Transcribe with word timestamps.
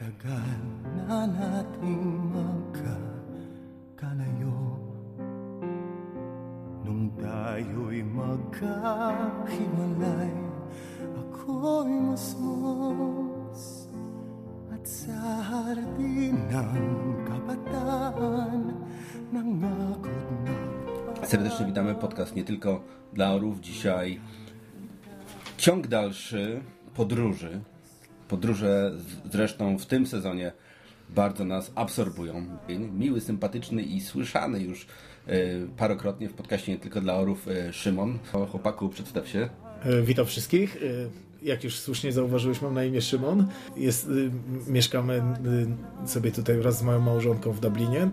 Tagal 0.00 0.56
na 0.96 1.28
nating 1.28 2.32
Nung 6.80 7.12
tayo'y 7.20 8.00
Ako'y 11.20 12.16
At 14.72 14.84
sa 14.88 15.20
hardin 15.44 16.48
ng 16.48 16.80
kabataan 17.28 18.72
Nangakot 19.28 20.28
na 20.48 21.28
Serdecznie 21.28 21.66
witamy 21.68 21.92
podcast 21.94 22.32
nie 22.32 22.44
tylko 22.44 22.80
dla 23.12 23.32
orów. 23.36 23.60
Dzisiaj 23.60 24.20
ciąg 25.56 25.86
dalszy 25.86 26.62
podróży. 26.94 27.60
Podróże 28.30 28.92
zresztą 29.32 29.78
w 29.78 29.86
tym 29.86 30.06
sezonie 30.06 30.52
bardzo 31.08 31.44
nas 31.44 31.72
absorbują. 31.74 32.46
Miły, 32.98 33.20
sympatyczny 33.20 33.82
i 33.82 34.00
słyszany 34.00 34.60
już 34.60 34.86
e, 35.26 35.36
parokrotnie 35.76 36.28
w 36.28 36.34
podcaście 36.34 36.72
nie 36.72 36.78
tylko 36.78 37.00
dla 37.00 37.14
orów 37.14 37.48
e, 37.48 37.72
Szymon. 37.72 38.18
Chłopaku, 38.50 38.88
przedstaw 38.88 39.28
się. 39.28 39.48
E, 39.84 40.02
Witam 40.02 40.26
wszystkich. 40.26 40.76
Jak 41.42 41.64
już 41.64 41.78
słusznie 41.78 42.12
zauważyłeś, 42.12 42.62
mam 42.62 42.74
na 42.74 42.84
imię 42.84 43.00
Szymon. 43.00 43.46
Jest, 43.76 44.08
mieszkamy 44.66 45.22
sobie 46.06 46.32
tutaj 46.32 46.56
wraz 46.56 46.78
z 46.78 46.82
moją 46.82 47.00
małżonką 47.00 47.52
w 47.52 47.60
Dublinie. 47.60 48.10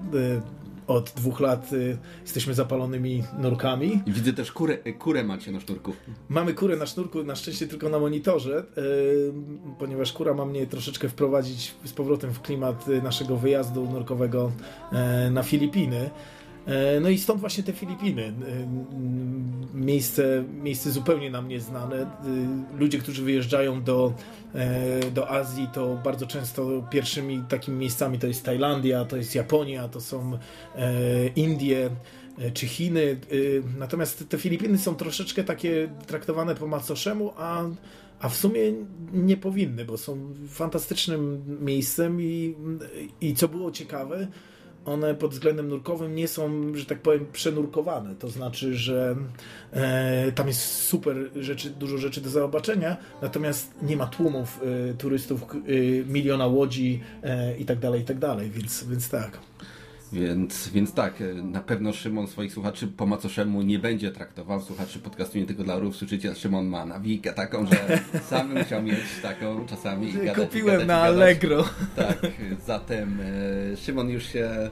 Y, 0.89 0.93
Od 0.93 1.13
dwóch 1.15 1.39
lat 1.39 1.73
y, 1.73 1.97
jesteśmy 2.21 2.53
zapalonymi 2.53 3.23
nurkami. 3.39 4.01
I 4.05 4.11
widzę 4.11 4.33
też 4.33 4.51
kurę, 4.51 4.77
kurę 4.77 5.23
macie 5.23 5.51
na 5.51 5.59
sznurku. 5.59 5.93
Mamy 6.29 6.53
kurę 6.53 6.77
na 6.77 6.85
sznurku, 6.85 7.23
na 7.23 7.35
szczęście 7.35 7.67
tylko 7.67 7.89
na 7.89 7.99
monitorze, 7.99 8.65
y, 8.77 9.33
ponieważ 9.79 10.13
kura 10.13 10.33
ma 10.33 10.45
mnie 10.45 10.67
troszeczkę 10.67 11.09
wprowadzić 11.09 11.75
z 11.85 11.93
powrotem 11.93 12.33
w 12.33 12.41
klimat 12.41 12.87
y, 12.87 13.01
naszego 13.01 13.37
wyjazdu 13.37 13.89
nurkowego 13.89 14.51
e, 14.91 15.29
na 15.31 15.43
Filipiny. 15.43 16.09
E, 16.67 16.99
No 16.99 17.09
i 17.09 17.17
stąd 17.17 17.39
właśnie 17.39 17.63
te 17.63 17.73
Filipiny. 17.73 18.23
Y, 18.23 18.33
Miejsce, 19.73 20.43
miejsce 20.63 20.91
zupełnie 20.91 21.31
nam 21.31 21.47
nieznane. 21.47 22.01
Y, 22.01 22.77
Ludzie, 22.79 22.97
którzy 22.99 23.23
wyjeżdżają 23.23 23.83
do, 23.83 24.13
e, 24.55 25.11
do 25.11 25.31
Azji, 25.31 25.67
to 25.73 25.99
bardzo 26.03 26.27
często 26.27 26.87
pierwszymi 26.89 27.43
takimi 27.49 27.77
miejscami 27.77 28.19
to 28.19 28.27
jest 28.27 28.45
Tajlandia, 28.45 29.05
to 29.05 29.17
jest 29.17 29.35
Japonia, 29.35 29.87
to 29.87 30.01
są 30.01 30.37
e, 30.75 31.27
Indie 31.27 31.89
e, 32.39 32.51
czy 32.51 32.67
Chiny. 32.67 33.19
Natomiast 33.77 34.29
te 34.29 34.37
Filipiny 34.37 34.77
są 34.77 34.95
troszeczkę 34.95 35.43
takie 35.43 35.89
traktowane 36.07 36.55
po 36.55 36.67
macoszemu, 36.67 37.33
a, 37.37 37.63
a 38.19 38.29
w 38.29 38.35
sumie 38.35 38.61
nie 39.13 39.37
powinny, 39.37 39.85
bo 39.85 39.97
są 39.97 40.33
fantastycznym 40.49 41.43
miejscem 41.65 42.21
i, 42.21 42.55
i 43.21 43.35
co 43.35 43.47
było 43.47 43.71
ciekawe, 43.71 44.27
one 44.87 45.15
pod 45.15 45.31
względem 45.31 45.67
nurkowym 45.67 46.15
nie 46.15 46.27
są, 46.27 46.75
że 46.75 46.85
tak 46.85 47.01
powiem, 47.01 47.25
przenurkowane. 47.33 48.15
To 48.15 48.29
znaczy, 48.29 48.75
że 48.75 49.15
e, 49.71 50.31
tam 50.31 50.47
jest 50.47 50.61
super 50.61 51.17
rzeczy, 51.35 51.69
dużo 51.69 51.97
rzeczy 51.97 52.21
do 52.21 52.29
zobaczenia, 52.29 52.97
natomiast 53.21 53.73
nie 53.81 53.97
ma 53.97 54.07
tłumów 54.07 54.61
e, 54.89 54.93
turystów, 54.93 55.41
e, 55.43 55.55
miliona 56.05 56.47
łodzi 56.47 57.01
e, 57.23 57.57
i 57.57 57.65
tak 57.65 57.79
dalej, 57.79 58.01
i 58.01 58.05
tak 58.05 58.19
dalej, 58.19 58.49
więc, 58.49 58.83
więc 58.83 59.09
tak. 59.09 59.39
Więc, 60.13 60.69
więc 60.69 60.93
tak, 60.93 61.21
e, 61.21 61.33
na 61.33 61.61
pewno 61.61 61.93
Szymon 61.93 62.27
swoich 62.27 62.53
słuchaczy 62.53 62.87
po 62.87 63.05
macoszemu 63.05 63.61
nie 63.61 63.79
będzie 63.79 64.11
traktował. 64.11 64.61
Słuchaczy 64.61 64.99
podcastu 64.99 65.37
nie 65.37 65.45
tylko 65.45 65.63
dla 65.63 65.75
orów. 65.75 65.95
Słyszycie, 65.95 66.35
Szymon 66.35 66.67
ma 66.67 66.85
nawikę 66.85 67.33
taką, 67.33 67.65
że 67.65 67.99
sam 68.29 68.53
bym 68.53 68.63
chciał 68.63 68.83
mieć 68.83 69.05
taką 69.21 69.65
czasami. 69.65 70.09
i 70.09 70.13
gadać, 70.13 70.37
i 70.37 70.41
Kupiłem 70.41 70.71
gadać, 70.71 70.87
na 70.87 70.93
gadać. 70.93 71.15
Allegro. 71.15 71.69
Tak, 71.95 72.17
zatem 72.65 73.19
e, 73.73 73.77
Szymon 73.77 74.09
już 74.09 74.25
się 74.25 74.69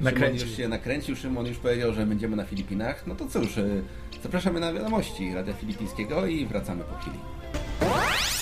Nakręcił. 0.00 0.38
Szymon 0.38 0.48
już 0.48 0.56
się 0.56 0.68
nakręcił, 0.68 1.16
Szymon 1.16 1.46
już 1.46 1.58
powiedział, 1.58 1.94
że 1.94 2.06
będziemy 2.06 2.36
na 2.36 2.44
Filipinach. 2.44 3.06
No 3.06 3.14
to 3.14 3.26
cóż, 3.26 3.58
e, 3.58 3.64
zapraszamy 4.22 4.60
na 4.60 4.72
wiadomości 4.72 5.34
Radia 5.34 5.54
Filipińskiego 5.54 6.26
i 6.26 6.46
wracamy 6.46 6.84
po 6.84 6.98
chwili. 6.98 7.18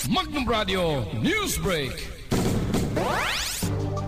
Magnum 0.09 0.49
Radio 0.49 1.05
News 1.23 1.59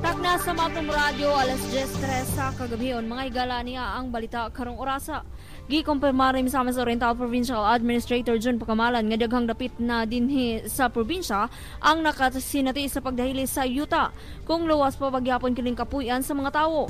Takna 0.10 0.42
sa 0.42 0.58
Magnum 0.58 0.90
Radio, 0.90 1.30
alas 1.38 1.62
10.03 1.70 2.34
sa 2.34 2.50
kagabiyon, 2.58 3.06
mga 3.06 3.30
igala 3.30 3.62
niya 3.62 3.94
ang 3.94 4.10
balita 4.10 4.50
karong 4.50 4.82
orasa. 4.82 5.22
Gikumpirmari 5.70 6.42
sa 6.50 6.66
amin 6.66 6.74
sa 6.74 6.82
Oriental 6.82 7.14
Provincial 7.14 7.62
Administrator 7.62 8.42
Jun 8.42 8.58
Pagamalan 8.58 9.06
nga 9.06 9.22
daghang 9.22 9.46
dapit 9.46 9.70
na 9.78 10.10
dinhi 10.10 10.66
sa 10.66 10.90
probinsya 10.90 11.46
ang 11.78 12.02
nakasinati 12.02 12.90
sa 12.90 13.06
pagdahili 13.06 13.46
sa 13.46 13.70
yuta 13.70 14.10
kung 14.50 14.66
luwas 14.66 14.98
pa 14.98 15.14
bagyapon 15.14 15.54
kining 15.54 15.78
kapuyan 15.78 16.26
sa 16.26 16.34
mga 16.34 16.58
tawo. 16.58 16.90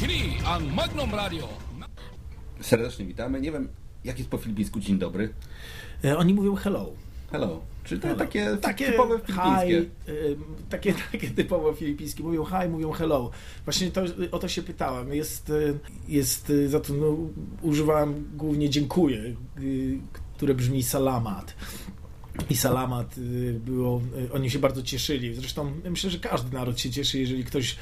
Kini 0.00 0.40
ang 0.48 0.64
Magnum 0.72 1.12
Radio. 1.12 1.44
Serdecznie 2.56 3.04
witamy. 3.04 3.36
Nie 3.44 3.52
wiem, 3.52 3.68
jak 4.00 4.16
jest 4.16 4.32
po 4.32 4.40
filipińsku 4.40 4.80
dzień 4.80 4.96
dobry. 4.96 5.28
E, 6.00 6.16
Oni 6.16 6.32
mówią 6.32 6.56
hello. 6.56 6.96
Hello. 7.28 7.60
Czyli 7.88 8.00
to 8.00 8.08
Hello. 8.08 8.18
takie, 8.18 8.56
takie 8.60 8.86
typowe 8.86 9.18
hi, 9.18 9.32
filipińskie. 9.32 10.12
y, 10.12 10.36
takie, 10.70 10.94
takie 11.12 11.30
typowo 11.30 11.72
filipińskie. 11.72 12.22
Mówią 12.22 12.44
hi, 12.44 12.68
mówią 12.68 12.92
hello. 12.92 13.30
Właśnie 13.64 13.90
to, 13.90 14.02
o 14.30 14.38
to 14.38 14.48
się 14.48 14.62
pytałem. 14.62 15.14
Jest, 15.14 15.50
y, 15.50 15.78
jest 16.08 16.50
y, 16.50 16.68
za 16.68 16.80
to 16.80 16.92
no, 16.92 17.16
używałem 17.62 18.28
głównie 18.36 18.70
dziękuję, 18.70 19.36
y, 19.60 19.98
które 20.36 20.54
brzmi 20.54 20.82
salamat. 20.82 21.54
I 22.50 22.56
salamat 22.56 23.18
y, 23.18 23.60
było, 23.64 24.02
y, 24.28 24.32
oni 24.32 24.50
się 24.50 24.58
bardzo 24.58 24.82
cieszyli. 24.82 25.34
Zresztą 25.34 25.72
myślę, 25.90 26.10
że 26.10 26.18
każdy 26.18 26.56
naród 26.56 26.80
się 26.80 26.90
cieszy, 26.90 27.18
jeżeli 27.18 27.44
ktoś 27.44 27.76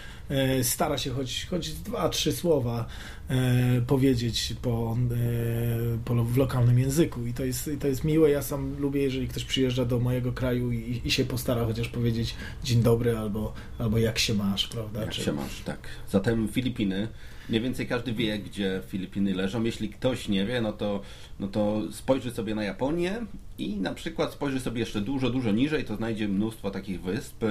stara 0.62 0.98
się 0.98 1.10
choć, 1.10 1.46
choć 1.50 1.72
dwa, 1.72 2.08
trzy 2.08 2.32
słowa 2.32 2.86
e, 3.28 3.80
powiedzieć 3.86 4.54
po, 4.62 4.96
e, 5.12 5.98
po, 6.04 6.24
w 6.24 6.36
lokalnym 6.36 6.78
języku. 6.78 7.26
I 7.26 7.32
to 7.32 7.44
jest, 7.44 7.70
to 7.80 7.88
jest 7.88 8.04
miłe. 8.04 8.30
Ja 8.30 8.42
sam 8.42 8.76
lubię, 8.78 9.02
jeżeli 9.02 9.28
ktoś 9.28 9.44
przyjeżdża 9.44 9.84
do 9.84 9.98
mojego 9.98 10.32
kraju 10.32 10.72
i, 10.72 11.00
i 11.04 11.10
się 11.10 11.24
postara 11.24 11.64
chociaż 11.64 11.88
powiedzieć 11.88 12.34
dzień 12.64 12.82
dobry 12.82 13.18
albo, 13.18 13.54
albo 13.78 13.98
jak 13.98 14.18
się 14.18 14.34
masz, 14.34 14.68
prawda? 14.68 15.00
Jak 15.00 15.10
Czy- 15.10 15.22
się 15.22 15.32
masz, 15.32 15.60
tak. 15.60 15.78
Zatem 16.10 16.48
Filipiny. 16.48 17.08
Mniej 17.48 17.60
więcej 17.60 17.86
każdy 17.86 18.12
wie, 18.12 18.38
gdzie 18.38 18.80
Filipiny 18.88 19.34
leżą. 19.34 19.62
Jeśli 19.62 19.88
ktoś 19.88 20.28
nie 20.28 20.46
wie, 20.46 20.60
no 20.60 20.72
to, 20.72 21.00
no 21.40 21.48
to 21.48 21.82
spojrzy 21.92 22.30
sobie 22.30 22.54
na 22.54 22.64
Japonię 22.64 23.26
i 23.58 23.76
na 23.76 23.94
przykład 23.94 24.32
spojrzy 24.32 24.60
sobie 24.60 24.80
jeszcze 24.80 25.00
dużo, 25.00 25.30
dużo 25.30 25.50
niżej, 25.50 25.84
to 25.84 25.96
znajdzie 25.96 26.28
mnóstwo 26.28 26.70
takich 26.70 27.02
wysp. 27.02 27.44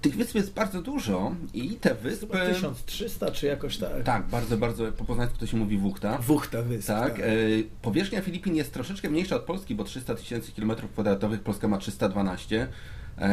Tych 0.00 0.16
wysp 0.16 0.34
jest 0.34 0.52
bardzo 0.52 0.82
dużo 0.82 1.34
i 1.54 1.70
te 1.70 1.94
wyspy... 1.94 2.26
Chyba 2.26 2.46
1300 2.46 3.30
czy 3.30 3.46
jakoś 3.46 3.78
tak. 3.78 4.02
Tak, 4.04 4.26
bardzo, 4.26 4.56
bardzo, 4.56 4.92
po 4.92 5.04
poznańsku 5.04 5.38
to 5.38 5.46
się 5.46 5.56
mówi 5.56 5.78
wuchta. 5.78 6.18
Wuchta 6.18 6.62
wysp. 6.62 6.86
Tak, 6.86 7.20
e, 7.20 7.24
powierzchnia 7.82 8.22
Filipin 8.22 8.56
jest 8.56 8.72
troszeczkę 8.72 9.10
mniejsza 9.10 9.36
od 9.36 9.42
Polski, 9.42 9.74
bo 9.74 9.84
300 9.84 10.14
tysięcy 10.14 10.52
kilometrów 10.52 10.92
kwadratowych, 10.92 11.40
Polska 11.40 11.68
ma 11.68 11.78
312. 11.78 12.62
E, 12.62 12.68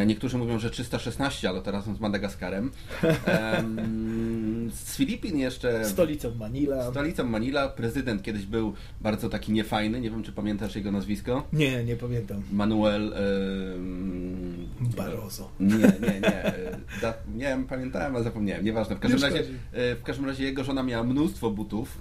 niektórzy 0.05 0.37
mówią, 0.37 0.59
że 0.59 0.69
316, 0.69 1.49
ale 1.49 1.61
to 1.61 1.71
razem 1.71 1.95
z 1.95 1.99
Madagaskarem. 1.99 2.71
Em, 3.25 4.71
z 4.73 4.95
Filipin 4.95 5.37
jeszcze... 5.37 5.85
Stolicą 5.85 6.35
Manila. 6.35 6.91
Stolicą 6.91 7.23
Manila 7.23 7.69
prezydent 7.69 8.23
kiedyś 8.23 8.45
był 8.45 8.73
bardzo 9.01 9.29
taki 9.29 9.51
niefajny, 9.51 10.01
nie 10.01 10.09
wiem 10.09 10.23
czy 10.23 10.31
pamiętasz 10.31 10.75
jego 10.75 10.91
nazwisko. 10.91 11.47
Nie, 11.53 11.83
nie 11.83 11.95
pamiętam. 11.95 12.43
Manuel... 12.51 13.13
em, 13.13 14.67
Barroso. 14.97 15.49
nie, 15.59 15.77
nie, 15.77 16.19
nie. 16.21 16.45
e, 16.45 16.77
wiem, 17.35 17.65
pamiętałem, 17.65 18.15
a 18.15 18.23
zapomniałem. 18.23 18.65
Nieważne. 18.65 18.95
W 18.95 18.99
każdym, 18.99 19.21
razie, 19.21 19.39
e, 19.71 19.95
w 19.95 20.03
każdym 20.03 20.25
razie 20.25 20.43
jego 20.43 20.63
żona 20.63 20.83
miała 20.83 21.03
mnóstwo 21.03 21.51
butów. 21.51 21.97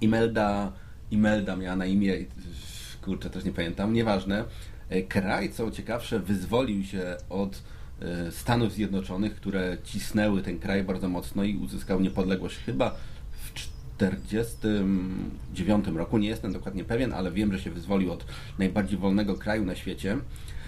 Imelda, 0.00 0.72
Imelda 1.10 1.56
miała 1.56 1.76
na 1.76 1.86
imię, 1.86 2.14
e, 2.14 2.24
kurczę, 3.04 3.30
też 3.30 3.44
nie 3.44 3.52
pamiętam, 3.52 3.92
nieważne. 3.92 4.44
E, 4.88 5.02
Kraj, 5.02 5.50
co 5.50 5.70
ciekawsze, 5.70 6.20
wyzwolił 6.20 6.84
się 6.84 7.16
od 7.30 7.62
e, 8.00 8.32
Stanów 8.32 8.72
Zjednoczonych, 8.72 9.34
które 9.34 9.76
cisnęły 9.84 10.42
ten 10.42 10.58
kraj 10.58 10.84
bardzo 10.84 11.08
mocno 11.08 11.44
i 11.44 11.56
uzyskał 11.56 12.00
niepodległość 12.00 12.56
chyba 12.56 12.94
w 13.30 13.52
1949 13.52 15.86
roku. 15.86 16.18
Nie 16.18 16.28
jestem 16.28 16.52
dokładnie 16.52 16.84
pewien, 16.84 17.12
ale 17.12 17.32
wiem, 17.32 17.52
że 17.52 17.60
się 17.60 17.70
wyzwolił 17.70 18.12
od 18.12 18.26
najbardziej 18.58 18.98
wolnego 18.98 19.34
kraju 19.34 19.64
na 19.64 19.74
świecie. 19.74 20.16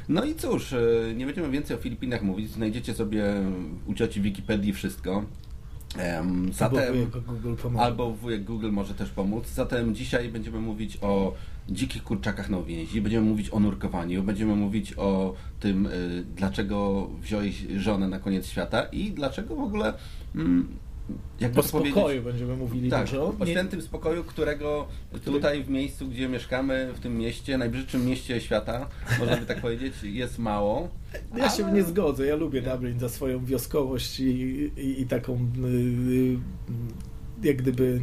No 0.08 0.24
i 0.24 0.34
cóż, 0.34 0.72
e, 0.72 0.78
nie 1.16 1.26
będziemy 1.26 1.50
więcej 1.50 1.76
o 1.76 1.80
Filipinach 1.80 2.22
mówić. 2.22 2.50
Znajdziecie 2.50 2.94
sobie 2.94 3.24
u 3.86 3.94
cioci 3.94 4.20
Wikipedii 4.20 4.72
wszystko. 4.72 5.24
Zatem, 6.52 7.10
albo 7.78 8.10
wujek 8.10 8.44
Google 8.44 8.70
może 8.70 8.94
też 8.94 9.10
pomóc. 9.10 9.48
Zatem 9.48 9.94
dzisiaj 9.94 10.28
będziemy 10.28 10.60
mówić 10.60 10.98
o 11.00 11.34
dzikich 11.68 12.04
kurczakach 12.04 12.50
na 12.50 12.58
uwięzi, 12.58 13.00
będziemy 13.00 13.26
mówić 13.26 13.50
o 13.50 13.60
nurkowaniu, 13.60 14.22
będziemy 14.22 14.56
mówić 14.56 14.94
o 14.96 15.34
tym, 15.60 15.86
y, 15.86 16.24
dlaczego 16.36 17.08
wziąłeś 17.20 17.66
żonę 17.76 18.08
na 18.08 18.18
koniec 18.18 18.46
świata 18.46 18.82
i 18.82 19.12
dlaczego 19.12 19.56
w 19.56 19.60
ogóle 19.60 19.94
mm, 20.34 20.68
jakby 21.40 21.60
O 21.60 21.62
spokoju 21.62 22.22
będziemy 22.22 22.56
mówili 22.56 22.90
Tak, 22.90 23.06
dużo. 23.06 23.34
o 23.40 23.46
świętym 23.46 23.82
spokoju, 23.82 24.24
którego 24.24 24.86
tutaj 25.24 25.64
w 25.64 25.70
miejscu, 25.70 26.08
gdzie 26.08 26.28
mieszkamy, 26.28 26.92
w 26.94 27.00
tym 27.00 27.18
mieście, 27.18 27.58
najbrzydszym 27.58 28.06
mieście 28.06 28.40
świata, 28.40 28.88
można 29.18 29.36
by 29.36 29.46
tak 29.46 29.60
powiedzieć, 29.60 29.94
jest 30.02 30.38
mało. 30.38 30.88
Ja 31.36 31.48
się 31.50 31.64
ale- 31.64 31.72
nie 31.74 31.82
zgodzę. 31.82 32.26
Ja 32.26 32.36
lubię 32.36 32.62
Dublin 32.62 32.98
za 33.00 33.08
swoją 33.08 33.44
wioskowość 33.44 34.20
i, 34.20 34.24
i, 34.76 35.00
i 35.02 35.06
taką 35.06 35.34
y, 35.34 35.66
y, 35.70 36.36
jak 37.42 37.56
gdyby 37.56 38.00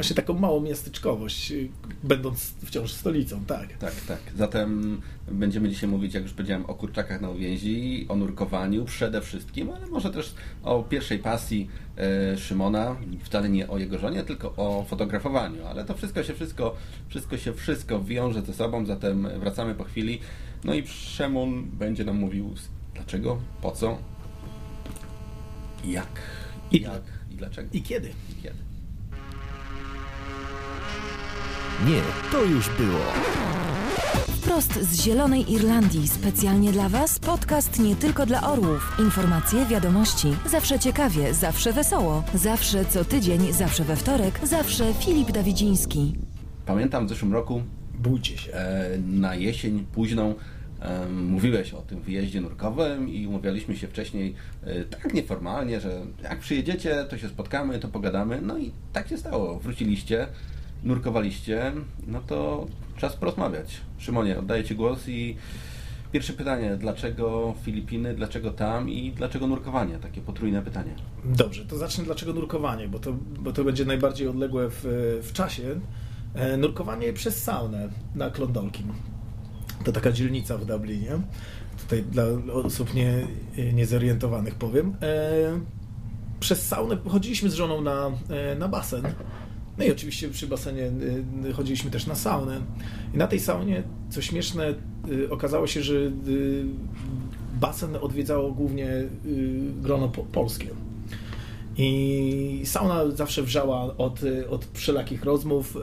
właśnie 0.00 0.16
taką 0.16 0.34
małą 0.34 0.60
miasteczkowość, 0.60 1.52
y, 1.52 1.68
będąc 2.02 2.54
wciąż 2.64 2.92
stolicą, 2.92 3.44
tak. 3.44 3.76
Tak, 3.78 3.94
tak. 4.08 4.18
Zatem 4.36 5.00
będziemy 5.32 5.68
dzisiaj 5.68 5.88
mówić, 5.90 6.14
jak 6.14 6.22
już 6.22 6.32
powiedziałem, 6.32 6.64
o 6.66 6.74
kurczakach 6.74 7.20
na 7.20 7.30
uwięzi, 7.30 8.06
o 8.08 8.16
nurkowaniu 8.16 8.84
przede 8.84 9.20
wszystkim, 9.20 9.70
ale 9.70 9.86
może 9.86 10.10
też 10.10 10.34
o 10.62 10.82
pierwszej 10.82 11.18
pasji 11.18 11.68
e, 12.32 12.36
Szymona, 12.38 12.96
wcale 13.22 13.48
nie 13.48 13.68
o 13.68 13.78
jego 13.78 13.98
żonie, 13.98 14.22
tylko 14.22 14.54
o 14.56 14.84
fotografowaniu, 14.88 15.66
ale 15.66 15.84
to 15.84 15.94
wszystko 15.94 16.22
się 16.22 16.34
wszystko, 16.34 16.76
wszystko 17.08 17.38
się 17.38 17.52
wszystko 17.52 18.02
wiąże 18.04 18.42
ze 18.42 18.54
sobą, 18.54 18.86
zatem 18.86 19.28
wracamy 19.40 19.74
po 19.74 19.84
chwili. 19.84 20.20
No 20.64 20.74
i 20.74 20.86
Szymon 20.86 21.64
będzie 21.64 22.04
nam 22.04 22.16
mówił 22.16 22.54
dlaczego, 22.94 23.40
po 23.62 23.70
co, 23.72 23.98
jak, 25.84 26.20
I- 26.72 26.80
jak 26.80 27.02
i 27.30 27.34
dlaczego 27.34 27.68
I 27.72 27.82
kiedy? 27.82 28.08
i 28.08 28.42
kiedy. 28.42 28.69
Nie, 31.86 32.02
to 32.32 32.44
już 32.44 32.68
było. 32.68 33.00
Wprost 34.40 34.72
z 34.82 35.00
Zielonej 35.00 35.52
Irlandii, 35.52 36.08
specjalnie 36.08 36.72
dla 36.72 36.88
Was 36.88 37.18
podcast 37.18 37.78
nie 37.78 37.96
tylko 37.96 38.26
dla 38.26 38.42
orłów. 38.52 38.96
Informacje, 38.98 39.66
wiadomości, 39.66 40.28
zawsze 40.46 40.78
ciekawie, 40.78 41.34
zawsze 41.34 41.72
wesoło, 41.72 42.24
zawsze 42.34 42.84
co 42.84 43.04
tydzień, 43.04 43.52
zawsze 43.52 43.84
we 43.84 43.96
wtorek, 43.96 44.40
zawsze 44.42 44.94
Filip 44.94 45.30
Dawidziński. 45.30 46.12
Pamiętam 46.66 47.06
w 47.06 47.08
zeszłym 47.08 47.32
roku 47.32 47.62
Bójcie 47.94 48.38
się. 48.38 48.52
E, 48.52 48.98
na 48.98 49.34
jesień 49.34 49.86
późną 49.92 50.34
mówiłeś 51.10 51.72
o 51.72 51.82
tym 51.82 52.00
wyjeździe 52.00 52.40
nurkowym 52.40 53.08
i 53.08 53.26
umawialiśmy 53.26 53.76
się 53.76 53.88
wcześniej 53.88 54.34
e, 54.64 54.84
tak 54.84 55.14
nieformalnie, 55.14 55.80
że 55.80 56.02
jak 56.22 56.38
przyjedziecie, 56.38 57.04
to 57.10 57.18
się 57.18 57.28
spotkamy, 57.28 57.78
to 57.78 57.88
pogadamy. 57.88 58.40
No 58.42 58.58
i 58.58 58.72
tak 58.92 59.08
się 59.08 59.18
stało. 59.18 59.58
Wróciliście, 59.58 60.26
nurkowaliście, 60.84 61.72
no 62.06 62.20
to 62.20 62.66
czas 62.96 63.16
porozmawiać. 63.16 63.80
Szymonie, 63.98 64.38
oddaję 64.38 64.64
Ci 64.64 64.74
głos 64.74 65.08
i 65.08 65.36
pierwsze 66.12 66.32
pytanie, 66.32 66.76
dlaczego 66.76 67.54
Filipiny, 67.62 68.14
dlaczego 68.14 68.50
tam 68.50 68.88
i 68.90 69.12
dlaczego 69.12 69.46
nurkowanie? 69.46 69.98
Takie 69.98 70.20
potrójne 70.20 70.62
pytanie. 70.62 70.94
Dobrze, 71.24 71.64
to 71.64 71.76
zacznę 71.78 72.04
dlaczego 72.04 72.32
nurkowanie, 72.32 72.88
bo 72.88 72.98
to, 72.98 73.12
bo 73.40 73.52
to 73.52 73.64
będzie 73.64 73.84
najbardziej 73.84 74.28
odległe 74.28 74.68
w, 74.70 74.80
w 75.22 75.32
czasie. 75.32 75.80
E, 76.34 76.56
Nurkowanie 76.56 77.12
przez 77.12 77.42
saunę 77.42 77.88
na 78.14 78.30
Klondolkim. 78.30 78.92
To 79.84 79.92
taka 79.92 80.12
dzielnica 80.12 80.58
w 80.58 80.64
Dublinie. 80.64 81.10
Tutaj 81.78 82.02
dla 82.02 82.24
osób 82.52 82.94
nie, 82.94 83.26
niezorientowanych 83.72 84.54
powiem. 84.54 84.96
E, 85.02 85.60
Przez 86.40 86.68
saunę 86.68 86.96
chodziliśmy 87.08 87.50
z 87.50 87.54
żoną 87.54 87.80
na, 87.80 88.10
e, 88.28 88.54
na 88.54 88.68
basen. 88.68 89.02
No 89.80 89.86
i 89.86 89.90
oczywiście 89.90 90.28
przy 90.28 90.46
basenie 90.46 90.92
y, 91.44 91.52
chodziliśmy 91.52 91.90
też 91.90 92.06
na 92.06 92.14
saunę. 92.14 92.60
I 93.14 93.16
na 93.16 93.26
tej 93.26 93.40
saunie, 93.40 93.82
co 94.10 94.22
śmieszne, 94.22 94.74
y, 95.08 95.30
okazało 95.30 95.66
się, 95.66 95.82
że 95.82 95.94
y, 95.94 96.64
basen 97.60 97.96
odwiedzało 97.96 98.52
głównie 98.52 98.88
y, 98.88 99.08
grono 99.82 100.08
po, 100.08 100.22
polskie. 100.22 100.68
I 101.76 102.62
sauna 102.64 103.10
zawsze 103.10 103.42
wrzała 103.42 103.96
od, 103.96 104.22
y, 104.22 104.48
od 104.48 104.66
wszelakich 104.72 105.24
rozmów. 105.24 105.76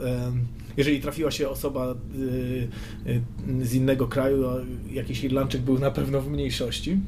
Jeżeli 0.76 1.00
trafiła 1.00 1.30
się 1.30 1.48
osoba 1.48 1.94
y, 2.18 2.68
y, 3.06 3.66
z 3.66 3.74
innego 3.74 4.08
kraju, 4.08 4.44
jakiś 4.92 5.24
Irlandczyk 5.24 5.62
był 5.62 5.78
na 5.78 5.90
pewno 5.90 6.20
w 6.20 6.28
mniejszości. 6.28 7.00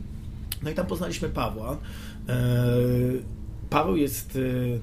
No 0.62 0.70
i 0.70 0.75
tam 0.75 0.87
poznaliśmy 0.87 1.28
Pawła. 1.28 1.78
Paweł 3.70 3.96
jest 3.96 4.37
y, 4.37 4.81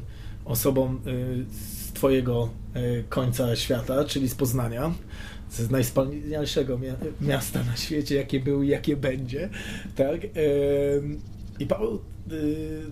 osobą 0.47 0.95
y, 1.07 1.45
Twojego 1.97 2.49
y, 2.75 3.03
końca 3.09 3.55
świata, 3.55 4.05
czyli 4.05 4.29
z 4.29 4.35
Poznania. 4.35 4.93
Z 5.49 5.69
najspanialszego 5.71 6.77
mia- 6.77 6.95
miasta 7.21 7.63
na 7.63 7.75
świecie, 7.75 8.15
jakie 8.15 8.39
był 8.39 8.63
i 8.63 8.67
jakie 8.67 8.97
będzie. 8.97 9.49
Tak? 9.95 10.21
I 11.59 11.65
Paweł 11.65 11.95
y, 11.95 11.99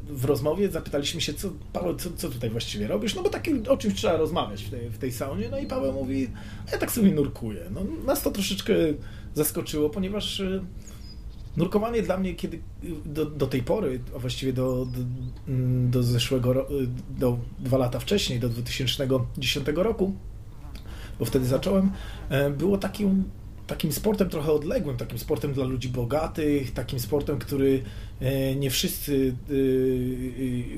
w 0.09 0.25
rozmowie 0.25 0.69
zapytaliśmy 0.69 1.21
się, 1.21 1.33
co, 1.33 1.49
Paweł, 1.73 1.95
co, 1.95 2.09
co 2.17 2.29
tutaj 2.29 2.49
właściwie 2.49 2.87
robisz? 2.87 3.15
No 3.15 3.23
bo 3.23 3.29
takie, 3.29 3.55
o 3.69 3.77
czymś 3.77 3.93
trzeba 3.95 4.17
rozmawiać 4.17 4.63
w 4.63 4.69
tej, 4.69 4.89
w 4.89 4.97
tej 4.97 5.11
saunie. 5.11 5.47
No 5.51 5.59
i 5.59 5.65
Paweł 5.65 5.93
mówi, 5.93 6.29
ja 6.71 6.77
tak 6.77 6.91
sobie 6.91 7.11
nurkuję. 7.11 7.61
No, 7.71 7.81
nas 8.05 8.21
to 8.23 8.31
troszeczkę 8.31 8.73
zaskoczyło, 9.33 9.89
ponieważ 9.89 10.39
y, 10.39 10.61
Nurkowanie 11.57 12.01
dla 12.01 12.17
mnie, 12.17 12.35
kiedy 12.35 12.59
do, 13.05 13.25
do 13.25 13.47
tej 13.47 13.63
pory, 13.63 13.99
a 14.15 14.19
właściwie 14.19 14.53
do, 14.53 14.85
do, 14.85 14.99
mm, 15.47 15.91
do 15.91 16.03
zeszłego 16.03 16.67
do 17.09 17.37
dwa 17.59 17.77
lata 17.77 17.99
wcześniej, 17.99 18.39
do 18.39 18.49
2010 18.49 19.67
roku, 19.75 20.13
bo 21.19 21.25
wtedy 21.25 21.45
zacząłem, 21.45 21.91
e, 22.29 22.49
było 22.49 22.77
takim, 22.77 23.23
takim 23.67 23.91
sportem 23.91 24.29
trochę 24.29 24.51
odległym, 24.51 24.97
takim 24.97 25.19
sportem 25.19 25.53
dla 25.53 25.65
ludzi 25.65 25.89
bogatych, 25.89 26.71
takim 26.71 26.99
sportem, 26.99 27.39
który 27.39 27.83
e, 28.19 28.55
nie 28.55 28.69
wszyscy, 28.69 29.35
e, 29.49 29.53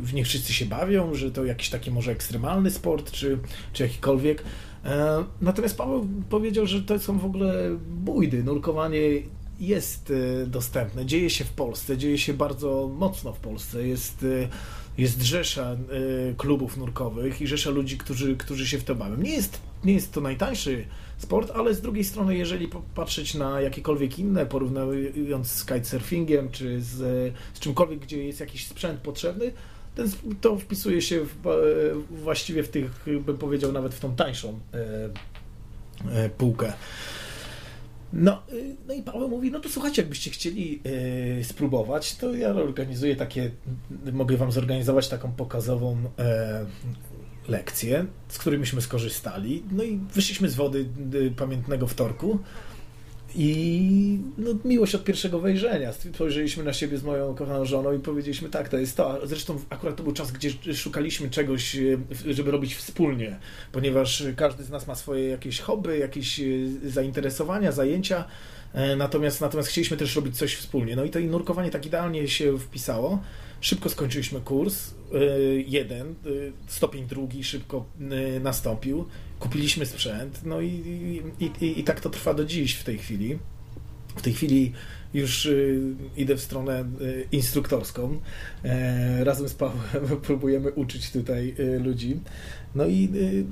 w 0.01 0.13
nie 0.13 0.25
wszyscy 0.25 0.53
się 0.53 0.65
bawią, 0.65 1.13
że 1.13 1.31
to 1.31 1.45
jakiś 1.45 1.69
taki 1.69 1.91
może 1.91 2.11
ekstremalny 2.11 2.71
sport, 2.71 3.11
czy, 3.11 3.39
czy 3.73 3.83
jakikolwiek. 3.83 4.43
Natomiast 5.41 5.77
Paweł 5.77 6.07
powiedział, 6.29 6.65
że 6.65 6.81
to 6.81 6.99
są 6.99 7.19
w 7.19 7.25
ogóle 7.25 7.77
bójdy. 7.89 8.43
Nurkowanie 8.43 8.99
jest 9.59 10.11
e, 10.11 10.47
dostępne, 10.47 11.05
dzieje 11.05 11.29
się 11.29 11.45
w 11.45 11.49
Polsce, 11.49 11.97
dzieje 11.97 12.17
się 12.17 12.33
bardzo 12.33 12.89
mocno 12.97 13.33
w 13.33 13.39
Polsce. 13.39 13.87
Jest, 13.87 14.23
e, 14.23 14.47
jest 14.97 15.21
rzesza 15.21 15.71
e, 15.71 15.77
klubów 16.37 16.77
nurkowych 16.77 17.41
i 17.41 17.47
rzesza 17.47 17.69
ludzi, 17.69 17.97
którzy, 17.97 18.35
którzy 18.35 18.67
się 18.67 18.77
w 18.77 18.83
to 18.83 18.95
bawią. 18.95 19.17
Nie 19.17 19.31
jest, 19.31 19.61
nie 19.83 19.93
jest 19.93 20.13
to 20.13 20.21
najtańszy 20.21 20.85
sport, 21.17 21.51
ale 21.55 21.73
z 21.73 21.81
drugiej 21.81 22.03
strony, 22.03 22.37
jeżeli 22.37 22.67
popatrzeć 22.67 23.33
na 23.33 23.61
jakiekolwiek 23.61 24.19
inne, 24.19 24.45
porównując 24.45 25.47
z 25.47 25.65
kitesurfingiem 25.65 26.49
czy 26.51 26.81
z, 26.81 26.95
z 27.53 27.59
czymkolwiek, 27.59 27.99
gdzie 27.99 28.23
jest 28.23 28.39
jakiś 28.39 28.67
sprzęt 28.67 28.99
potrzebny, 28.99 29.51
ten, 29.95 30.11
to 30.41 30.57
wpisuje 30.57 31.01
się 31.01 31.25
w, 31.25 31.47
e, 31.47 31.51
właściwie 32.11 32.63
w 32.63 32.69
tych, 32.69 32.91
bym 33.25 33.37
powiedział, 33.37 33.71
nawet 33.71 33.95
w 33.95 33.99
tą 33.99 34.15
tańszą 34.15 34.59
e, 34.73 35.09
e, 36.23 36.29
półkę. 36.29 36.73
No, 38.13 38.43
y, 38.53 38.75
no 38.87 38.93
i 38.93 39.03
Paweł 39.03 39.29
mówi, 39.29 39.51
no 39.51 39.59
to 39.59 39.69
słuchajcie, 39.69 40.01
jakbyście 40.01 40.31
chcieli 40.31 40.81
y, 41.39 41.43
spróbować, 41.43 42.15
to 42.15 42.33
ja 42.33 42.49
organizuję 42.49 43.15
takie, 43.15 43.51
mogę 44.13 44.37
wam 44.37 44.51
zorganizować 44.51 45.07
taką 45.07 45.31
pokazową 45.31 45.97
e, 46.19 46.65
lekcję, 47.47 48.05
z 48.27 48.37
której 48.37 48.59
myśmy 48.59 48.81
skorzystali. 48.81 49.63
No 49.71 49.83
i 49.83 49.97
wyszliśmy 49.97 50.49
z 50.49 50.55
wody 50.55 50.85
y, 51.13 51.31
pamiętnego 51.31 51.87
wtorku 51.87 52.39
i 53.35 54.19
no, 54.37 54.49
miłość 54.65 54.95
od 54.95 55.03
pierwszego 55.03 55.39
wejrzenia. 55.39 55.93
Spojrzeliśmy 55.93 56.63
na 56.63 56.73
siebie 56.73 56.97
z 56.97 57.03
moją 57.03 57.35
kochaną 57.35 57.65
żoną 57.65 57.93
i 57.93 57.99
powiedzieliśmy, 57.99 58.49
tak, 58.49 58.69
to 58.69 58.77
jest 58.77 58.97
to. 58.97 59.27
Zresztą 59.27 59.59
akurat 59.69 59.95
to 59.95 60.03
był 60.03 60.13
czas, 60.13 60.31
gdzie 60.31 60.73
szukaliśmy 60.75 61.29
czegoś, 61.29 61.75
e, 61.75 62.33
żeby 62.33 62.51
robić 62.51 62.75
wspólnie, 62.75 63.39
ponieważ 63.71 64.23
każdy 64.35 64.63
z 64.63 64.69
nas 64.69 64.87
ma 64.87 64.95
swoje 64.95 65.29
jakieś 65.29 65.59
hobby, 65.59 65.99
jakieś 65.99 66.39
e, 66.39 66.43
zainteresowania, 66.85 67.71
zajęcia, 67.71 68.25
e, 68.73 68.95
natomiast, 68.95 69.41
natomiast 69.41 69.69
chcieliśmy 69.69 69.97
też 69.97 70.15
robić 70.15 70.37
coś 70.37 70.55
wspólnie. 70.55 70.95
No 70.95 71.03
i 71.03 71.09
to 71.09 71.19
i 71.19 71.25
nurkowanie 71.25 71.71
tak 71.71 71.85
idealnie 71.85 72.27
się 72.27 72.59
wpisało. 72.59 73.19
Szybko 73.61 73.89
skończyliśmy 73.89 74.41
kurs, 74.41 74.93
e, 75.13 75.17
jeden, 75.67 76.07
e, 76.07 76.13
stopień 76.67 77.07
drugi 77.07 77.43
szybko 77.43 77.85
e, 77.99 78.39
nastąpił. 78.39 79.05
Kupiliśmy 79.39 79.85
sprzęt, 79.85 80.41
no 80.45 80.61
i, 80.61 80.69
i, 81.39 81.45
i, 81.65 81.79
i 81.79 81.83
tak 81.83 82.01
to 82.01 82.09
trwa 82.09 82.33
do 82.33 82.45
dziś 82.45 82.75
w 82.75 82.83
tej 82.83 82.97
chwili. 82.97 83.39
W 84.15 84.21
tej 84.21 84.33
chwili 84.33 84.73
już 85.13 85.45
y, 85.45 85.81
idę 86.17 86.35
w 86.35 86.41
stronę 86.41 86.85
y, 87.01 87.27
instruktorską. 87.31 88.19
E, 88.63 89.23
razem 89.23 89.49
z 89.49 89.53
Pawłem 89.53 90.07
próbujemy 90.27 90.71
uczyć 90.71 91.11
tutaj 91.11 91.55
y, 91.59 91.79
ludzi. 91.79 92.19
No 92.75 92.85
i, 92.85 93.09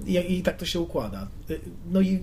y, 0.07 0.11
i, 0.11 0.39
i 0.39 0.43
tak 0.43 0.57
to 0.57 0.65
się 0.65 0.79
układa. 0.79 1.27
Y, 1.49 1.59
no 1.91 2.01
i 2.01 2.19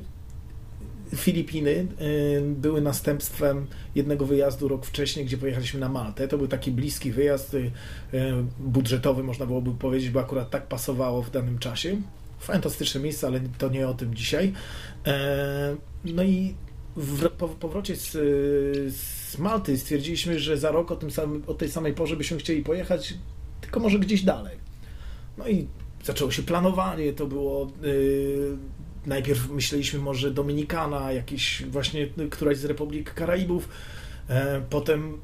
Filipiny 1.17 1.71
y, 1.71 2.43
były 2.47 2.81
następstwem 2.81 3.67
jednego 3.95 4.27
wyjazdu 4.27 4.69
rok 4.69 4.87
wcześniej, 4.87 5.27
gdzie 5.27 5.39
pojechaliśmy 5.39 5.81
na 5.81 5.89
Maltę. 5.89 6.29
To 6.29 6.39
był 6.39 6.49
taki 6.49 6.71
bliski 6.71 7.13
wyjazd 7.13 7.55
y, 7.55 7.59
y, 7.59 7.71
budżetowy, 8.61 9.23
można 9.23 9.47
byłoby 9.47 9.71
powiedzieć, 9.71 10.11
bo 10.11 10.21
akurat 10.21 10.51
tak 10.51 10.67
pasowało 10.67 11.23
w 11.23 11.31
danym 11.31 11.59
czasie. 11.59 11.97
Fantastyczne 12.39 13.01
miejsce, 13.01 13.27
ale 13.27 13.41
to 13.59 13.69
nie 13.69 13.89
o 13.89 13.95
tym 13.95 14.15
dzisiaj. 14.15 14.53
E, 15.07 15.77
No 16.05 16.23
i 16.23 16.55
w, 16.97 17.29
po 17.29 17.49
powrocie 17.49 17.97
z, 17.97 18.11
z 18.95 19.39
Malty 19.39 19.79
stwierdziliśmy, 19.79 20.39
że 20.39 20.57
za 20.57 20.71
rok 20.71 20.91
o, 20.91 20.97
tym 20.97 21.11
samym, 21.11 21.43
o 21.47 21.55
tej 21.55 21.71
samej 21.71 21.95
porze 21.95 22.17
byśmy 22.17 22.39
chcieli 22.39 22.63
pojechać, 22.63 23.15
tylko 23.61 23.81
może 23.81 23.99
gdzieś 23.99 24.23
dalej. 24.23 24.57
No 25.39 25.49
i 25.49 25.67
zaczęło 26.05 26.31
się 26.31 26.43
planowanie, 26.43 27.13
to 27.13 27.27
było... 27.27 27.71
Najpierw 29.07 29.51
myśleliśmy 29.51 29.99
może 29.99 30.31
Dominikana, 30.31 31.13
jakiś 31.13 31.63
właśnie 31.71 32.09
któraś 32.31 32.57
z 32.57 32.65
Republik 32.65 33.15
Karaibów, 33.15 33.69
e, 34.29 34.63
Potem 34.71 35.21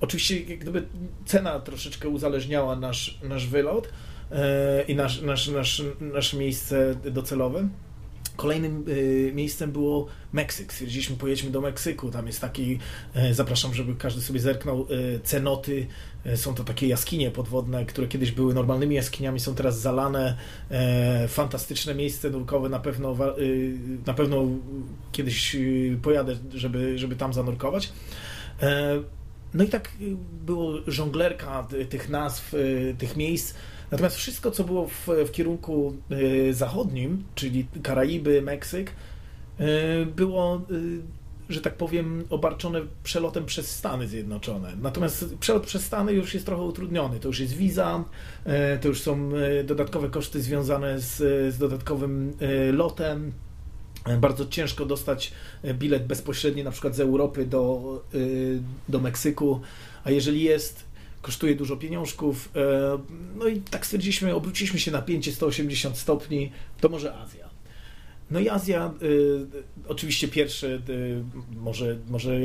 oczywiście 0.00 0.40
jak 0.40 0.58
gdyby 0.58 0.86
cena 1.24 1.60
troszeczkę 1.60 2.08
uzależniała 2.08 2.76
nasz, 2.76 3.18
nasz 3.22 3.46
wylot 3.46 3.88
e, 4.30 4.82
i 4.82 4.94
nasz, 4.94 5.20
nasz, 5.22 5.48
nasz, 5.48 5.82
nasze 6.00 6.36
miejsce 6.36 6.94
docelowe. 6.94 7.68
Kolejnym 8.40 8.84
y, 8.88 9.32
miejscem 9.34 9.72
było 9.72 10.06
Meksyk. 10.32 10.72
Stwierdziliśmy, 10.72 11.16
pojedźmy 11.16 11.50
do 11.50 11.60
Meksyku. 11.60 12.10
Tam 12.10 12.26
jest 12.26 12.40
taki, 12.40 12.78
y, 13.30 13.34
zapraszam, 13.34 13.74
żeby 13.74 13.94
każdy 13.94 14.20
sobie 14.20 14.40
zerknął, 14.40 14.86
y, 14.90 15.20
cenoty. 15.24 15.86
Są 16.36 16.54
to 16.54 16.64
takie 16.64 16.86
jaskinie 16.86 17.30
podwodne, 17.30 17.86
które 17.86 18.08
kiedyś 18.08 18.30
były 18.32 18.54
normalnymi 18.54 18.94
jaskiniami, 18.94 19.40
są 19.40 19.54
teraz 19.54 19.80
zalane. 19.80 20.36
Fantastyczne 21.28 21.94
miejsce 21.94 22.30
nurkowe. 22.30 22.68
Na 22.68 22.78
pewno, 22.78 23.16
na 24.06 24.14
pewno 24.14 24.46
kiedyś 25.12 25.56
pojadę, 26.02 26.36
żeby, 26.54 26.98
żeby 26.98 27.16
tam 27.16 27.32
zanurkować. 27.32 27.92
No 29.54 29.64
i 29.64 29.68
tak 29.68 29.92
było 30.46 30.72
żonglerka 30.86 31.68
tych 31.90 32.08
nazw, 32.08 32.54
tych 32.98 33.16
miejsc. 33.16 33.54
Natomiast 33.90 34.16
wszystko, 34.16 34.50
co 34.50 34.64
było 34.64 34.88
w, 34.88 35.08
w 35.26 35.30
kierunku 35.30 35.96
y, 36.12 36.54
zachodnim, 36.54 37.24
czyli 37.34 37.66
Karaiby, 37.82 38.42
Meksyk, 38.42 38.92
y, 39.60 40.06
było, 40.06 40.62
y, 40.70 41.00
że 41.48 41.60
tak 41.60 41.76
powiem, 41.76 42.24
obarczone 42.30 42.80
przelotem 43.02 43.46
przez 43.46 43.76
Stany 43.76 44.08
Zjednoczone. 44.08 44.76
Natomiast 44.82 45.34
przelot 45.40 45.66
przez 45.66 45.84
Stany 45.84 46.12
już 46.12 46.34
jest 46.34 46.46
trochę 46.46 46.62
utrudniony. 46.62 47.20
To 47.20 47.28
już 47.28 47.40
jest 47.40 47.52
wiza, 47.52 48.04
to 48.80 48.88
już 48.88 49.00
są 49.00 49.30
dodatkowe 49.64 50.08
koszty 50.08 50.42
związane 50.42 51.00
z, 51.00 51.16
z 51.54 51.58
dodatkowym 51.58 52.32
lotem. 52.72 53.32
Bardzo 54.20 54.46
ciężko 54.46 54.86
dostać 54.86 55.32
bilet 55.74 56.06
bezpośredni 56.06 56.64
na 56.64 56.70
przykład 56.70 56.94
z 56.94 57.00
Europy 57.00 57.46
do, 57.46 58.02
do 58.88 59.00
Meksyku, 59.00 59.60
a 60.04 60.10
jeżeli 60.10 60.42
jest 60.42 60.84
kosztuje 61.22 61.54
dużo 61.54 61.76
pieniążków. 61.76 62.48
E, 62.56 62.98
no 63.36 63.48
i 63.48 63.60
tak 63.60 63.86
stwierdziliśmy, 63.86 64.34
obróciliśmy 64.34 64.80
się 64.80 64.90
na 64.90 65.02
pięcie 65.02 65.32
180 65.32 65.98
stopni, 65.98 66.52
to 66.80 66.88
może 66.88 67.14
Azja. 67.14 67.50
No 68.30 68.40
i 68.40 68.48
Azja, 68.48 68.94
y, 69.02 69.46
oczywiście 69.88 70.28
pierwszy, 70.28 70.82
y, 70.88 71.24
może, 71.56 71.98
może 72.08 72.40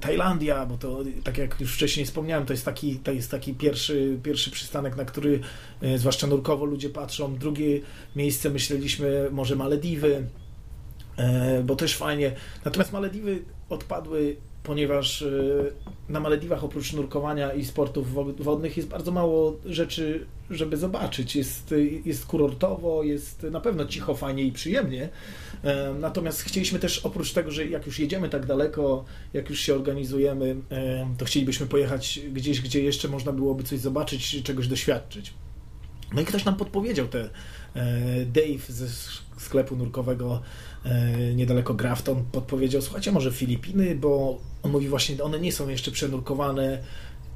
Tajlandia, 0.00 0.66
bo 0.66 0.76
to 0.76 0.98
tak 1.24 1.38
jak 1.38 1.60
już 1.60 1.74
wcześniej 1.74 2.06
wspomniałem, 2.06 2.46
to 2.46 2.52
jest 2.52 2.64
taki, 2.64 2.96
to 2.96 3.12
jest 3.12 3.30
taki 3.30 3.54
pierwszy, 3.54 4.18
pierwszy 4.22 4.50
przystanek, 4.50 4.96
na 4.96 5.04
który 5.04 5.40
y, 5.82 5.98
zwłaszcza 5.98 6.26
nurkowo 6.26 6.64
ludzie 6.64 6.90
patrzą. 6.90 7.36
Drugie 7.36 7.80
miejsce 8.16 8.50
myśleliśmy 8.50 9.28
może 9.32 9.56
Malediwy, 9.56 10.26
bo 11.64 11.76
też 11.76 11.96
fajnie. 11.96 12.32
Natomiast 12.64 12.92
Malediwy 12.92 13.42
odpadły 13.68 14.36
ponieważ 14.66 15.22
e, 15.22 15.28
na 16.08 16.20
Malediwach 16.20 16.64
oprócz 16.64 16.92
nurkowania 16.92 17.52
i 17.52 17.64
sportów 17.64 18.12
wodnych 18.38 18.76
jest 18.76 18.88
bardzo 18.88 19.12
mało 19.12 19.56
rzeczy, 19.66 20.26
żeby 20.50 20.76
zobaczyć. 20.76 21.36
Jest, 21.36 21.74
jest 22.04 22.26
kurortowo, 22.26 23.02
jest 23.02 23.42
na 23.42 23.60
pewno 23.60 23.84
cicho, 23.84 24.14
fajnie 24.14 24.42
i 24.42 24.52
przyjemnie. 24.52 25.08
E, 25.64 25.94
natomiast 26.00 26.42
chcieliśmy 26.42 26.78
też 26.78 26.98
oprócz 26.98 27.32
tego, 27.32 27.50
że 27.50 27.66
jak 27.66 27.86
już 27.86 27.98
jedziemy 27.98 28.28
tak 28.28 28.46
daleko, 28.46 29.04
jak 29.32 29.50
już 29.50 29.60
się 29.60 29.74
organizujemy, 29.74 30.56
e, 30.70 31.08
to 31.18 31.24
chcielibyśmy 31.24 31.66
pojechać 31.66 32.20
gdzieś, 32.32 32.60
gdzie 32.60 32.82
jeszcze 32.82 33.08
można 33.08 33.32
byłoby 33.32 33.62
coś 33.62 33.78
zobaczyć, 33.78 34.42
czegoś 34.42 34.68
doświadczyć. 34.68 35.34
No 36.14 36.20
i 36.20 36.24
ktoś 36.24 36.44
nam 36.44 36.56
podpowiedział 36.56 37.08
te 37.08 37.30
Dave 38.26 38.66
ze 38.68 38.86
sklepu 39.36 39.76
nurkowego 39.76 40.42
E, 40.75 40.75
niedaleko 41.34 41.74
Grafton, 41.74 42.24
podpowiedział, 42.32 42.82
słuchajcie, 42.82 43.12
może 43.12 43.32
Filipiny, 43.32 43.94
bo 43.94 44.38
on 44.62 44.70
mówi 44.70 44.88
właśnie, 44.88 45.24
one 45.24 45.40
nie 45.40 45.52
są 45.52 45.68
jeszcze 45.68 45.90
przenurkowane, 45.90 46.78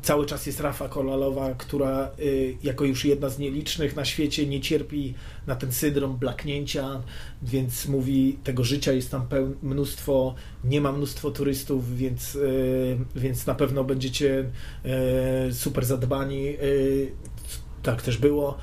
cały 0.03 0.27
czas 0.27 0.47
jest 0.47 0.61
Rafa 0.61 0.89
Kolalowa, 0.89 1.55
która 1.55 2.11
y, 2.19 2.57
jako 2.63 2.85
już 2.85 3.05
jedna 3.05 3.29
z 3.29 3.39
nielicznych 3.39 3.97
na 3.97 4.05
świecie 4.05 4.47
nie 4.47 4.61
cierpi 4.61 5.15
na 5.47 5.57
ten 5.57 5.73
syndrom 5.73 6.17
blaknięcia, 6.17 7.03
więc 7.43 7.89
mówi, 7.89 8.39
tego 8.45 8.65
życia 8.65 8.93
jest 8.93 9.11
tam 9.11 9.27
mnóstwo, 9.63 10.35
nie 10.65 10.81
ma 10.81 10.93
mnóstwo 10.93 11.31
turystów, 11.31 11.97
więc, 11.97 12.35
y, 12.35 12.99
więc 13.17 13.47
na 13.47 13.55
pewno 13.55 13.85
będziecie 13.85 14.45
super 15.53 15.85
zadbani. 15.85 16.57
Tak 17.83 18.03
też 18.03 18.19
było 18.19 18.59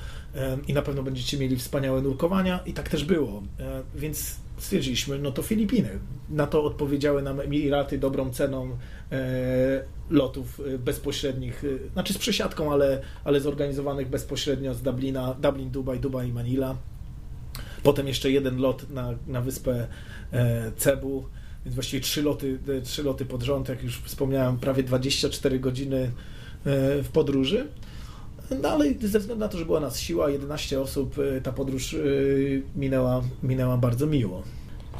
i 0.68 0.74
na 0.74 0.82
pewno 0.82 1.02
będziecie 1.02 1.38
mieli 1.38 1.56
wspaniałe 1.56 2.02
nurkowania 2.02 2.60
i 2.66 2.72
tak 2.72 2.88
też 2.88 3.04
było. 3.04 3.42
E, 3.60 3.82
więc 3.94 4.36
stwierdziliśmy, 4.58 5.18
no 5.18 5.32
to 5.32 5.42
Filipiny. 5.42 5.98
Na 6.30 6.46
to 6.46 6.64
odpowiedziały 6.64 7.22
nam 7.22 7.40
Emiraty 7.40 7.98
dobrą 7.98 8.30
ceną 8.30 8.78
e, 9.12 9.84
lotów 10.10 10.60
e, 10.74 10.78
bezpośrednich, 10.78 11.64
e, 11.64 11.92
znaczy 11.92 12.12
z 12.12 12.18
przesiadką, 12.18 12.72
ale, 12.72 13.00
ale 13.24 13.40
zorganizowanych 13.40 14.08
bezpośrednio 14.08 14.74
z 14.74 14.82
Dublina, 14.82 15.34
Dublin, 15.34 15.70
Dubaj, 15.70 16.00
Dubaj 16.00 16.28
i 16.28 16.32
Manila. 16.32 16.76
Potem 17.82 18.08
jeszcze 18.08 18.30
jeden 18.30 18.58
lot 18.58 18.90
na, 18.90 19.14
na 19.26 19.40
wyspę 19.40 19.86
Cebu, 20.76 21.24
więc 21.64 21.74
właściwie 21.74 22.02
trzy 22.02 22.22
loty, 22.22 22.58
trzy 22.84 23.02
loty 23.02 23.24
pod 23.24 23.42
rząd, 23.42 23.68
jak 23.68 23.82
już 23.82 24.00
wspomniałem, 24.00 24.58
prawie 24.58 24.82
24 24.82 25.60
godziny 25.60 26.10
w 27.02 27.08
podróży. 27.12 27.68
No 28.62 28.68
ale 28.68 28.84
ze 29.00 29.18
względu 29.18 29.44
na 29.44 29.48
to, 29.48 29.58
że 29.58 29.64
była 29.64 29.80
nas 29.80 30.00
siła, 30.00 30.30
11 30.30 30.80
osób, 30.80 31.18
y, 31.18 31.40
ta 31.42 31.52
podróż 31.52 31.92
y, 31.92 32.62
minęła, 32.76 33.22
minęła 33.42 33.76
bardzo 33.76 34.06
miło. 34.06 34.42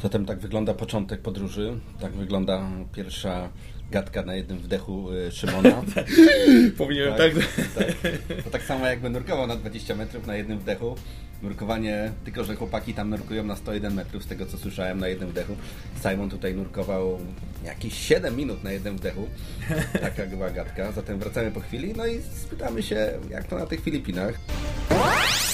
Zatem 0.01 0.25
tak 0.25 0.39
wygląda 0.39 0.73
początek 0.73 1.21
podróży, 1.21 1.79
tak 2.01 2.13
wygląda 2.13 2.69
pierwsza 2.93 3.49
gadka 3.91 4.23
na 4.23 4.35
jednym 4.35 4.57
wdechu 4.57 5.11
y, 5.11 5.31
Szymona. 5.31 5.81
Powinienem 6.77 7.13
tak, 7.17 7.33
tak. 7.75 7.93
tak. 8.01 8.43
To 8.43 8.49
tak 8.49 8.63
samo 8.63 8.85
jakby 8.85 9.09
nurkował 9.09 9.47
na 9.47 9.55
20 9.55 9.95
metrów 9.95 10.27
na 10.27 10.35
jednym 10.35 10.59
wdechu. 10.59 10.95
Nurkowanie, 11.41 12.11
tylko 12.23 12.43
że 12.43 12.55
chłopaki 12.55 12.93
tam 12.93 13.09
nurkują 13.09 13.43
na 13.43 13.55
101 13.55 13.93
metrów, 13.93 14.23
z 14.23 14.27
tego 14.27 14.45
co 14.45 14.57
słyszałem, 14.57 14.99
na 14.99 15.07
jednym 15.07 15.29
wdechu. 15.29 15.55
Simon 16.01 16.29
tutaj 16.29 16.55
nurkował 16.55 17.19
jakieś 17.63 17.93
7 17.93 18.35
minut 18.35 18.63
na 18.63 18.71
jednym 18.71 18.97
wdechu. 18.97 19.27
Taka 20.01 20.25
była 20.25 20.49
gadka. 20.49 20.91
Zatem 20.91 21.19
wracamy 21.19 21.51
po 21.51 21.59
chwili, 21.59 21.93
no 21.97 22.07
i 22.07 22.21
spytamy 22.21 22.83
się, 22.83 23.11
jak 23.29 23.43
to 23.43 23.57
na 23.59 23.65
tych 23.65 23.81
Filipinach. 23.81 24.33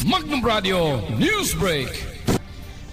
Magnum 0.05 0.45
Radio 0.45 1.01
Newsbreak! 1.19 1.89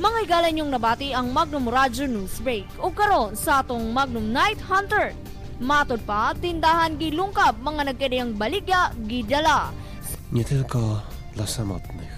Mga 0.03 0.19
igalan 0.27 0.59
yung 0.59 0.71
nabati 0.75 1.15
ang 1.15 1.31
Magnum 1.31 1.71
Radio 1.71 2.11
Newsbreak 2.11 2.67
o 2.83 2.91
karon 2.91 3.39
sa 3.39 3.63
atong 3.63 3.95
Magnum 3.95 4.35
Night 4.35 4.59
Hunter. 4.67 5.15
Matod 5.63 6.03
pa, 6.03 6.35
tindahan 6.35 6.99
gilungkab 6.99 7.55
mga 7.63 7.95
nagkadiyang 7.95 8.35
baligya 8.35 8.91
gidala. 9.07 9.71
Nie 10.33 10.45
tylko 10.45 11.03
dla 11.37 11.47
samotnych, 11.47 12.12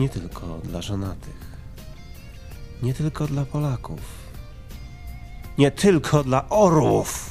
nie 0.00 0.08
tylko 0.08 0.58
dla 0.64 0.82
żonatych, 0.82 1.56
nie 2.82 2.94
tylko 2.94 3.26
dla 3.26 3.44
Polaków, 3.44 4.00
nie 5.58 5.70
tylko 5.70 6.24
dla 6.24 6.48
orłów. 6.48 7.29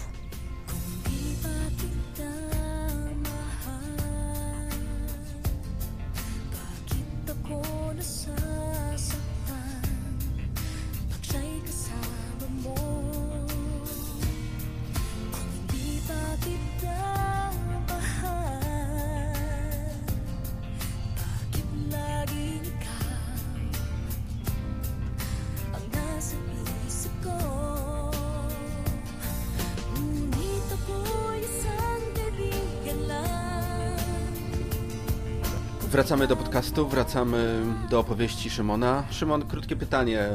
Wracamy 36.00 36.28
do 36.28 36.36
podcastu, 36.36 36.88
wracamy 36.88 37.62
do 37.90 38.00
opowieści 38.00 38.50
Szymona. 38.50 39.04
Szymon, 39.10 39.48
krótkie 39.48 39.76
pytanie. 39.76 40.30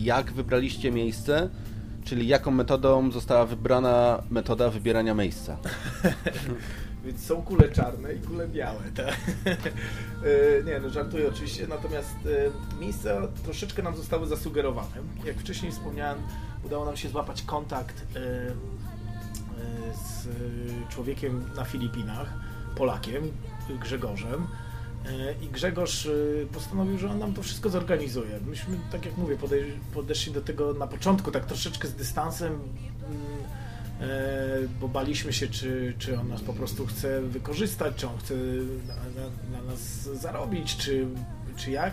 Jak 0.00 0.32
wybraliście 0.32 0.90
miejsce? 0.90 1.50
Czyli 2.04 2.28
jaką 2.28 2.50
metodą 2.50 3.10
została 3.10 3.46
wybrana 3.46 4.22
metoda 4.30 4.70
wybierania 4.70 5.14
miejsca? 5.14 5.56
Więc 7.04 7.26
są 7.26 7.42
kule 7.42 7.68
czarne 7.68 8.14
i 8.14 8.20
kule 8.20 8.48
białe. 8.48 8.80
Tak? 8.94 9.16
E, 10.60 10.64
nie, 10.64 10.80
no 10.80 10.90
żartuję 10.90 11.28
oczywiście, 11.28 11.66
natomiast 11.66 12.16
e, 12.76 12.80
miejsca 12.80 13.10
troszeczkę 13.44 13.82
nam 13.82 13.96
zostały 13.96 14.26
zasugerowane. 14.26 14.96
Jak 15.24 15.36
wcześniej 15.36 15.72
wspomniałem, 15.72 16.18
udało 16.64 16.84
nam 16.84 16.96
się 16.96 17.08
złapać 17.08 17.42
kontakt 17.42 18.06
e, 18.16 18.52
z 19.94 20.28
człowiekiem 20.88 21.44
na 21.56 21.64
Filipinach, 21.64 22.32
Polakiem, 22.76 23.32
Grzegorzem. 23.80 24.46
E, 25.08 25.44
I 25.44 25.48
Grzegorz 25.48 26.06
e, 26.06 26.10
postanowił, 26.52 26.98
że 26.98 27.10
on 27.10 27.18
nam 27.18 27.34
to 27.34 27.42
wszystko 27.42 27.70
zorganizuje. 27.70 28.40
Myśmy, 28.46 28.76
tak 28.92 29.06
jak 29.06 29.16
mówię, 29.16 29.36
podeszli 29.94 30.32
do 30.32 30.40
tego 30.40 30.74
na 30.74 30.86
początku 30.86 31.30
tak 31.30 31.46
troszeczkę 31.46 31.88
z 31.88 31.94
dystansem, 31.94 32.52
mm, 32.52 32.60
e, 34.00 34.68
bo 34.80 34.88
baliśmy 34.88 35.32
się, 35.32 35.48
czy, 35.48 35.94
czy 35.98 36.20
on 36.20 36.28
nas 36.28 36.42
po 36.42 36.52
prostu 36.52 36.86
chce 36.86 37.22
wykorzystać, 37.22 37.94
czy 37.96 38.08
on 38.08 38.18
chce 38.18 38.34
na, 38.88 38.94
na, 38.94 39.58
na 39.58 39.70
nas 39.70 39.80
zarobić, 40.02 40.76
czy, 40.76 41.06
czy 41.56 41.70
jak. 41.70 41.92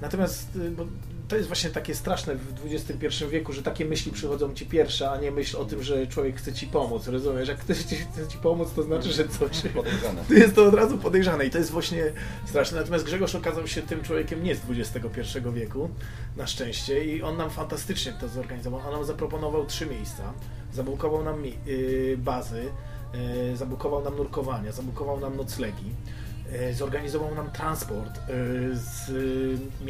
Natomiast 0.00 0.58
bo 0.76 0.86
to 1.28 1.36
jest 1.36 1.48
właśnie 1.48 1.70
takie 1.70 1.94
straszne 1.94 2.34
w 2.34 2.72
XXI 2.72 3.24
wieku, 3.30 3.52
że 3.52 3.62
takie 3.62 3.84
myśli 3.84 4.12
przychodzą 4.12 4.54
ci 4.54 4.66
pierwsze, 4.66 5.10
a 5.10 5.16
nie 5.16 5.30
myśl 5.30 5.56
o 5.56 5.64
tym, 5.64 5.82
że 5.82 6.06
człowiek 6.06 6.36
chce 6.36 6.52
ci 6.52 6.66
pomóc. 6.66 7.08
Rozumiesz? 7.08 7.48
Jak 7.48 7.58
ktoś 7.58 7.84
ci 7.84 7.96
chce 7.96 8.28
ci 8.28 8.38
pomóc, 8.38 8.68
to 8.76 8.82
znaczy, 8.82 9.12
że 9.12 9.28
coś. 9.28 9.62
Podejrzane. 9.74 10.24
To 10.28 10.34
jest 10.44 10.54
to 10.54 10.66
od 10.66 10.74
razu 10.74 10.98
podejrzane 10.98 11.46
i 11.46 11.50
to 11.50 11.58
jest 11.58 11.70
właśnie 11.70 12.12
straszne. 12.46 12.78
Natomiast 12.80 13.04
Grzegorz 13.04 13.34
okazał 13.34 13.66
się 13.66 13.82
tym 13.82 14.02
człowiekiem 14.02 14.42
nie 14.42 14.54
z 14.54 14.60
XXI 14.70 15.38
wieku, 15.54 15.90
na 16.36 16.46
szczęście, 16.46 17.04
i 17.04 17.22
on 17.22 17.36
nam 17.36 17.50
fantastycznie 17.50 18.12
to 18.12 18.28
zorganizował. 18.28 18.80
On 18.86 18.92
nam 18.92 19.04
zaproponował 19.04 19.66
trzy 19.66 19.86
miejsca, 19.86 20.32
zabukował 20.72 21.24
nam 21.24 21.44
yy, 21.44 22.16
bazy, 22.18 22.62
yy, 23.48 23.56
zabukował 23.56 24.04
nam 24.04 24.16
nurkowania, 24.16 24.72
zabukował 24.72 25.20
nam 25.20 25.36
noclegi, 25.36 25.94
yy, 26.52 26.74
zorganizował 26.74 27.34
nam 27.34 27.50
transport 27.50 28.20
z 28.72 29.08
yy, 29.08 29.86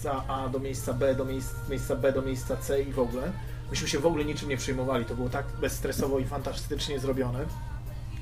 miejsca 0.00 0.24
A 0.28 0.48
do 0.48 0.58
miejsca 0.58 0.94
B, 0.94 1.14
do 1.14 1.24
miejsc, 1.24 1.54
miejsca 1.68 1.96
B 1.96 2.12
do 2.12 2.22
miejsca 2.22 2.56
C 2.56 2.82
i 2.82 2.92
w 2.92 2.98
ogóle. 2.98 3.32
Myśmy 3.70 3.88
się 3.88 3.98
w 3.98 4.06
ogóle 4.06 4.24
niczym 4.24 4.48
nie 4.48 4.56
przejmowali. 4.56 5.04
To 5.04 5.14
było 5.14 5.28
tak 5.28 5.46
bezstresowo 5.60 6.18
i 6.18 6.24
fantastycznie 6.24 6.98
zrobione 6.98 7.46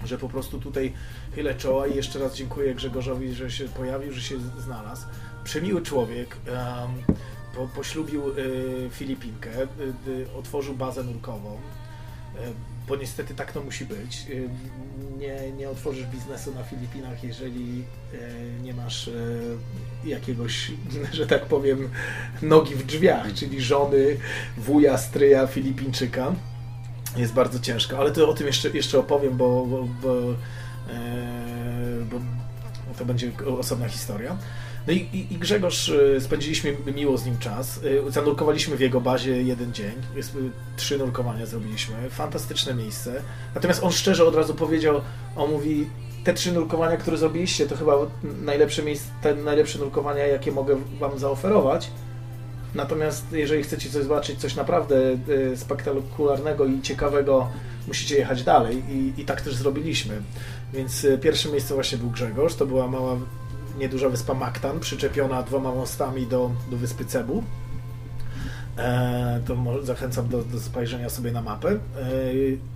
że 0.05 0.19
po 0.19 0.29
prostu 0.29 0.59
tutaj 0.59 0.93
chylę 1.35 1.55
czoła 1.55 1.87
i 1.87 1.97
jeszcze 1.97 2.19
raz 2.19 2.37
dziękuję 2.37 2.75
Grzegorzowi, 2.75 3.35
że 3.35 3.51
się 3.51 3.69
pojawił, 3.69 4.13
że 4.13 4.21
się 4.21 4.39
znalazł. 4.59 5.07
Przemiły 5.45 5.83
człowiek, 5.83 6.37
em, 6.47 7.17
po, 7.55 7.69
poślubił 7.69 8.29
y, 8.29 8.91
Filipinkę, 8.91 9.51
y, 9.51 9.67
y, 10.11 10.27
otworzył 10.39 10.75
bazę 10.75 11.03
nurkową, 11.03 11.55
y, 11.55 12.78
bo 12.89 12.97
niestety 12.97 13.35
tak 13.35 13.53
to 13.53 13.63
musi 13.63 13.85
być. 13.85 14.27
Nie, 15.19 15.53
nie 15.53 15.71
otworzysz 15.71 16.07
biznesu 16.07 16.55
na 16.55 16.65
Filipinach, 16.65 17.25
jeżeli 17.25 17.85
y, 18.15 18.63
nie 18.63 18.75
masz 18.75 19.09
y, 19.09 19.57
jakiegoś, 20.05 20.73
że 21.13 21.27
tak 21.27 21.47
powiem, 21.47 21.91
nogi 22.43 22.75
w 22.75 22.87
drzwiach, 22.87 23.35
czyli 23.35 23.61
żony, 23.61 24.17
wuja, 24.57 24.99
stryja 24.99 25.47
Filipińczyka 25.47 26.35
jest 27.17 27.33
bardzo 27.33 27.59
ciężko, 27.59 27.99
ale 27.99 28.11
to 28.11 28.29
o 28.29 28.35
tym 28.35 28.47
jeszcze, 28.47 28.69
jeszcze 28.69 28.99
opowiem, 28.99 29.37
bo, 29.37 29.67
bo, 29.67 29.89
bo, 30.03 30.15
e, 30.93 32.05
bo 32.11 32.21
to 32.99 33.05
będzie 33.05 33.33
osobna 33.59 33.89
historia. 33.89 34.39
No 34.89 34.95
i, 34.95 34.97
i, 34.97 35.35
i 35.35 35.39
Grzegorz, 35.39 35.89
e, 35.89 36.21
spędziliśmy 36.21 36.77
miło 36.95 37.19
z 37.19 37.27
nim 37.27 37.39
czas. 37.39 37.81
E, 38.09 38.11
Zanurkowaliśmy 38.11 38.77
w 38.77 38.81
jego 38.81 39.01
bazie 39.01 39.43
jeden 39.43 39.73
dzień. 39.73 39.93
E, 40.17 40.21
trzy 40.77 40.99
nurkowania 40.99 41.47
zrobiliśmy. 41.47 42.11
Fantastyczne 42.11 42.75
miejsce. 42.75 43.23
Natomiast 43.55 43.83
on 43.85 43.93
szczerze 43.93 44.25
od 44.25 44.35
razu 44.35 44.55
powiedział, 44.55 45.01
on 45.37 45.51
mówi, 45.51 45.87
te 46.25 46.35
trzy 46.35 46.53
nurkowania, 46.53 46.97
które 46.97 47.17
zrobiliście, 47.17 47.67
to 47.67 47.77
chyba 47.77 47.95
najlepsze 48.43 48.83
miejsce, 48.83 49.11
te 49.23 49.35
najlepsze 49.35 49.79
nurkowania, 49.79 50.27
jakie 50.27 50.53
mogę 50.53 50.77
wam 51.01 51.19
zaoferować. 51.19 51.91
Natomiast 52.75 53.33
jeżeli 53.33 53.63
chcecie 53.63 53.91
coś 53.91 54.03
zobaczyć, 54.03 54.41
coś 54.41 54.57
naprawdę 54.57 54.97
y, 55.29 55.57
spektakularnego 55.57 56.67
i 56.67 56.83
ciekawego, 56.83 57.49
musicie 57.89 58.17
jechać 58.17 58.43
dalej 58.43 58.83
i, 58.91 59.21
i 59.21 59.25
tak 59.25 59.41
też 59.41 59.55
zrobiliśmy. 59.55 60.23
Więc 60.73 61.05
y, 61.05 61.19
pierwsze 61.19 61.49
miejsce 61.49 61.75
właśnie 61.75 61.99
był 61.99 62.11
Grzegorz, 62.11 62.55
to 62.55 62.67
była 62.67 62.89
mała, 62.89 63.17
nieduża 63.79 64.09
wyspa 64.09 64.35
Maktan, 64.35 64.81
przyczepiona 64.81 65.43
dwoma 65.43 65.75
mostami 65.75 66.27
do, 66.27 66.51
do 66.71 66.77
wyspy 66.77 67.05
Cebu. 67.05 67.43
E, 68.79 69.41
to 69.47 69.57
zachęcam 69.83 70.29
do, 70.29 70.43
do 70.43 70.61
spojrzenia 70.61 71.09
sobie 71.09 71.33
na 71.33 71.43
mapę. 71.43 71.71
E, 71.71 71.79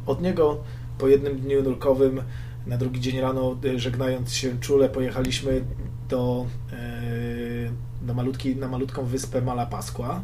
od 0.06 0.22
niego 0.22 0.58
po 0.98 1.08
jednym 1.08 1.38
dniu 1.38 1.62
nurkowym, 1.62 2.22
na 2.66 2.76
drugi 2.76 3.00
dzień 3.00 3.20
rano, 3.20 3.56
y, 3.64 3.78
żegnając 3.78 4.34
się 4.34 4.60
czule, 4.60 4.88
pojechaliśmy 4.88 5.64
do, 6.08 6.46
e, 6.72 8.06
do 8.06 8.14
malutkiej, 8.14 8.56
na 8.56 8.68
malutką 8.68 9.04
wyspę 9.04 9.42
Malapaskła. 9.42 10.22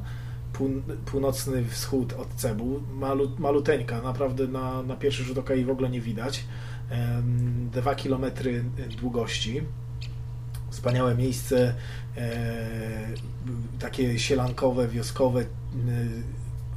Pół, 0.53 0.71
północny 1.07 1.65
wschód 1.65 2.13
od 2.13 2.29
Cebu. 2.29 2.81
Malu, 2.95 3.31
maluteńka, 3.39 4.03
naprawdę 4.03 4.47
na, 4.47 4.83
na 4.83 4.97
pierwszy 4.97 5.25
rzut 5.25 5.39
oka 5.39 5.55
jej 5.55 5.65
w 5.65 5.71
ogóle 5.71 5.91
nie 5.91 6.01
widać. 6.01 6.45
Em, 6.91 7.71
Dwa 7.73 7.95
kilometry 7.95 8.65
długości. 9.01 9.63
Wspaniałe 10.71 11.15
miejsce, 11.15 11.75
e, 12.17 12.31
takie 13.79 14.19
sielankowe, 14.19 14.89
wioskowe, 14.89 15.41
e, 15.41 15.47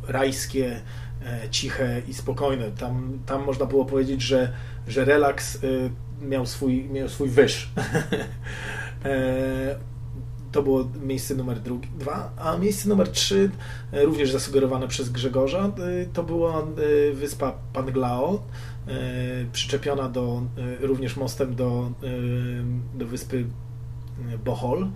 rajskie, 0.08 0.82
e, 1.26 1.50
ciche 1.50 2.02
i 2.08 2.14
spokojne. 2.14 2.72
Tam, 2.72 3.20
tam 3.26 3.46
można 3.46 3.66
było 3.66 3.86
powiedzieć, 3.86 4.22
że, 4.22 4.54
że 4.88 5.06
relaks 5.06 5.58
miał 6.22 6.46
swój, 6.46 6.90
miał 6.90 7.10
swój 7.10 7.30
wyż. 7.30 7.70
To 10.52 10.64
było 10.64 10.90
miejsce 11.04 11.36
numer 11.36 11.60
drugi, 11.60 11.90
dwa, 12.00 12.32
a 12.38 12.58
miejsce 12.58 12.90
numer 12.90 13.12
trzy, 13.12 13.52
również 13.92 14.32
zasugerowane 14.32 14.88
przez 14.88 15.10
Grzegorza, 15.10 15.72
to 16.14 16.24
była 16.24 16.68
wyspa 17.14 17.54
Panglao, 17.74 18.44
przyczepiona 19.54 20.10
do, 20.10 20.42
również 20.80 21.18
mostem 21.18 21.56
do, 21.56 21.92
do 22.94 23.06
wyspy 23.06 23.46
Bohol 24.46 24.88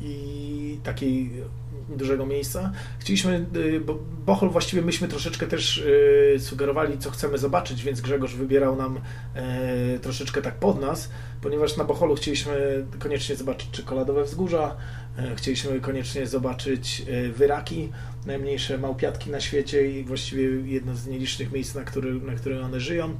i 0.00 0.78
takiej 0.82 1.30
dużego 1.88 2.26
miejsca. 2.26 2.72
Chcieliśmy, 2.98 3.46
y, 3.56 3.80
bo 3.80 3.98
Bohol 4.26 4.50
właściwie 4.50 4.82
myśmy 4.82 5.08
troszeczkę 5.08 5.46
też 5.46 5.78
y, 5.78 6.36
sugerowali, 6.38 6.98
co 6.98 7.10
chcemy 7.10 7.38
zobaczyć, 7.38 7.82
więc 7.82 8.00
Grzegorz 8.00 8.34
wybierał 8.34 8.76
nam 8.76 9.00
e, 9.34 9.98
troszeczkę 9.98 10.42
tak 10.42 10.54
pod 10.54 10.80
nas, 10.80 11.10
ponieważ 11.40 11.76
na 11.76 11.84
Boholu 11.84 12.14
chcieliśmy 12.14 12.86
koniecznie 12.98 13.36
zobaczyć 13.36 13.70
czekoladowe 13.70 14.24
wzgórza, 14.24 14.76
e, 15.18 15.36
chcieliśmy 15.36 15.80
koniecznie 15.80 16.26
zobaczyć 16.26 17.02
e, 17.08 17.28
wyraki, 17.28 17.92
najmniejsze 18.26 18.78
małpiatki 18.78 19.30
na 19.30 19.40
świecie 19.40 19.90
i 19.90 20.04
właściwie 20.04 20.42
jedno 20.72 20.94
z 20.96 21.06
nielicznych 21.06 21.52
miejsc, 21.52 21.74
na, 21.74 21.84
który, 21.84 22.14
na 22.14 22.34
którym 22.34 22.64
one 22.64 22.80
żyją. 22.80 23.18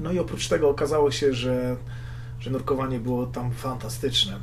No 0.00 0.12
i 0.12 0.18
oprócz 0.18 0.48
tego 0.48 0.68
okazało 0.68 1.10
się, 1.10 1.34
że, 1.34 1.76
że 2.42 2.50
nurkowanie 2.50 3.00
było 3.00 3.26
tam 3.26 3.52
fantastyczne. 3.52 4.38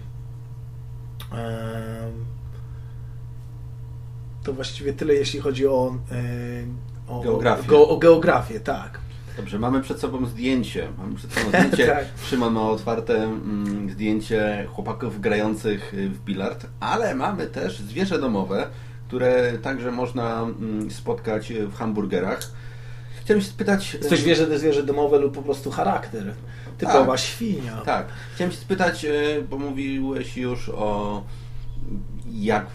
To 4.44 4.54
właściwie 4.54 4.94
tyle, 4.94 5.14
jeśli 5.14 5.40
chodzi 5.40 5.68
o, 5.68 5.98
o, 7.08 7.22
Geografię. 7.22 7.78
o, 7.78 7.90
o 7.90 7.98
geografię, 7.98 8.60
tak. 8.60 9.00
Dobrze, 9.38 9.60
mamy 9.60 9.82
przed 9.82 10.00
sobą 10.00 10.26
zdjęcie. 10.26 10.88
Mamy 10.98 11.16
przed 11.16 11.34
sobą 11.34 11.50
zdjęcie. 11.50 11.88
Tak. 11.96 12.06
Szymon 12.26 12.54
ma 12.54 12.62
otwarte 12.62 13.24
mm, 13.24 13.90
zdjęcie 13.90 14.68
chłopaków 14.74 15.22
grających 15.22 15.94
w 15.96 16.20
bilard, 16.20 16.66
ale 16.80 17.16
mamy 17.16 17.48
też 17.48 17.80
zwierzę 17.80 18.20
domowe, 18.20 18.68
które 19.08 19.58
także 19.58 19.92
można 19.92 20.42
mm, 20.42 20.92
spotkać 20.92 21.54
w 21.54 21.76
hamburgerach. 21.76 22.40
Chciałem 23.22 23.42
się 23.42 23.48
spytać. 23.48 23.98
y, 24.12 24.36
że 24.36 24.48
to 24.48 24.60
zwierzę 24.60 24.84
domowe 24.84 25.18
lub 25.20 25.36
po 25.36 25.42
prostu 25.42 25.72
charakter. 25.72 26.34
Typowa 26.80 27.18
świnia. 27.18 27.82
Tak. 27.86 28.08
Chciałem 28.36 28.52
się 28.52 28.58
spytać, 28.58 29.06
y, 29.06 29.46
bo 29.50 29.58
mówiłeś 29.58 30.38
już 30.38 30.70
o 30.70 31.24
jak 32.32 32.66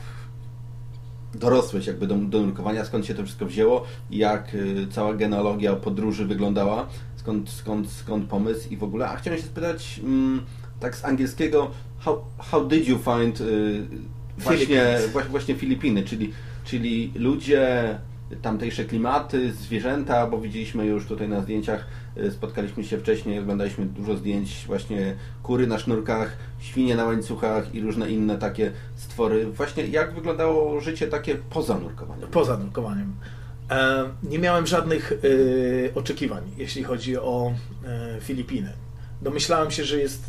dorosłeś 1.35 1.87
jakby 1.87 2.07
do, 2.07 2.15
do 2.15 2.41
nurkowania, 2.41 2.85
skąd 2.85 3.07
się 3.07 3.15
to 3.15 3.23
wszystko 3.25 3.47
wzięło, 3.47 3.85
jak 4.11 4.55
y, 4.55 4.87
cała 4.91 5.15
genealogia 5.15 5.77
podróży 5.77 6.27
wyglądała, 6.27 6.89
skąd, 7.17 7.51
skąd, 7.51 7.91
skąd 7.91 8.29
pomysł 8.29 8.69
i 8.71 8.77
w 8.77 8.85
ogóle. 8.85 9.09
A 9.09 9.17
chciałem 9.17 9.41
się 9.41 9.47
spytać 9.47 10.01
mm, 10.05 10.45
tak 10.81 10.97
z 10.97 11.05
angielskiego, 11.05 11.71
how, 11.99 12.25
how 12.39 12.69
did 12.69 12.89
you 12.89 12.99
find 12.99 13.41
y, 13.41 13.87
właśnie, 14.39 14.99
właśnie 15.31 15.55
Filipiny, 15.55 16.03
czyli, 16.03 16.33
czyli 16.65 17.13
ludzie, 17.15 17.99
tamtejsze 18.43 18.85
klimaty, 18.85 19.53
zwierzęta, 19.53 20.27
bo 20.27 20.41
widzieliśmy 20.41 20.87
już 20.87 21.07
tutaj 21.07 21.29
na 21.29 21.41
zdjęciach, 21.41 21.87
y, 22.17 22.31
spotkaliśmy 22.31 22.85
się 22.85 22.99
wcześniej, 22.99 23.39
oglądaliśmy 23.39 23.87
dużo 23.87 24.17
zdjęć 24.17 24.65
właśnie 24.67 25.15
kury 25.43 25.67
na 25.67 25.79
sznurkach, 25.79 26.37
świnie 26.59 26.97
na 26.97 27.05
łańcuchach 27.05 27.75
i 27.75 27.81
różne 27.81 28.11
inne 28.11 28.39
takie 28.39 28.73
stwory. 28.97 29.47
Właśnie 29.47 29.87
jak 29.87 30.15
wyglądało 30.15 30.81
życie 30.81 31.07
takie 31.09 31.35
poza 31.35 31.79
nurkowaniem? 31.79 32.29
Poza 32.29 32.57
nurkowaniem. 32.59 33.15
E, 33.71 34.05
Nie 34.23 34.39
miałem 34.39 34.67
żadnych 34.67 35.13
e, 35.13 35.95
oczekiwań, 35.95 36.43
jeśli 36.59 36.83
chodzi 36.85 37.17
o 37.17 37.53
e, 37.85 38.21
Filipiny. 38.21 38.73
Domyślałem 39.23 39.71
się, 39.71 39.85
że 39.85 39.99
jest, 39.99 40.25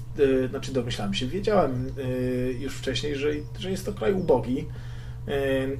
e, 0.46 0.48
znaczy 0.48 0.74
domyślałem 0.74 1.14
się, 1.14 1.28
wiedziałem 1.28 1.88
e, 1.98 2.52
już 2.52 2.76
wcześniej, 2.76 3.16
że, 3.16 3.30
że 3.60 3.72
jest 3.72 3.86
to 3.86 3.94
kraj 3.94 4.14
ubogi 4.14 4.60
e, 4.60 4.85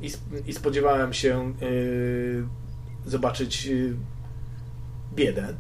i, 0.02 0.12
i 0.50 0.54
spodziewałem 0.54 1.14
się 1.14 1.54
e, 1.62 3.10
zobaczyć 3.10 3.68
e, 3.68 3.72
biedę, 5.16 5.54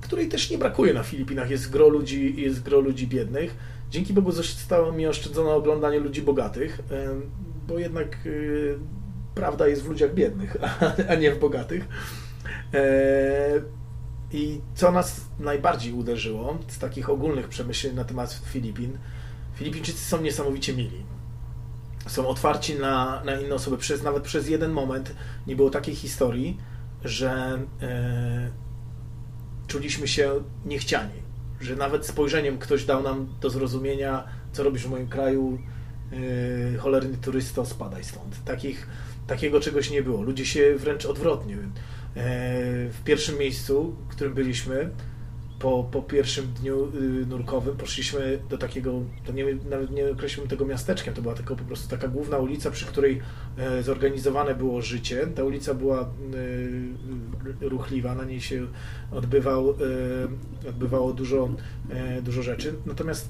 której 0.00 0.28
też 0.28 0.50
nie 0.50 0.58
brakuje 0.58 0.94
na 0.94 1.02
Filipinach. 1.02 1.50
Jest 1.50 1.70
gro 1.70 1.88
ludzi, 1.88 2.42
jest 2.42 2.62
gro 2.62 2.80
ludzi 2.80 3.06
biednych. 3.06 3.56
Dzięki 3.90 4.12
Bogu 4.12 4.32
zostało 4.32 4.92
mi 4.92 5.06
oszczędzone 5.06 5.50
oglądanie 5.50 6.00
ludzi 6.00 6.22
bogatych, 6.22 6.80
bo 7.68 7.78
jednak 7.78 8.16
e, 8.16 8.30
prawda 9.34 9.68
jest 9.68 9.82
w 9.82 9.88
ludziach 9.88 10.14
biednych, 10.14 10.56
a 11.10 11.14
nie 11.14 11.32
w 11.32 11.38
bogatych. 11.38 11.88
E, 12.74 13.62
I 14.32 14.60
co 14.74 14.92
nas 14.92 15.20
najbardziej 15.38 15.92
uderzyło 15.92 16.58
z 16.68 16.78
takich 16.78 17.10
ogólnych 17.10 17.48
przemyśleń 17.48 17.94
na 17.94 18.04
temat 18.04 18.40
Filipin, 18.44 18.98
Filipińczycy 19.54 20.04
są 20.04 20.20
niesamowicie 20.20 20.72
mili. 20.72 21.02
Są 22.06 22.28
otwarci 22.28 22.74
na, 22.74 23.22
na 23.24 23.40
inne 23.40 23.54
osoby. 23.54 23.78
Przez, 23.78 24.02
nawet 24.02 24.22
przez 24.22 24.48
jeden 24.48 24.72
moment 24.72 25.14
nie 25.46 25.56
było 25.56 25.70
takiej 25.70 25.94
historii, 25.94 26.56
że 27.04 27.58
e, 27.82 28.50
czuliśmy 29.66 30.08
się 30.08 30.30
niechciani. 30.64 31.20
Że 31.60 31.76
nawet 31.76 32.06
spojrzeniem 32.06 32.58
ktoś 32.58 32.84
dał 32.84 33.02
nam 33.02 33.28
do 33.40 33.50
zrozumienia, 33.50 34.24
co 34.52 34.62
robisz 34.62 34.86
w 34.86 34.90
moim 34.90 35.08
kraju, 35.08 35.58
e, 36.74 36.78
cholerny 36.78 37.16
turysto, 37.16 37.66
spadaj 37.66 38.04
stąd. 38.04 38.44
Takich, 38.44 38.88
takiego 39.26 39.60
czegoś 39.60 39.90
nie 39.90 40.02
było. 40.02 40.22
Ludzie 40.22 40.46
się 40.46 40.74
wręcz 40.76 41.06
odwrotnie. 41.06 41.56
E, 41.56 41.68
w 42.88 42.98
pierwszym 43.04 43.38
miejscu, 43.38 43.96
w 44.08 44.10
którym 44.10 44.34
byliśmy, 44.34 44.90
po, 45.60 45.84
po 45.90 46.02
pierwszym 46.02 46.46
dniu 46.46 46.92
y, 46.94 47.26
nurkowym 47.26 47.76
poszliśmy 47.76 48.38
do 48.50 48.58
takiego, 48.58 48.92
to 49.24 49.32
nie, 49.32 49.44
nawet 49.70 49.90
nie 49.90 50.10
określiłem 50.10 50.48
tego 50.48 50.64
miasteczkiem, 50.64 51.14
to 51.14 51.22
była 51.22 51.34
tylko 51.34 51.56
po 51.56 51.64
prostu 51.64 51.88
taka 51.88 52.08
główna 52.08 52.38
ulica, 52.38 52.70
przy 52.70 52.86
której 52.86 53.20
e, 53.58 53.82
zorganizowane 53.82 54.54
było 54.54 54.82
życie. 54.82 55.26
Ta 55.26 55.44
ulica 55.44 55.74
była 55.74 56.10
y, 57.62 57.68
ruchliwa, 57.68 58.14
na 58.14 58.24
niej 58.24 58.40
się 58.40 58.66
odbywał, 59.10 59.70
y, 59.70 60.68
odbywało 60.68 61.12
dużo, 61.12 61.48
e, 61.90 62.22
dużo 62.22 62.42
rzeczy. 62.42 62.74
Natomiast 62.86 63.28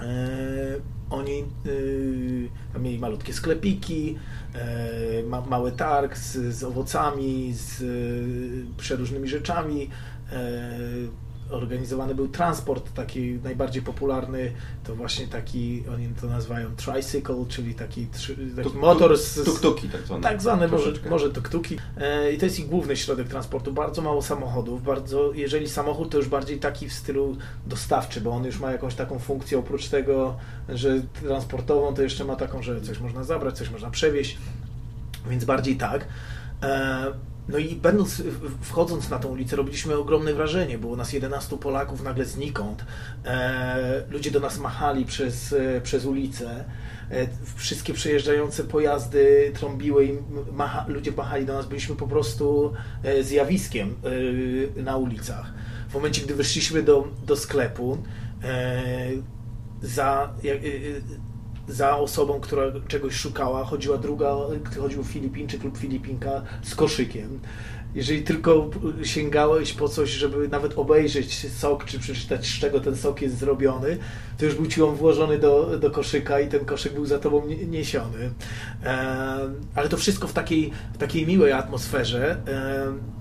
e, 0.00 0.76
oni 1.10 1.44
tam 2.72 2.82
mieli 2.82 2.98
malutkie 2.98 3.32
sklepiki, 3.32 4.18
ma, 5.26 5.40
mały 5.40 5.72
targ 5.72 6.16
z, 6.16 6.54
z 6.54 6.64
owocami, 6.64 7.52
z 7.52 7.82
przeróżnymi 8.76 9.28
rzeczami 9.28 9.90
organizowany 11.50 12.14
był 12.14 12.28
transport 12.28 12.94
taki 12.94 13.38
najbardziej 13.44 13.82
popularny, 13.82 14.52
to 14.84 14.94
właśnie 14.94 15.26
taki, 15.26 15.84
oni 15.94 16.08
to 16.20 16.26
nazywają 16.26 16.76
tricycle, 16.76 17.44
czyli 17.48 17.74
taki, 17.74 18.06
taki 18.06 18.62
tuk, 18.62 18.74
motor 18.74 19.18
z... 19.18 19.44
Tuktuki 19.44 19.88
tak 19.88 20.02
zwane. 20.02 20.22
Tak 20.22 20.42
zwane, 20.42 20.68
może, 20.68 20.92
może 21.10 21.30
tuktuki. 21.30 21.76
E, 21.96 22.32
I 22.32 22.38
to 22.38 22.44
jest 22.44 22.58
ich 22.58 22.68
główny 22.68 22.96
środek 22.96 23.28
transportu. 23.28 23.72
Bardzo 23.72 24.02
mało 24.02 24.22
samochodów, 24.22 24.82
bardzo, 24.82 25.32
jeżeli 25.32 25.68
samochód 25.68 26.10
to 26.10 26.18
już 26.18 26.28
bardziej 26.28 26.58
taki 26.58 26.88
w 26.88 26.92
stylu 26.92 27.36
dostawczy, 27.66 28.20
bo 28.20 28.30
on 28.30 28.44
już 28.44 28.60
ma 28.60 28.72
jakąś 28.72 28.94
taką 28.94 29.18
funkcję, 29.18 29.58
oprócz 29.58 29.88
tego, 29.88 30.36
że 30.68 31.00
transportową, 31.22 31.94
to 31.94 32.02
jeszcze 32.02 32.24
ma 32.24 32.36
taką, 32.36 32.62
że 32.62 32.80
coś 32.80 32.98
można 33.00 33.24
zabrać, 33.24 33.58
coś 33.58 33.70
można 33.70 33.90
przewieźć, 33.90 34.38
więc 35.30 35.44
bardziej 35.44 35.76
tak. 35.76 36.08
E, 36.62 37.29
no 37.50 37.58
i 37.58 37.76
będąc, 37.76 38.22
wchodząc 38.60 39.10
na 39.10 39.18
tą 39.18 39.28
ulicę, 39.28 39.56
robiliśmy 39.56 39.96
ogromne 39.96 40.34
wrażenie. 40.34 40.78
Było 40.78 40.96
nas 40.96 41.12
11 41.12 41.58
Polaków 41.58 42.02
nagle 42.02 42.24
znikąd. 42.24 42.84
E, 43.24 44.04
ludzie 44.10 44.30
do 44.30 44.40
nas 44.40 44.58
machali 44.58 45.04
przez, 45.04 45.52
e, 45.52 45.80
przez 45.80 46.04
ulicę. 46.04 46.64
E, 47.10 47.26
wszystkie 47.56 47.94
przejeżdżające 47.94 48.64
pojazdy 48.64 49.52
trąbiły 49.54 50.06
i 50.06 50.18
macha, 50.52 50.84
ludzie 50.88 51.12
machali 51.12 51.46
do 51.46 51.52
nas. 51.52 51.66
Byliśmy 51.66 51.96
po 51.96 52.08
prostu 52.08 52.72
e, 53.02 53.22
zjawiskiem 53.22 53.94
na 54.76 54.96
ulicach. 54.96 55.52
W 55.88 55.94
momencie, 55.94 56.22
gdy 56.22 56.34
wyszliśmy 56.34 56.82
do, 56.82 57.08
do 57.26 57.36
sklepu, 57.36 57.98
za, 59.82 60.34
za 61.70 61.96
osobą, 61.96 62.40
która 62.40 62.62
czegoś 62.88 63.14
szukała, 63.14 63.64
chodziła 63.64 63.98
druga, 63.98 64.36
chodził 64.80 65.04
Filipińczyk 65.04 65.64
lub 65.64 65.78
Filipinka 65.78 66.42
z 66.62 66.74
koszykiem. 66.74 67.40
Jeżeli 67.94 68.22
tylko 68.22 68.70
sięgałeś 69.02 69.72
po 69.72 69.88
coś, 69.88 70.10
żeby 70.10 70.48
nawet 70.48 70.78
obejrzeć 70.78 71.52
sok, 71.52 71.84
czy 71.84 71.98
przeczytać, 71.98 72.46
z 72.46 72.58
czego 72.58 72.80
ten 72.80 72.96
sok 72.96 73.22
jest 73.22 73.38
zrobiony, 73.38 73.98
to 74.38 74.44
już 74.44 74.54
był 74.54 74.66
ci 74.66 74.82
on 74.82 74.94
włożony 74.94 75.38
do, 75.38 75.78
do 75.78 75.90
koszyka 75.90 76.40
i 76.40 76.48
ten 76.48 76.64
koszyk 76.64 76.92
był 76.92 77.06
za 77.06 77.18
tobą 77.18 77.42
niesiony. 77.68 78.30
ale 79.74 79.88
to 79.88 79.96
wszystko 79.96 80.28
w 80.28 80.32
takiej, 80.32 80.70
w 80.94 80.98
takiej 80.98 81.26
miłej 81.26 81.52
atmosferze, 81.52 82.36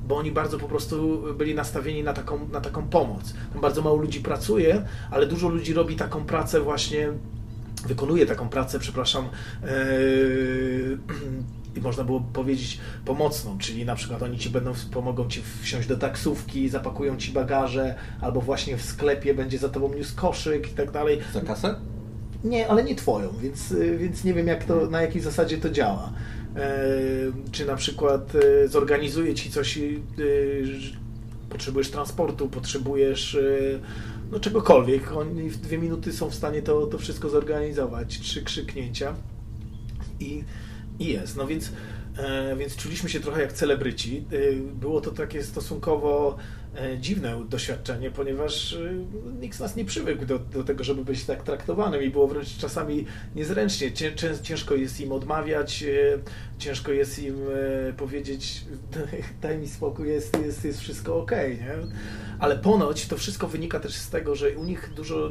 bo 0.07 0.17
oni 0.17 0.31
bardzo 0.31 0.57
po 0.57 0.67
prostu 0.67 1.23
byli 1.37 1.55
nastawieni 1.55 2.03
na 2.03 2.13
taką, 2.13 2.49
na 2.49 2.61
taką 2.61 2.87
pomoc. 2.87 3.33
Tam 3.53 3.61
bardzo 3.61 3.81
mało 3.81 3.97
ludzi 3.97 4.19
pracuje, 4.19 4.85
ale 5.11 5.25
dużo 5.25 5.49
ludzi 5.49 5.73
robi 5.73 5.95
taką 5.95 6.25
pracę 6.25 6.61
właśnie 6.61 7.09
wykonuje 7.87 8.25
taką 8.25 8.49
pracę, 8.49 8.79
przepraszam, 8.79 9.29
yy, 9.63 10.97
i 11.77 11.81
można 11.81 12.03
było 12.03 12.21
powiedzieć 12.33 12.79
pomocną, 13.05 13.57
czyli 13.57 13.85
na 13.85 13.95
przykład 13.95 14.23
oni 14.23 14.37
ci 14.37 14.49
będą, 14.49 14.73
pomogą 14.91 15.27
ci 15.27 15.41
wsiąść 15.61 15.87
do 15.87 15.97
taksówki, 15.97 16.69
zapakują 16.69 17.17
ci 17.17 17.31
bagaże, 17.31 17.95
albo 18.21 18.41
właśnie 18.41 18.77
w 18.77 18.81
sklepie 18.81 19.33
będzie 19.33 19.57
za 19.57 19.69
tobą 19.69 19.93
niósł 19.93 20.15
koszyk 20.15 20.71
i 20.71 20.75
tak 20.75 20.91
dalej. 20.91 21.19
Za 21.33 21.41
kasę? 21.41 21.75
Nie, 22.43 22.67
ale 22.67 22.83
nie 22.83 22.95
twoją, 22.95 23.29
więc, 23.41 23.71
yy, 23.71 23.97
więc 23.97 24.23
nie 24.23 24.33
wiem 24.33 24.47
jak 24.47 24.63
to, 24.63 24.89
na 24.89 25.01
jakiej 25.01 25.21
zasadzie 25.21 25.57
to 25.57 25.69
działa. 25.69 26.13
Yy, 26.55 26.61
czy 27.51 27.65
na 27.65 27.75
przykład 27.75 28.33
zorganizuje 28.67 29.35
ci 29.35 29.51
coś, 29.51 29.79
potrzebujesz 31.49 31.91
transportu, 31.91 32.49
potrzebujesz 32.49 33.37
no 34.31 34.39
czegokolwiek. 34.39 35.11
Oni 35.11 35.49
w 35.49 35.57
dwie 35.57 35.77
minuty 35.77 36.13
są 36.13 36.29
w 36.29 36.35
stanie 36.35 36.61
to, 36.61 36.87
to 36.87 36.97
wszystko 36.97 37.29
zorganizować. 37.29 38.19
Trzy 38.19 38.43
krzyknięcia 38.43 39.15
i, 40.19 40.43
i 40.99 41.05
jest. 41.05 41.37
No 41.37 41.47
więc, 41.47 41.71
e, 42.17 42.55
więc 42.55 42.75
czuliśmy 42.75 43.09
się 43.09 43.19
trochę 43.19 43.41
jak 43.41 43.53
celebryci. 43.53 44.25
E, 44.31 44.55
było 44.55 45.01
to 45.01 45.11
takie 45.11 45.43
stosunkowo 45.43 46.37
dziwne 46.99 47.45
doświadczenie, 47.49 48.11
ponieważ 48.11 48.73
e, 48.73 48.93
nikt 49.41 49.57
z 49.57 49.59
nas 49.59 49.75
nie 49.75 49.85
przywykł 49.85 50.25
do, 50.25 50.39
do 50.39 50.63
tego, 50.63 50.83
żeby 50.83 51.05
być 51.05 51.25
tak 51.25 51.43
traktowanym 51.43 52.03
i 52.03 52.09
było 52.09 52.27
wręcz 52.27 52.57
czasami 52.57 53.05
niezręcznie. 53.35 53.91
Cię, 53.91 54.13
ciężko 54.43 54.75
jest 54.75 55.01
im 55.01 55.11
odmawiać, 55.11 55.83
e, 55.83 56.19
ciężko 56.57 56.91
jest 56.91 57.19
im 57.19 57.35
e, 57.89 57.93
powiedzieć 57.93 58.65
daj 59.41 59.57
mi 59.57 59.67
spokój, 59.67 60.07
jest, 60.07 60.37
jest, 60.45 60.65
jest 60.65 60.79
wszystko 60.79 61.19
ok, 61.19 61.31
nie? 61.31 61.75
Ale 62.39 62.55
ponoć 62.57 63.07
to 63.07 63.17
wszystko 63.17 63.47
wynika 63.47 63.79
też 63.79 63.93
z 63.93 64.09
tego, 64.09 64.35
że 64.35 64.49
u 64.49 64.63
nich 64.63 64.93
dużo, 64.95 65.29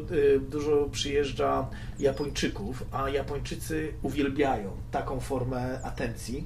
dużo 0.51 0.89
przyjeżdża 0.93 1.71
Japończyków, 1.99 2.85
a 2.93 3.11
Japończycy 3.11 3.93
uwielbiają 4.03 4.71
taką 4.91 5.21
formę 5.21 5.83
atencji 5.83 6.45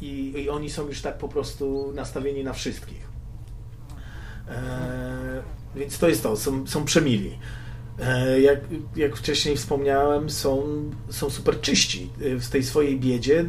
i, 0.00 0.32
i 0.36 0.50
oni 0.50 0.70
są 0.70 0.88
już 0.88 1.02
tak 1.02 1.18
po 1.18 1.28
prostu 1.28 1.92
nastawieni 1.94 2.44
na 2.44 2.52
wszystkich. 2.52 3.11
E, 4.48 5.42
więc 5.76 5.98
to 5.98 6.08
jest 6.08 6.22
to, 6.22 6.36
są, 6.36 6.66
są 6.66 6.84
przemili. 6.84 7.38
E, 8.00 8.40
jak, 8.40 8.60
jak 8.96 9.16
wcześniej 9.16 9.56
wspomniałem, 9.56 10.30
są, 10.30 10.62
są 11.10 11.30
super 11.30 11.60
czyści 11.60 12.10
w 12.18 12.48
tej 12.48 12.64
swojej 12.64 13.00
biedzie 13.00 13.44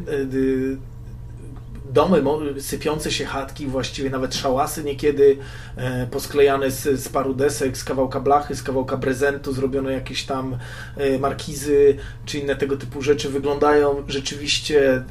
domy, 1.94 2.22
sypiące 2.60 3.10
się 3.12 3.24
chatki, 3.24 3.66
właściwie 3.66 4.10
nawet 4.10 4.34
szałasy 4.34 4.84
niekiedy 4.84 5.36
e, 5.76 6.06
posklejane 6.06 6.70
z, 6.70 7.00
z 7.00 7.08
paru 7.08 7.34
desek, 7.34 7.76
z 7.76 7.84
kawałka 7.84 8.20
blachy, 8.20 8.54
z 8.54 8.62
kawałka 8.62 8.96
prezentu, 8.96 9.52
zrobione 9.52 9.92
jakieś 9.92 10.24
tam 10.24 10.58
e, 10.96 11.18
markizy 11.18 11.96
czy 12.24 12.38
inne 12.38 12.56
tego 12.56 12.76
typu 12.76 13.02
rzeczy 13.02 13.30
wyglądają 13.30 14.04
rzeczywiście, 14.08 15.04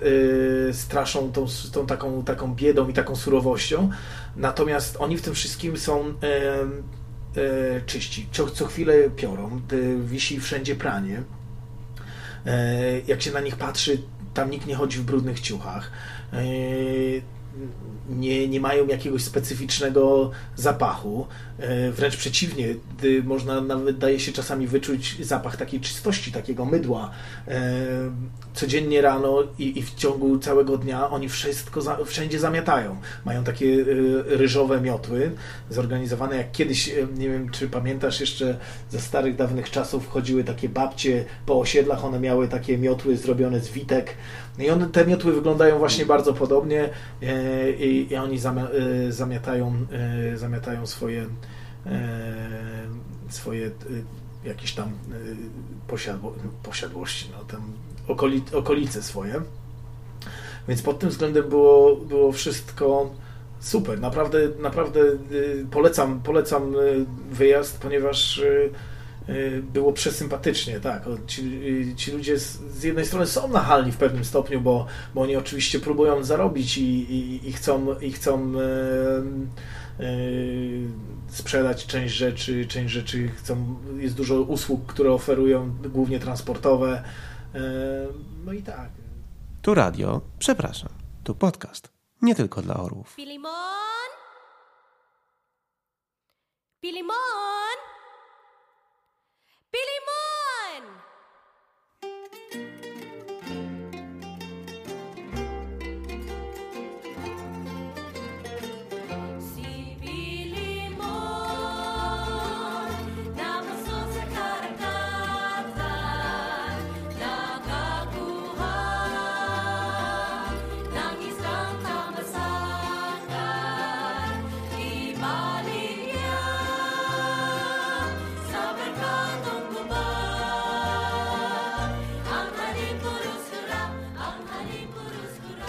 e, 0.70 0.74
straszą 0.74 1.32
tą, 1.32 1.46
tą 1.74 1.86
taką, 1.86 2.24
taką 2.24 2.56
biedą 2.56 2.88
i 2.88 2.94
taką 2.94 3.16
surowością. 3.16 3.90
Natomiast 4.36 4.98
oni 5.00 5.18
w 5.18 5.22
tym 5.22 5.34
wszystkim 5.34 5.78
są 5.78 6.14
czyści. 7.86 8.28
Co, 8.32 8.50
co 8.50 8.66
chwilę 8.66 9.10
piorą, 9.10 9.62
wisi 10.06 10.40
wszędzie 10.40 10.76
pranie. 10.76 11.24
Jak 13.08 13.22
się 13.22 13.32
na 13.32 13.40
nich 13.40 13.56
patrzy, 13.56 13.98
tam 14.34 14.52
nikt 14.52 14.68
nie 14.68 14.76
chodzi 14.76 14.98
w 14.98 15.04
brudnych 15.04 15.40
ciuchach. 15.40 15.92
Yy, 16.34 17.22
nie, 18.10 18.48
nie 18.48 18.60
mają 18.60 18.88
jakiegoś 18.88 19.24
specyficznego 19.24 20.32
zapachu. 20.56 21.28
Yy, 21.60 21.92
wręcz 21.92 22.18
przeciwnie, 22.18 22.76
można 23.24 23.62
nawet 23.62 23.98
daje 23.98 24.20
się 24.20 24.32
czasami 24.32 24.68
wyczuć 24.68 25.26
zapach 25.26 25.58
takiej 25.58 25.80
czystości, 25.80 26.32
takiego 26.32 26.66
mydła. 26.66 27.12
Yy, 27.48 27.54
codziennie 28.54 29.02
rano 29.02 29.44
i, 29.60 29.80
i 29.80 29.82
w 29.82 29.96
ciągu 29.96 30.40
całego 30.40 30.78
dnia 30.78 31.10
oni 31.10 31.30
wszystko 31.30 31.82
za, 31.82 31.98
wszędzie 32.06 32.40
zamiatają. 32.40 32.98
Mają 33.26 33.44
takie 33.44 33.86
ryżowe 34.26 34.82
miotły, 34.82 35.32
zorganizowane 35.70 36.38
jak 36.38 36.52
kiedyś, 36.52 36.92
nie 37.18 37.30
wiem 37.30 37.50
czy 37.50 37.70
pamiętasz 37.70 38.22
jeszcze 38.22 38.58
ze 38.90 39.00
starych, 39.00 39.36
dawnych 39.36 39.72
czasów 39.72 40.10
chodziły 40.10 40.44
takie 40.44 40.70
babcie 40.70 41.26
po 41.46 41.60
osiedlach, 41.60 42.06
one 42.06 42.20
miały 42.20 42.48
takie 42.48 42.78
miotły 42.78 43.18
zrobione 43.18 43.60
z 43.60 43.70
witek, 43.70 44.16
i 44.60 44.70
one, 44.70 44.88
te 44.88 45.06
miotły 45.06 45.34
wyglądają 45.34 45.78
właśnie 45.78 46.06
bardzo 46.06 46.34
podobnie. 46.34 46.90
e, 47.22 47.72
i, 47.72 48.14
i 48.14 48.16
oni 48.16 48.40
zamia, 48.40 48.68
e, 49.08 49.12
zamiatają, 49.12 49.86
e, 50.34 50.38
zamiatają 50.38 50.88
swoje 50.88 51.22
e, 51.22 51.28
swoje 53.30 53.68
e, 53.68 53.72
jakieś 54.48 54.74
tam 54.74 54.88
e, 54.88 54.92
posiadło, 55.88 56.36
posiadłości, 56.64 57.30
no, 57.32 57.46
tam 57.46 57.74
okoli, 58.08 58.44
okolice 58.54 59.04
swoje. 59.04 59.42
Więc 60.68 60.82
pod 60.82 61.00
tym 61.00 61.10
względem 61.10 61.50
było, 61.50 61.96
było 61.96 62.32
wszystko 62.32 63.10
super. 63.60 64.00
Naprawdę, 64.00 64.40
naprawdę 64.60 65.00
polecam, 65.72 66.20
polecam 66.22 66.76
wyjazd, 67.32 67.78
ponieważ 67.82 68.42
było 69.74 69.94
przesympatycznie, 69.94 70.80
tak. 70.80 71.06
Ci, 71.28 71.94
ci 71.98 72.12
ludzie 72.12 72.40
z, 72.40 72.60
z 72.60 72.84
jednej 72.84 73.06
strony 73.06 73.28
są 73.28 73.48
nachalni 73.48 73.92
w 73.92 73.98
pewnym 73.98 74.26
stopniu, 74.26 74.62
bo, 74.62 74.86
bo 75.16 75.22
oni 75.22 75.36
oczywiście 75.36 75.80
próbują 75.80 76.24
zarobić 76.24 76.78
i, 76.78 76.84
i, 76.84 77.50
i 77.50 77.54
chcą, 77.54 78.00
i 78.00 78.12
chcą 78.12 78.54
y, 78.54 78.64
sprzedać 81.28 81.86
część 81.86 82.14
rzeczy, 82.16 82.68
część 82.68 82.94
rzeczy 82.94 83.28
chcą, 83.28 83.76
jest 83.98 84.16
dużo 84.16 84.42
usług, 84.42 84.86
które 84.86 85.12
oferują, 85.12 85.76
głównie 85.90 86.20
transportowe. 86.20 87.04
Y, 87.56 87.60
No 88.46 88.54
i 88.54 88.64
tak. 88.64 88.90
Tu 89.62 89.74
radio, 89.74 90.22
przepraszam, 90.40 90.90
tu 91.24 91.36
podcast. 91.36 91.90
Nie 92.22 92.36
tylko 92.36 92.62
dla 92.62 92.76
orłów. 92.76 93.16
Pilimon! 93.16 93.54
Pilimon! 96.82 97.78
Pilimon! 99.72 101.03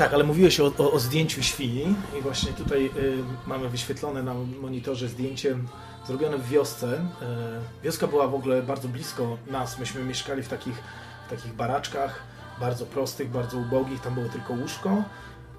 Tak, 0.05 0.14
ale 0.14 0.25
mówiłeś 0.25 0.61
o, 0.61 0.73
o, 0.79 0.93
o 0.93 0.99
zdjęciu 0.99 1.43
świni 1.43 1.95
i 2.19 2.23
właśnie 2.23 2.53
tutaj 2.53 2.87
y, 2.87 3.25
mamy 3.47 3.69
wyświetlone 3.69 4.23
na 4.23 4.35
monitorze 4.61 5.09
zdjęcie 5.09 5.57
zrobione 6.07 6.38
w 6.38 6.49
wiosce. 6.49 6.87
Y, 6.95 7.83
wioska 7.85 8.07
była 8.07 8.29
w 8.29 8.35
ogóle 8.35 8.62
bardzo 8.62 8.88
blisko 8.88 9.38
nas. 9.47 9.79
Myśmy 9.79 10.05
mieszkali 10.05 10.43
w 10.43 10.49
takich, 10.49 10.83
w 11.27 11.31
takich 11.31 11.53
baraczkach, 11.55 12.23
bardzo 12.61 12.87
prostych, 12.87 13.31
bardzo 13.31 13.59
ubogich. 13.59 14.01
Tam 14.01 14.14
było 14.14 14.29
tylko 14.29 14.53
łóżko, 14.53 15.03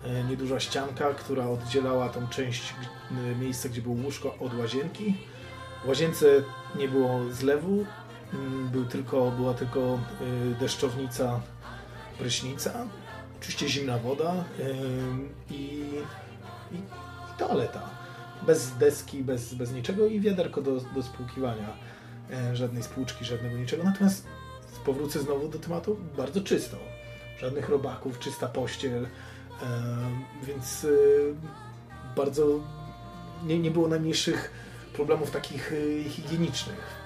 y, 0.05 0.23
nieduża 0.29 0.59
ścianka, 0.59 1.13
która 1.13 1.49
oddzielała 1.49 2.09
tą 2.09 2.27
część 2.27 2.73
y, 3.33 3.35
miejsca, 3.35 3.69
gdzie 3.69 3.81
było 3.81 3.95
łóżko 3.95 4.35
od 4.39 4.53
łazienki. 4.59 5.15
W 5.83 5.87
łazience 5.87 6.25
nie 6.75 6.87
było 6.87 7.19
zlewu, 7.31 7.85
mm, 8.33 8.67
był 8.67 8.85
tylko, 8.85 9.31
była 9.31 9.53
tylko 9.53 9.99
y, 10.51 10.55
deszczownica 10.59 11.39
prysznica, 12.17 12.87
oczywiście 13.39 13.69
zimna 13.69 13.97
woda 13.97 14.43
i, 15.51 15.53
i, 15.53 16.75
i 16.75 16.77
toaleta. 17.37 17.89
Bez 18.47 18.71
deski, 18.71 19.23
bez, 19.23 19.53
bez 19.53 19.71
niczego 19.71 20.05
i 20.07 20.19
wiaderko 20.19 20.61
do, 20.61 20.71
do 20.95 21.03
spłukiwania. 21.03 21.73
Żadnej 22.53 22.83
spłuczki, 22.83 23.25
żadnego 23.25 23.57
niczego. 23.57 23.83
Natomiast 23.83 24.27
powrócę 24.85 25.19
znowu 25.19 25.47
do 25.47 25.59
tematu 25.59 25.97
bardzo 26.17 26.41
czysto. 26.41 26.77
Żadnych 27.39 27.69
robaków, 27.69 28.19
czysta 28.19 28.47
pościel. 28.47 29.07
Więc 30.43 30.87
bardzo 32.15 32.59
nie, 33.45 33.59
nie 33.59 33.71
było 33.71 33.87
najmniejszych 33.87 34.51
problemów 34.93 35.31
takich 35.31 35.71
y, 35.71 36.03
higienicznych 36.09 37.05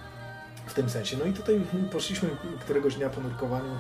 w 0.66 0.74
tym 0.74 0.90
sensie. 0.90 1.18
No 1.18 1.26
i 1.26 1.34
tutaj 1.34 1.62
poszliśmy 1.92 2.30
któregoś 2.60 2.96
dnia 2.96 3.10
po 3.10 3.22
nurkowaniu 3.22 3.80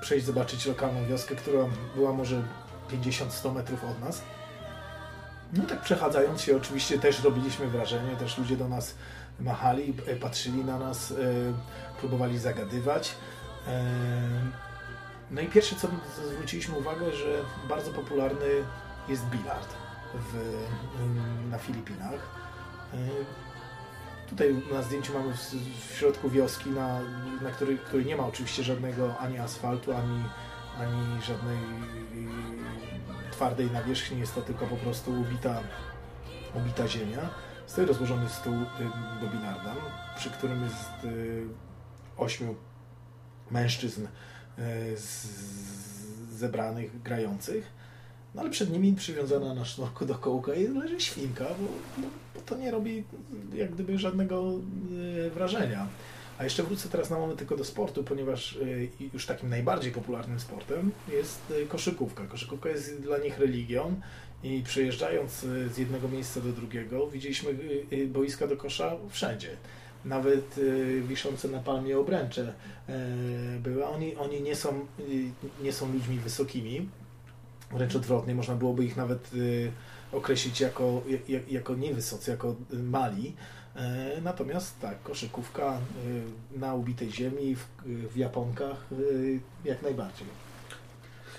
przejść, 0.00 0.26
zobaczyć 0.26 0.66
lokalną 0.66 1.06
wioskę, 1.06 1.36
która 1.36 1.64
była 1.94 2.12
może 2.12 2.42
50-100 2.92 3.54
metrów 3.54 3.84
od 3.84 4.00
nas. 4.00 4.22
No 5.52 5.64
tak 5.64 5.80
przechadzając 5.80 6.40
się 6.42 6.56
oczywiście 6.56 6.98
też 6.98 7.24
robiliśmy 7.24 7.66
wrażenie, 7.68 8.16
też 8.16 8.38
ludzie 8.38 8.56
do 8.56 8.68
nas 8.68 8.94
machali, 9.40 9.94
e, 10.06 10.16
patrzyli 10.16 10.64
na 10.64 10.78
nas, 10.78 11.10
e, 11.10 11.14
próbowali 12.00 12.38
zagadywać. 12.38 13.14
E, 13.66 13.82
No 15.30 15.40
i 15.40 15.46
pierwsze 15.46 15.76
co 15.76 15.88
zwróciliśmy 16.34 16.78
uwagę, 16.78 17.12
że 17.12 17.44
bardzo 17.68 17.90
popularny 17.90 18.46
jest 19.08 19.24
bilard 19.26 19.68
w, 20.14 20.56
na 21.50 21.58
Filipinach. 21.58 22.20
Tutaj 24.30 24.54
na 24.72 24.82
zdjęciu 24.82 25.12
mamy 25.12 25.34
w, 25.34 25.54
w 25.90 25.96
środku 25.98 26.30
wioski, 26.30 26.70
na, 26.70 27.00
na 27.42 27.50
której, 27.50 27.78
której 27.78 28.06
nie 28.06 28.16
ma 28.16 28.26
oczywiście 28.26 28.62
żadnego 28.62 29.18
ani 29.18 29.38
asfaltu, 29.38 29.92
ani, 29.92 30.24
ani 30.78 31.22
żadnej 31.22 31.56
y, 31.56 33.32
twardej 33.32 33.70
nawierzchni. 33.70 34.20
Jest 34.20 34.34
to 34.34 34.42
tylko 34.42 34.66
po 34.66 34.76
prostu 34.76 35.20
ubita, 35.20 35.60
ubita 36.54 36.88
ziemia. 36.88 37.30
Stoi 37.66 37.86
rozłożony 37.86 38.28
stół 38.28 38.54
y, 38.54 39.20
do 39.20 39.26
binarda, 39.26 39.74
przy 40.16 40.30
którym 40.30 40.62
jest 40.62 41.04
y, 41.04 41.46
ośmiu 42.16 42.54
mężczyzn 43.50 44.06
zebranych, 46.30 47.02
grających. 47.02 47.79
No 48.34 48.40
ale 48.40 48.50
przed 48.50 48.70
nimi 48.70 48.92
przywiązana 48.92 49.54
na 49.54 49.64
sznurku 49.64 50.06
do 50.06 50.14
kołka 50.14 50.54
i 50.54 50.68
leży 50.68 51.00
świnka, 51.00 51.44
bo, 51.44 52.02
bo, 52.34 52.40
to 52.46 52.56
nie 52.56 52.70
robi 52.70 53.04
jak 53.54 53.74
gdyby 53.74 53.98
żadnego 53.98 54.52
e, 55.26 55.30
wrażenia. 55.30 55.86
A 56.38 56.44
jeszcze 56.44 56.62
wrócę 56.62 56.88
teraz 56.88 57.10
na 57.10 57.18
moment 57.18 57.38
tylko 57.38 57.56
do 57.56 57.64
sportu, 57.64 58.04
ponieważ 58.04 58.58
i 59.00 59.10
już 59.14 59.26
takim 59.26 59.48
najbardziej 59.48 59.92
popularnym 59.92 60.40
sportem 60.40 60.90
jest 61.12 61.40
e, 61.62 61.66
koszykówka. 61.66 62.26
Koszykówka 62.26 62.68
jest 62.68 63.00
dla 63.00 63.18
nich 63.18 63.38
religią 63.38 64.00
i 64.42 64.62
przejeżdżając 64.62 65.44
e, 65.44 65.68
z 65.68 65.78
jednego 65.78 66.08
miejsca 66.08 66.40
do 66.40 66.52
drugiego 66.52 67.06
widzieliśmy 67.06 67.54
boiska 68.06 68.46
do 68.46 68.56
kosza 68.56 68.96
wszędzie. 69.10 69.56
Nawet 70.04 70.60
wiszące 71.08 71.48
na 71.48 71.58
palmie 71.58 71.98
obręcze 71.98 72.52
były. 73.60 73.86
Oni, 73.86 74.16
oni 74.16 74.42
nie, 74.42 74.56
są, 74.56 74.86
nie 75.62 75.72
są 75.72 75.92
ludźmi 75.92 76.18
wysokimi, 76.18 76.88
wręcz 77.72 77.96
odwrotnie, 77.96 78.34
można 78.34 78.54
byłoby 78.54 78.84
ich 78.84 78.96
nawet 78.96 79.34
y, 79.34 79.72
określić 80.12 80.60
jako, 80.60 81.02
jak, 81.28 81.52
jako 81.52 81.74
niewysocy, 81.74 82.30
jako 82.30 82.56
y, 82.74 82.78
mali. 82.78 83.34
E, 83.76 84.20
natomiast 84.22 84.80
tak, 84.80 85.02
koszykówka 85.02 85.78
y, 86.54 86.58
na 86.58 86.74
ubitej 86.74 87.12
ziemi, 87.12 87.56
w, 87.56 87.66
w 88.12 88.16
japonkach, 88.16 88.86
jak 89.64 89.82
najbardziej. 89.82 90.26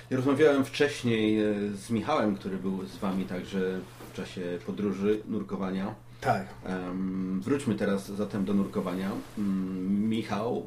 Ja 0.09 0.17
rozmawiałem 0.17 0.65
wcześniej 0.65 1.39
e, 1.39 1.53
z 1.75 1.89
Michałem, 1.89 2.35
który 2.35 2.57
był 2.57 2.85
z 2.85 2.97
Wami 2.97 3.25
także 3.25 3.79
w 4.11 4.15
czasie 4.15 4.59
podróży 4.65 5.21
nurkowania. 5.25 5.95
Tak, 6.21 6.47
wróćmy 7.39 7.75
teraz 7.75 8.11
zatem 8.11 8.45
do 8.45 8.53
nurkowania. 8.53 9.11
Mm, 9.37 10.09
Michał 10.09 10.65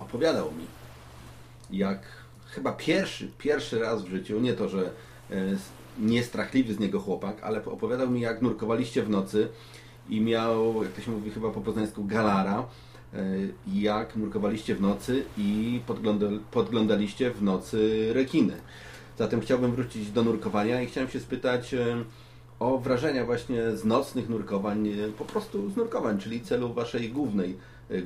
opowiadał 0.00 0.52
mi, 0.52 0.66
jak 1.70 2.23
chyba 2.54 2.72
pierwszy, 2.72 3.28
pierwszy 3.38 3.78
raz 3.78 4.02
w 4.02 4.08
życiu, 4.08 4.40
nie 4.40 4.52
to, 4.52 4.68
że 4.68 4.90
e, 5.30 5.56
niestrachliwy 5.98 6.74
z 6.74 6.78
niego 6.78 7.00
chłopak, 7.00 7.36
ale 7.42 7.64
opowiadał 7.64 8.10
mi, 8.10 8.20
jak 8.20 8.42
nurkowaliście 8.42 9.02
w 9.02 9.10
nocy 9.10 9.48
i 10.08 10.20
miał, 10.20 10.82
jak 10.82 10.92
to 10.92 11.00
się 11.00 11.10
mówi 11.10 11.30
chyba 11.30 11.50
po 11.50 11.60
poznańsku, 11.60 12.04
galara, 12.04 12.66
e, 13.14 13.24
jak 13.74 14.16
nurkowaliście 14.16 14.74
w 14.74 14.80
nocy 14.80 15.24
i 15.38 15.80
podgląda, 15.86 16.26
podglądaliście 16.50 17.30
w 17.30 17.42
nocy 17.42 18.10
rekiny. 18.12 18.56
Zatem 19.18 19.40
chciałbym 19.40 19.72
wrócić 19.72 20.10
do 20.10 20.22
nurkowania 20.22 20.82
i 20.82 20.86
chciałem 20.86 21.10
się 21.10 21.20
spytać 21.20 21.74
e, 21.74 22.04
o 22.58 22.78
wrażenia 22.78 23.24
właśnie 23.24 23.76
z 23.76 23.84
nocnych 23.84 24.28
nurkowań, 24.28 24.88
po 25.18 25.24
prostu 25.24 25.70
z 25.70 25.76
nurkowań, 25.76 26.18
czyli 26.18 26.40
celu 26.40 26.74
waszej 26.74 27.10
głównej, 27.10 27.56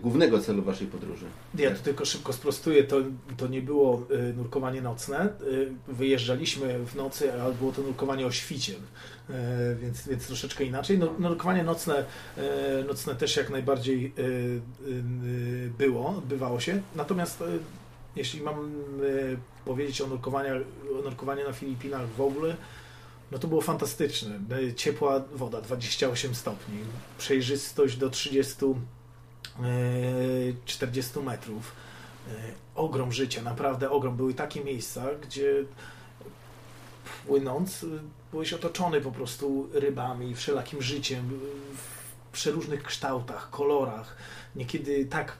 głównego 0.00 0.40
celu 0.40 0.62
waszej 0.62 0.86
podróży. 0.86 1.26
Ja 1.54 1.70
tu 1.70 1.82
tylko 1.82 2.04
szybko 2.04 2.32
sprostuję, 2.32 2.84
to, 2.84 2.96
to 3.36 3.46
nie 3.46 3.62
było 3.62 4.06
y, 4.10 4.34
nurkowanie 4.36 4.82
nocne. 4.82 5.28
Y, 5.42 5.72
wyjeżdżaliśmy 5.88 6.78
w 6.86 6.94
nocy, 6.94 7.32
ale 7.32 7.54
było 7.54 7.72
to 7.72 7.82
nurkowanie 7.82 8.26
o 8.26 8.30
świcie, 8.30 8.72
y, 8.72 9.34
więc, 9.82 10.08
więc 10.08 10.26
troszeczkę 10.26 10.64
inaczej. 10.64 10.98
No, 10.98 11.14
nurkowanie 11.18 11.64
nocne, 11.64 12.04
y, 12.38 12.84
nocne 12.88 13.14
też 13.14 13.36
jak 13.36 13.50
najbardziej 13.50 14.12
y, 14.18 14.22
y, 14.22 14.60
y, 15.26 15.70
było, 15.78 16.08
odbywało 16.08 16.60
się. 16.60 16.82
Natomiast 16.96 17.40
y, 17.40 17.44
jeśli 18.16 18.40
mam 18.40 18.70
powiedzieć 19.64 20.00
o 20.00 20.06
nurkowaniu, 20.06 20.64
o 20.98 21.02
nurkowaniu 21.02 21.46
na 21.46 21.52
Filipinach 21.52 22.08
w 22.08 22.20
ogóle, 22.20 22.56
no 23.32 23.38
to 23.38 23.48
było 23.48 23.60
fantastyczne. 23.60 24.38
Ciepła 24.76 25.24
woda, 25.34 25.60
28 25.60 26.34
stopni, 26.34 26.78
przejrzystość 27.18 27.96
do 27.96 28.10
30, 28.10 28.64
e, 28.64 28.74
40 30.64 31.20
metrów. 31.20 31.72
E, 32.28 32.32
Ogrom 32.74 33.12
życia, 33.12 33.42
naprawdę 33.42 33.90
ogrom. 33.90 34.16
Były 34.16 34.34
takie 34.34 34.64
miejsca, 34.64 35.04
gdzie 35.22 35.64
płynąc, 37.26 37.82
y, 37.82 37.87
byłeś 38.30 38.52
otoczony 38.52 39.00
po 39.00 39.12
prostu 39.12 39.68
rybami, 39.72 40.34
wszelakim 40.34 40.82
życiem, 40.82 41.40
w 41.74 42.32
przeróżnych 42.32 42.82
kształtach, 42.82 43.50
kolorach, 43.50 44.16
niekiedy 44.56 45.04
tak 45.04 45.37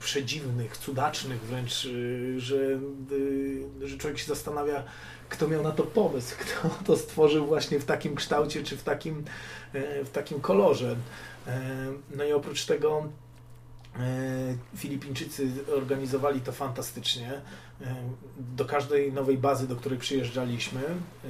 przedziwnych, 0.00 0.76
cudacznych 0.76 1.40
wręcz, 1.40 1.88
że, 2.36 2.58
że 3.86 3.98
człowiek 3.98 4.18
się 4.18 4.26
zastanawia, 4.26 4.84
kto 5.28 5.48
miał 5.48 5.62
na 5.62 5.72
to 5.72 5.82
pomysł, 5.82 6.34
kto 6.44 6.70
to 6.84 6.96
stworzył 6.96 7.46
właśnie 7.46 7.80
w 7.80 7.84
takim 7.84 8.14
kształcie, 8.14 8.62
czy 8.62 8.76
w 8.76 8.82
takim, 8.82 9.24
e, 9.72 10.04
w 10.04 10.10
takim 10.10 10.40
kolorze. 10.40 10.96
E, 11.46 11.86
No 12.16 12.24
i 12.24 12.32
oprócz 12.32 12.64
tego 12.64 12.98
e, 12.98 13.08
Filipińczycy 14.76 15.48
organizowali 15.76 16.40
to 16.40 16.52
fantastycznie. 16.52 17.32
E, 17.80 17.94
Do 18.56 18.64
każdej 18.64 19.12
nowej 19.12 19.38
bazy, 19.38 19.68
do 19.68 19.76
której 19.76 19.98
przyjeżdżaliśmy, 19.98 20.80
e, 20.80 21.28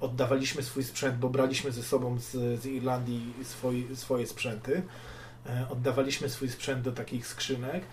oddawaliśmy 0.00 0.62
swój 0.62 0.84
sprzęt, 0.84 1.16
bo 1.18 1.28
braliśmy 1.28 1.72
ze 1.72 1.82
sobą 1.82 2.18
z, 2.18 2.30
z 2.60 2.66
Irlandii 2.66 3.32
swoi, 3.44 3.86
swoje 3.94 4.26
sprzęty. 4.26 4.82
E, 5.46 5.66
Oddawaliśmy 5.70 6.28
swój 6.28 6.48
sprzęt 6.48 6.82
do 6.82 6.92
takich 6.92 7.26
skrzynek. 7.26 7.84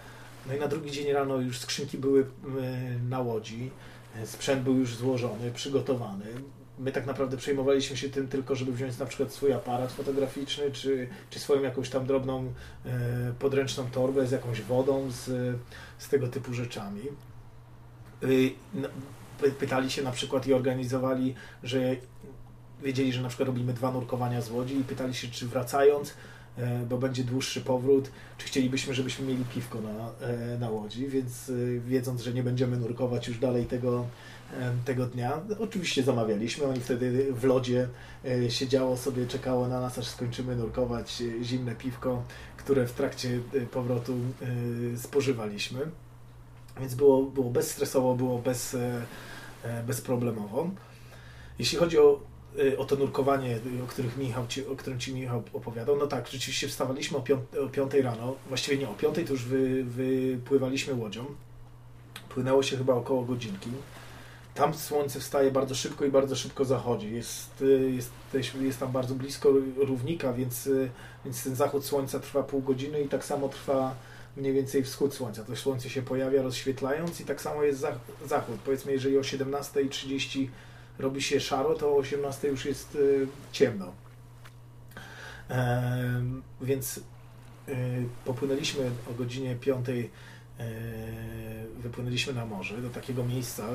No 0.47 0.55
i 0.55 0.59
na 0.59 0.67
drugi 0.67 0.91
dzień 0.91 1.12
rano 1.13 1.38
już 1.38 1.59
skrzynki 1.59 1.97
były 1.97 2.21
e, 2.21 2.25
na 3.09 3.19
łodzi. 3.19 3.71
E, 4.15 4.27
Sprzęt 4.27 4.63
był 4.63 4.75
już 4.77 4.95
złożony, 4.95 5.51
przygotowany. 5.51 6.25
My 6.79 6.91
tak 6.91 7.05
naprawdę 7.05 7.38
przejmowaliśmy 7.38 7.97
się 7.97 8.09
tym 8.09 8.27
tylko, 8.27 8.55
żeby 8.55 8.71
wziąć 8.71 8.97
na 8.97 9.05
przykład 9.05 9.31
swój 9.31 9.53
aparat 9.53 9.91
fotograficzny, 9.91 10.71
czy, 10.71 11.07
czy 11.29 11.39
swoją 11.39 11.62
jakąś 11.62 11.89
tam 11.89 12.05
drobną 12.05 12.53
e, 12.86 13.33
podręczną 13.39 13.91
torbę 13.91 14.27
z 14.27 14.31
jakąś 14.31 14.62
wodą, 14.62 15.12
z, 15.12 15.55
z 15.97 16.09
tego 16.09 16.27
typu 16.27 16.53
rzeczami. 16.53 17.01
Y, 18.23 18.51
no, 18.73 18.88
py- 19.41 19.51
Pytali 19.51 19.91
się 19.91 20.01
na 20.03 20.12
przykład 20.12 20.47
i 20.47 20.53
organizowali, 20.53 21.36
że 21.63 21.95
wiedzieli, 22.83 23.13
że 23.13 23.21
na 23.21 23.27
przykład 23.27 23.47
robimy 23.47 23.73
dwa 23.73 23.91
nurkowania 23.91 24.41
z 24.41 24.51
łodzi 24.51 24.79
i 24.79 24.83
pytali 24.83 25.13
się, 25.13 25.27
czy 25.27 25.47
wracając, 25.47 26.09
e, 26.09 26.13
bo 26.89 26.97
będzie 26.97 27.23
dłuższy 27.23 27.61
powrót, 27.61 28.11
czy 28.37 28.45
chcielibyśmy, 28.45 28.93
żebyśmy 28.93 29.25
mieli 29.25 29.45
piwko 29.45 29.81
na, 29.81 30.27
e, 30.27 30.57
na 30.57 30.69
łodzi, 30.69 31.07
więc 31.07 31.49
e, 31.49 31.79
wiedząc, 31.79 32.21
że 32.21 32.33
nie 32.33 32.43
będziemy 32.43 32.77
nurkować 32.77 33.27
już 33.27 33.39
dalej 33.39 33.65
tego, 33.65 34.05
e, 34.59 34.73
tego 34.85 35.05
dnia, 35.05 35.41
oczywiście 35.59 36.03
zamawialiśmy. 36.03 36.65
Oni 36.65 36.79
wtedy 36.79 37.33
w 37.33 37.43
lodzie 37.43 37.87
e, 38.25 38.51
siedziało 38.51 38.97
sobie, 38.97 39.27
czekało 39.27 39.67
na 39.67 39.81
nas, 39.81 39.99
aż 39.99 40.07
skończymy 40.07 40.55
nurkować 40.55 41.21
e, 41.21 41.43
zimne 41.43 41.75
piwko, 41.75 42.23
które 42.57 42.87
w 42.87 42.93
trakcie 42.93 43.39
e, 43.53 43.61
powrotu 43.61 44.13
e, 44.93 44.97
spożywaliśmy. 44.97 45.79
Więc 46.79 46.95
było, 46.95 47.23
było 47.23 47.49
bezstresowo, 47.49 48.15
było 48.15 48.39
bez, 48.39 48.73
e, 48.73 49.01
e, 49.63 49.83
bezproblemowo. 49.83 50.69
Jeśli 51.59 51.77
chodzi 51.77 51.99
o, 51.99 52.19
e, 52.19 52.32
o 52.77 52.85
to 52.85 52.95
nurkowanie, 52.95 53.59
o, 53.83 53.87
których 53.87 54.17
Michał 54.17 54.47
ci, 54.47 54.67
o 54.67 54.75
którym 54.75 54.99
Ci 54.99 55.13
Michał 55.13 55.43
opowiadał, 55.53 55.97
no 55.97 56.07
tak, 56.07 56.27
rzeczywiście 56.27 56.67
wstawaliśmy 56.67 57.17
o, 57.17 57.21
piąt, 57.21 57.55
o 57.55 57.67
5 57.67 57.93
rano, 57.93 58.35
właściwie 58.47 58.77
nie, 58.77 58.89
o 58.89 58.93
5 58.93 59.15
to 59.15 59.31
już 59.31 59.45
wy, 59.45 59.83
wypływaliśmy 59.83 60.93
łodzią. 60.93 61.25
Płynęło 62.29 62.63
się 62.63 62.77
chyba 62.77 62.93
około 62.93 63.23
godzinki. 63.25 63.69
Tam 64.55 64.73
słońce 64.73 65.19
wstaje 65.19 65.51
bardzo 65.51 65.75
szybko 65.75 66.05
i 66.05 66.11
bardzo 66.11 66.35
szybko 66.35 66.65
zachodzi. 66.65 67.13
Jest, 67.13 67.61
y, 67.61 67.91
jest, 67.91 68.55
jest, 68.61 68.79
tam 68.79 68.91
bardzo 68.91 69.15
blisko 69.15 69.49
równika, 69.77 70.33
więc, 70.33 70.67
y, 70.67 70.89
więc 71.25 71.43
ten 71.43 71.55
zachód 71.55 71.85
słońca 71.85 72.19
trwa 72.19 72.43
pół 72.43 72.61
godziny 72.61 73.01
i 73.01 73.07
tak 73.09 73.25
samo 73.25 73.49
trwa 73.49 73.95
mniej 74.37 74.53
więcej 74.53 74.83
wschód 74.83 75.13
słońca. 75.13 75.43
To 75.43 75.55
słońce 75.55 75.89
się 75.89 76.01
pojawia 76.01 76.41
rozświetlając 76.41 77.21
i 77.21 77.25
tak 77.25 77.41
samo 77.41 77.63
jest 77.63 77.79
zach- 77.79 78.27
zachód. 78.27 78.55
Powiedzmy, 78.65 78.91
jeżeli 78.91 79.17
o 79.17 79.21
17.30 79.21 80.47
robi 80.99 81.21
się 81.21 81.39
szaro, 81.39 81.75
to 81.75 81.95
o 81.95 82.01
18.00 82.01 82.47
już 82.47 82.65
jest 82.65 82.95
y, 82.95 83.27
ciemno. 83.51 83.93
Em, 85.49 86.43
więc 86.62 86.97
y, 86.97 87.03
popłynęliśmy 88.25 88.91
o 89.12 89.13
godzinie 89.13 89.56
5, 89.56 89.89
y, 89.89 90.10
wypłynęliśmy 91.77 92.34
na 92.34 92.45
morze 92.45 92.82
do 92.82 92.89
takiego 92.89 93.25
miejsca, 93.25 93.67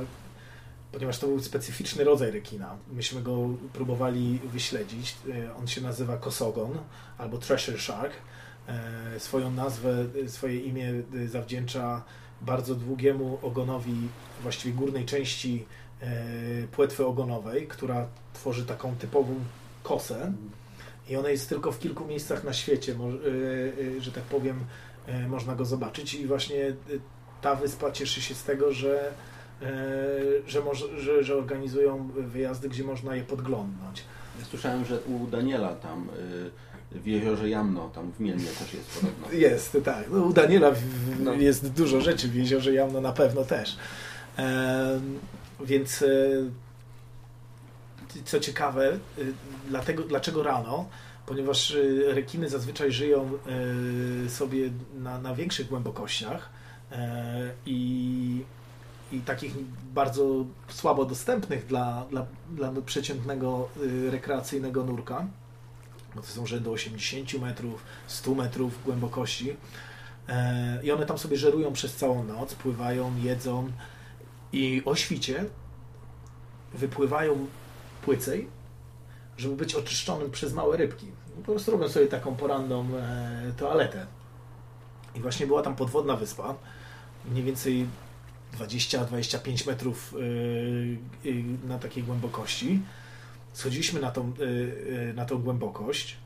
ponieważ 0.92 1.18
to 1.18 1.26
był 1.26 1.40
specyficzny 1.40 2.04
rodzaj 2.04 2.30
rekina. 2.30 2.76
Myśmy 2.92 3.22
go 3.22 3.48
próbowali 3.72 4.40
wyśledzić. 4.44 5.16
On 5.58 5.68
się 5.68 5.80
nazywa 5.80 6.16
kosogon 6.16 6.78
albo 7.18 7.38
treasure 7.38 7.78
shark. 7.78 8.12
E, 8.68 9.20
Swoją 9.20 9.50
nazwę, 9.50 10.06
swoje 10.26 10.60
imię 10.60 10.92
zawdzięcza 11.26 12.04
bardzo 12.40 12.74
długiemu 12.74 13.38
ogonowi, 13.42 14.08
właściwie 14.42 14.74
górnej 14.74 15.04
części 15.04 15.66
płetwy 16.72 17.06
ogonowej, 17.06 17.66
która 17.66 18.06
tworzy 18.32 18.66
taką 18.66 18.96
typową 18.96 19.34
kosę. 19.82 20.32
I 21.08 21.16
ona 21.16 21.28
jest 21.28 21.48
tylko 21.48 21.72
w 21.72 21.78
kilku 21.78 22.04
miejscach 22.04 22.44
na 22.44 22.52
świecie, 22.52 22.92
y, 22.92 23.82
y, 23.82 24.00
że 24.00 24.12
tak 24.12 24.24
powiem, 24.24 24.64
można 25.28 25.54
go 25.54 25.64
zobaczyć. 25.64 26.14
I 26.14 26.26
właśnie 26.26 26.72
ta 27.42 27.54
wyspa 27.54 27.92
cieszy 27.92 28.22
się 28.22 28.34
z 28.34 28.44
tego, 28.44 28.72
że, 28.72 29.12
że, 30.46 30.60
może, 30.60 31.00
że, 31.00 31.24
że 31.24 31.36
organizują 31.36 32.08
wyjazdy, 32.08 32.68
gdzie 32.68 32.84
można 32.84 33.16
je 33.16 33.22
podglądnąć. 33.22 34.04
Ja 34.40 34.44
słyszałem, 34.44 34.84
że 34.84 35.00
u 35.00 35.26
Daniela 35.26 35.74
tam 35.74 36.08
w 36.92 37.06
jeziorze 37.06 37.48
Jamno, 37.48 37.88
tam 37.88 38.12
w 38.12 38.20
Mielnie 38.20 38.46
też 38.46 38.74
jest 38.74 38.90
podobno. 38.94 39.26
Jest, 39.48 39.78
tak. 39.84 40.04
No, 40.10 40.22
u 40.22 40.32
Daniela 40.32 40.70
w, 40.70 40.78
w, 40.78 41.22
No. 41.22 41.32
jest 41.32 41.72
dużo 41.72 42.00
rzeczy 42.00 42.28
w 42.28 42.34
jeziorze 42.34 42.72
Jamno 42.72 43.00
na 43.00 43.12
pewno 43.12 43.44
też. 43.44 43.76
Więc 45.60 46.02
e, 46.02 46.06
co 48.24 48.40
ciekawe, 48.40 48.98
y, 49.18 49.32
dlatego, 49.68 50.02
dlaczego 50.02 50.42
rano? 50.42 50.88
Ponieważ 51.26 51.70
y, 51.70 52.04
rekiny 52.14 52.48
zazwyczaj 52.48 52.92
żyją 52.92 53.30
sobie 54.28 54.70
na, 54.94 55.18
na 55.18 55.34
większych 55.34 55.68
głębokościach 55.68 56.48
e, 56.92 57.50
i, 57.66 58.44
i 59.12 59.20
takich 59.20 59.54
bardzo 59.94 60.44
słabo 60.68 61.04
dostępnych 61.04 61.66
dla, 61.66 62.06
dla, 62.10 62.26
dla 62.50 62.72
przeciętnego 62.86 63.68
rekreacyjnego 64.10 64.84
nurka, 64.84 65.26
bo 66.14 66.22
to 66.22 66.26
są 66.26 66.46
rzędy 66.46 66.70
80 66.70 67.40
metrów, 67.40 67.82
100 68.06 68.34
metrów 68.34 68.84
głębokości. 68.84 69.56
E, 70.28 70.80
I 70.82 70.92
one 70.92 71.06
tam 71.06 71.18
sobie 71.18 71.36
żerują 71.36 71.72
przez 71.72 71.96
całą 71.96 72.24
noc, 72.24 72.54
pływają, 72.54 73.16
jedzą 73.22 73.72
i 74.52 74.82
o 74.84 74.94
świcie 74.94 75.44
wypływają 76.74 77.46
płycej, 78.02 78.48
żeby 79.36 79.56
być 79.56 79.74
oczyszczonym 79.74 80.30
przez 80.30 80.52
małe 80.52 80.76
rybki. 80.76 81.06
Po 81.46 81.52
prostu 81.52 81.70
robią 81.70 81.88
sobie 81.88 82.06
taką 82.06 82.34
poranną 82.34 82.86
e, 82.96 83.52
toaletę. 83.56 84.06
I 85.14 85.20
właśnie 85.20 85.46
była 85.46 85.62
tam 85.62 85.76
podwodna 85.76 86.16
wyspa, 86.16 86.54
mniej 87.30 87.44
więcej 87.44 87.86
20-25 88.56 89.66
metrów 89.66 90.14
e, 90.14 91.28
e, 91.30 91.32
na 91.68 91.78
takiej 91.78 92.02
głębokości. 92.02 92.80
Schodziliśmy 93.52 94.00
na 94.00 94.10
tą, 94.10 94.32
e, 95.10 95.12
na 95.12 95.24
tą 95.24 95.38
głębokość. 95.38 96.16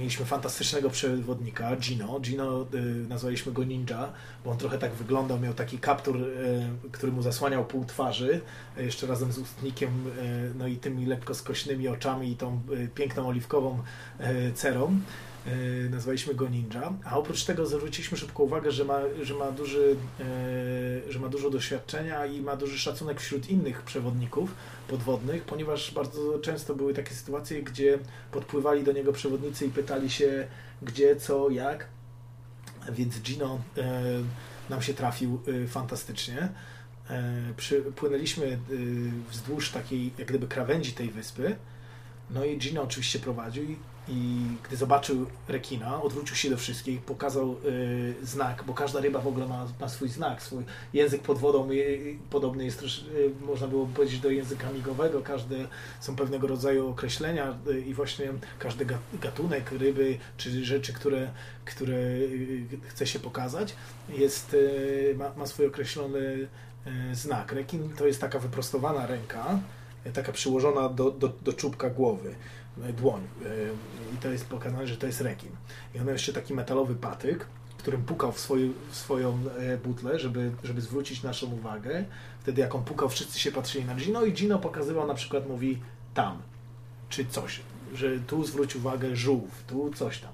Mieliśmy 0.00 0.24
fantastycznego 0.26 0.90
przewodnika, 0.90 1.76
Gino. 1.76 2.20
Gino 2.20 2.66
y, 2.74 3.08
nazwaliśmy 3.08 3.52
go 3.52 3.64
Ninja, 3.64 4.12
bo 4.44 4.50
on 4.50 4.58
trochę 4.58 4.78
tak 4.78 4.92
wyglądał, 4.92 5.40
miał 5.40 5.54
taki 5.54 5.78
kaptur, 5.78 6.16
y, 6.16 6.90
który 6.92 7.12
mu 7.12 7.22
zasłaniał 7.22 7.64
pół 7.64 7.84
twarzy, 7.84 8.40
y, 8.78 8.84
jeszcze 8.84 9.06
razem 9.06 9.32
z 9.32 9.38
ustnikiem, 9.38 9.90
y, 10.06 10.52
no 10.58 10.66
i 10.66 10.76
tymi 10.76 11.06
lekko 11.06 11.34
skośnymi 11.34 11.88
oczami 11.88 12.32
i 12.32 12.36
tą 12.36 12.60
y, 12.72 12.88
piękną 12.94 13.28
oliwkową 13.28 13.82
y, 14.20 14.52
cerą. 14.52 15.00
Y, 15.46 15.88
nazwaliśmy 15.90 16.34
go 16.34 16.48
Ninja, 16.48 16.92
a 17.04 17.16
oprócz 17.16 17.44
tego 17.44 17.66
zwróciliśmy 17.66 18.18
szybko 18.18 18.42
uwagę, 18.42 18.72
że 18.72 18.84
ma, 18.84 19.00
że 19.22 19.34
ma, 19.34 19.52
duży, 19.52 19.96
y, 20.20 21.12
że 21.12 21.18
ma 21.18 21.28
dużo 21.28 21.50
doświadczenia 21.50 22.26
i 22.26 22.40
ma 22.40 22.56
duży 22.56 22.78
szacunek 22.78 23.20
wśród 23.20 23.50
innych 23.50 23.82
przewodników 23.82 24.54
podwodnych, 24.88 25.44
ponieważ 25.44 25.94
bardzo 25.94 26.38
często 26.38 26.74
były 26.74 26.94
takie 26.94 27.14
sytuacje, 27.14 27.62
gdzie 27.62 27.98
podpływali 28.32 28.84
do 28.84 28.92
niego 28.92 29.12
przewodnicy 29.12 29.66
i 29.66 29.70
pytali 29.70 30.10
się 30.10 30.46
gdzie, 30.82 31.16
co, 31.16 31.50
jak. 31.50 31.86
Więc 32.92 33.20
Gino 33.20 33.60
e, 33.76 34.02
nam 34.70 34.82
się 34.82 34.94
trafił 34.94 35.40
e, 35.64 35.66
fantastycznie. 35.66 36.48
E, 37.10 37.32
przy, 37.56 37.82
płynęliśmy 37.82 38.46
e, 38.46 38.58
wzdłuż 39.30 39.70
takiej 39.70 40.12
jak 40.18 40.28
gdyby 40.28 40.48
krawędzi 40.48 40.92
tej 40.92 41.10
wyspy. 41.10 41.56
No 42.30 42.44
i 42.44 42.58
Gino 42.58 42.82
oczywiście 42.82 43.18
prowadził 43.18 43.64
i, 43.64 43.76
i 44.10 44.46
gdy 44.66 44.76
zobaczył 44.76 45.26
rekina, 45.48 46.02
odwrócił 46.02 46.36
się 46.36 46.50
do 46.50 46.56
wszystkich, 46.56 47.00
pokazał 47.02 47.56
y, 47.64 48.14
znak, 48.22 48.64
bo 48.66 48.74
każda 48.74 49.00
ryba 49.00 49.20
w 49.20 49.26
ogóle 49.26 49.46
ma, 49.48 49.66
ma 49.80 49.88
swój 49.88 50.08
znak, 50.08 50.42
swój 50.42 50.64
język 50.92 51.22
pod 51.22 51.38
wodą 51.38 51.70
y, 51.70 52.16
podobny 52.30 52.64
jest, 52.64 52.82
trosz- 52.82 53.08
y, 53.14 53.30
można 53.46 53.66
było 53.68 53.86
powiedzieć, 53.86 54.20
do 54.20 54.30
języka 54.30 54.72
migowego, 54.72 55.20
każde 55.22 55.56
są 56.00 56.16
pewnego 56.16 56.46
rodzaju 56.46 56.88
określenia 56.88 57.58
y, 57.68 57.80
i 57.80 57.94
właśnie 57.94 58.32
każdy 58.58 58.86
ga- 58.86 58.98
gatunek 59.22 59.72
ryby, 59.72 60.18
czy 60.36 60.64
rzeczy, 60.64 60.92
które, 60.92 61.30
które 61.64 61.94
y, 61.96 62.66
chce 62.88 63.06
się 63.06 63.18
pokazać, 63.18 63.74
jest, 64.08 64.54
y, 64.54 65.14
ma, 65.18 65.32
ma 65.36 65.46
swój 65.46 65.66
określony 65.66 66.48
znak. 67.12 67.52
Rekin 67.52 67.88
to 67.96 68.06
jest 68.06 68.20
taka 68.20 68.38
wyprostowana 68.38 69.06
ręka, 69.06 69.58
taka 70.14 70.32
przyłożona 70.32 70.88
do, 70.88 71.10
do, 71.10 71.28
do 71.28 71.52
czubka 71.52 71.90
głowy, 71.90 72.34
dłoń. 72.76 73.22
y, 73.42 73.70
I 74.14 74.16
to 74.16 74.28
jest 74.28 74.46
pokazane, 74.46 74.86
że 74.86 74.96
to 74.96 75.06
jest 75.06 75.20
rekin. 75.20 75.50
I 75.94 75.98
on 75.98 76.04
miał 76.04 76.12
jeszcze 76.12 76.32
taki 76.32 76.54
metalowy 76.54 76.94
patyk, 76.94 77.46
którym 77.80 78.02
pukał 78.02 78.32
w, 78.32 78.40
swoją 78.40 78.72
w 78.90 78.96
swoją 78.96 79.38
e, 79.58 79.76
butlę, 79.76 80.18
żeby, 80.18 80.52
żeby 80.62 80.80
zwrócić 80.80 81.22
naszą 81.22 81.46
uwagę. 81.46 82.04
Wtedy 82.40 82.60
jak 82.60 82.74
on 82.74 82.84
pukał, 82.84 83.08
wszyscy 83.08 83.40
się 83.40 83.52
patrzyli 83.52 83.84
na 83.84 83.94
Gino 83.94 84.24
i 84.24 84.32
Gino 84.32 84.58
pokazywał 84.58 85.06
na 85.06 85.14
przykład, 85.14 85.48
mówi 85.48 85.78
tam, 86.14 86.42
czy 87.08 87.26
coś, 87.26 87.60
że 87.94 88.18
tu 88.18 88.44
zwróć 88.44 88.76
uwagę 88.76 89.16
żółw, 89.16 89.64
tu 89.66 89.90
coś 89.94 90.18
tam. 90.18 90.32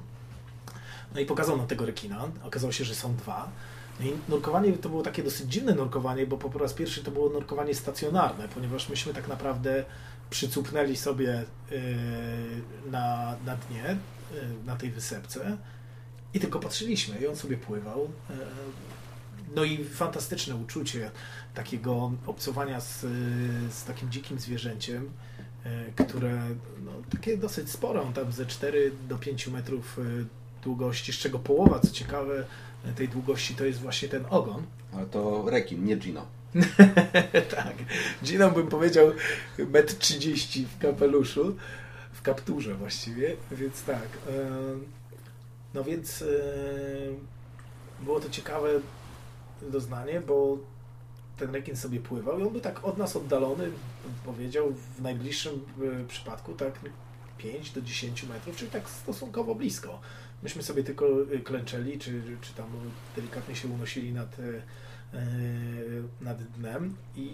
No 1.15 1.21
i 1.21 1.27
pokazał 1.27 1.57
na 1.57 1.67
tego 1.67 1.87
rekina. 1.87 2.29
Okazało 2.45 2.73
się, 2.73 2.85
że 2.85 2.95
są 2.95 3.17
dwa. 3.17 3.49
No 4.01 4.07
i 4.07 4.13
nurkowanie 4.29 4.73
to 4.73 4.89
było 4.89 5.03
takie 5.03 5.23
dosyć 5.23 5.53
dziwne 5.53 5.75
nurkowanie, 5.75 6.27
bo 6.27 6.37
po 6.37 6.59
raz 6.59 6.73
pierwszy 6.73 7.05
to 7.05 7.11
było 7.11 7.29
nurkowanie 7.29 7.75
stacjonarne, 7.75 8.49
ponieważ 8.49 8.89
myśmy 8.89 9.15
tak 9.15 9.29
naprawdę 9.29 9.85
przycupnęli 10.31 10.97
sobie 10.97 11.45
yy, 11.71 11.79
na, 12.91 13.37
na 13.47 13.57
dnie, 13.57 13.97
yy, 14.33 14.41
na 14.67 14.77
tej 14.77 14.91
wysepce 14.91 15.57
i 16.35 16.41
tylko 16.41 16.59
patrzyliśmy 16.61 17.19
i 17.19 17.27
on 17.27 17.37
sobie 17.37 17.57
pływał. 17.57 18.11
Yy, 18.31 18.37
No 19.55 19.65
i 19.65 19.85
fantastyczne 19.85 20.57
uczucie 20.57 21.11
takiego 21.55 22.13
obcowania 22.27 22.81
z, 22.81 23.01
z 23.71 23.85
takim 23.85 24.11
dzikim 24.11 24.39
zwierzęciem, 24.39 25.11
które 26.09 26.43
no, 26.85 26.93
takie 27.11 27.37
dosyć 27.37 27.71
spore, 27.71 28.03
on 28.03 28.13
tam 28.13 28.33
ze 28.33 28.47
4 28.47 28.93
do 29.09 29.19
5 29.19 29.49
metrów 29.49 30.01
długości, 30.65 31.13
z 31.13 31.17
czego 31.17 31.39
połowa, 31.39 31.79
co 31.79 31.91
ciekawe, 31.91 32.45
tej 32.97 33.09
długości 33.09 33.55
to 33.55 33.65
jest 33.65 33.81
właśnie 33.81 34.09
ten 34.09 34.25
ogon. 34.31 34.63
Ale 34.93 35.07
to 35.07 35.51
rekin, 35.51 35.85
nie 35.85 35.97
Gino. 35.97 36.27
tak. 37.57 37.75
Gino 38.25 38.51
bym 38.51 38.67
powiedział 38.67 39.13
1,30 39.59 40.61
m 40.61 40.67
w 40.67 40.79
kapeluszu, 40.79 41.57
w 42.13 42.23
kapturze 42.23 42.75
właściwie, 42.75 43.37
więc 43.51 43.83
tak. 43.85 44.09
e, 44.29 44.51
No 45.77 45.85
więc 45.85 46.23
e, 46.23 46.27
było 48.05 48.21
to 48.21 48.31
ciekawe 48.31 48.69
doznanie, 49.63 50.21
bo 50.21 50.59
ten 51.37 51.55
rekin 51.55 51.77
sobie 51.77 52.01
pływał 52.01 52.39
i 52.39 52.43
on 52.43 52.53
był 52.53 52.61
tak 52.61 52.85
od 52.85 52.99
nas 52.99 53.17
oddalony, 53.17 53.71
powiedział, 54.25 54.73
w 54.97 55.03
najbliższym 55.03 55.61
e, 56.03 56.05
przypadku 56.05 56.53
tak 56.53 56.73
5 57.39 57.71
do 57.71 57.83
10 57.83 58.23
metrów, 58.23 58.57
czyli 58.57 58.71
tak 58.71 58.91
stosunkowo 58.91 59.55
blisko. 59.55 60.01
Myśmy 60.43 60.63
sobie 60.63 60.85
tylko 60.85 61.07
klęczeli, 61.45 61.99
czy, 61.99 62.23
czy 62.41 62.55
tam 62.55 62.67
delikatnie 63.17 63.57
się 63.57 63.69
unosili 63.69 64.13
nad, 64.13 64.37
nad 66.21 66.43
dnem 66.43 66.97
i, 67.17 67.31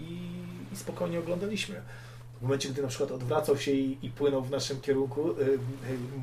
i 0.73 0.75
spokojnie 0.75 1.19
oglądaliśmy. 1.19 1.81
W 2.43 2.45
momencie, 2.45 2.69
gdy 2.69 2.81
na 2.81 2.87
przykład 2.87 3.11
odwracał 3.11 3.57
się 3.57 3.71
i, 3.71 3.97
i 4.01 4.09
płynął 4.09 4.43
w 4.43 4.51
naszym 4.51 4.81
kierunku, 4.81 5.31
y, 5.31 5.43
y, 5.43 5.57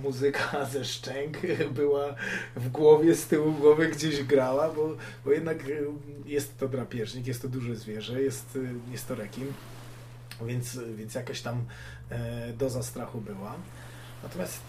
muzyka 0.02 0.64
ze 0.72 0.84
szczęk 0.84 1.38
była 1.70 2.14
w 2.56 2.68
głowie, 2.68 3.14
z 3.14 3.26
tyłu 3.26 3.52
głowy 3.52 3.88
gdzieś 3.88 4.22
grała, 4.24 4.72
bo, 4.72 4.96
bo 5.24 5.30
jednak 5.30 5.68
y, 5.68 5.86
jest 6.26 6.58
to 6.58 6.68
drapieżnik, 6.68 7.26
jest 7.26 7.42
to 7.42 7.48
duże 7.48 7.76
zwierzę, 7.76 8.22
jest, 8.22 8.58
jest 8.92 9.08
to 9.08 9.14
rekin, 9.14 9.46
więc, 10.46 10.78
więc 10.96 11.14
jakaś 11.14 11.40
tam 11.40 11.64
e, 12.10 12.52
doza 12.52 12.82
strachu 12.82 13.20
była. 13.20 13.54
Natomiast 14.22 14.62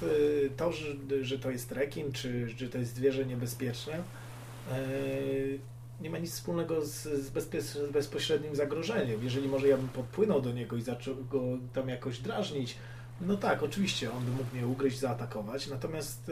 to, 0.58 0.72
że, 0.72 0.86
że 1.22 1.40
to 1.40 1.50
jest 1.52 1.72
rekin, 1.72 2.12
czy 2.12 2.50
że 2.50 2.70
to 2.70 2.78
jest 2.78 2.96
zwierzę 2.96 3.26
niebezpieczne, 3.26 3.94
e, 3.94 4.78
nie 6.02 6.10
ma 6.10 6.18
nic 6.18 6.32
wspólnego 6.32 6.86
z, 6.86 7.04
z, 7.04 7.30
bezpośrednim 7.92 8.56
zagrożeniem. 8.56 9.24
Jeżeli 9.24 9.48
może 9.48 9.68
ja 9.68 9.78
bym 9.78 9.88
podpłynął 9.88 10.42
do 10.42 10.52
niego 10.52 10.76
i 10.76 10.82
zaczął 10.82 11.16
go 11.16 11.42
tam 11.74 11.90
jakoś 11.90 12.20
drażnić, 12.20 12.78
no 13.22 13.38
tak, 13.38 13.64
oczywiście, 13.64 14.12
on 14.12 14.26
by 14.26 14.32
mógł 14.32 14.56
mnie 14.56 14.68
ugryźć, 14.68 15.00
zaatakować, 15.00 15.68
natomiast 15.68 16.32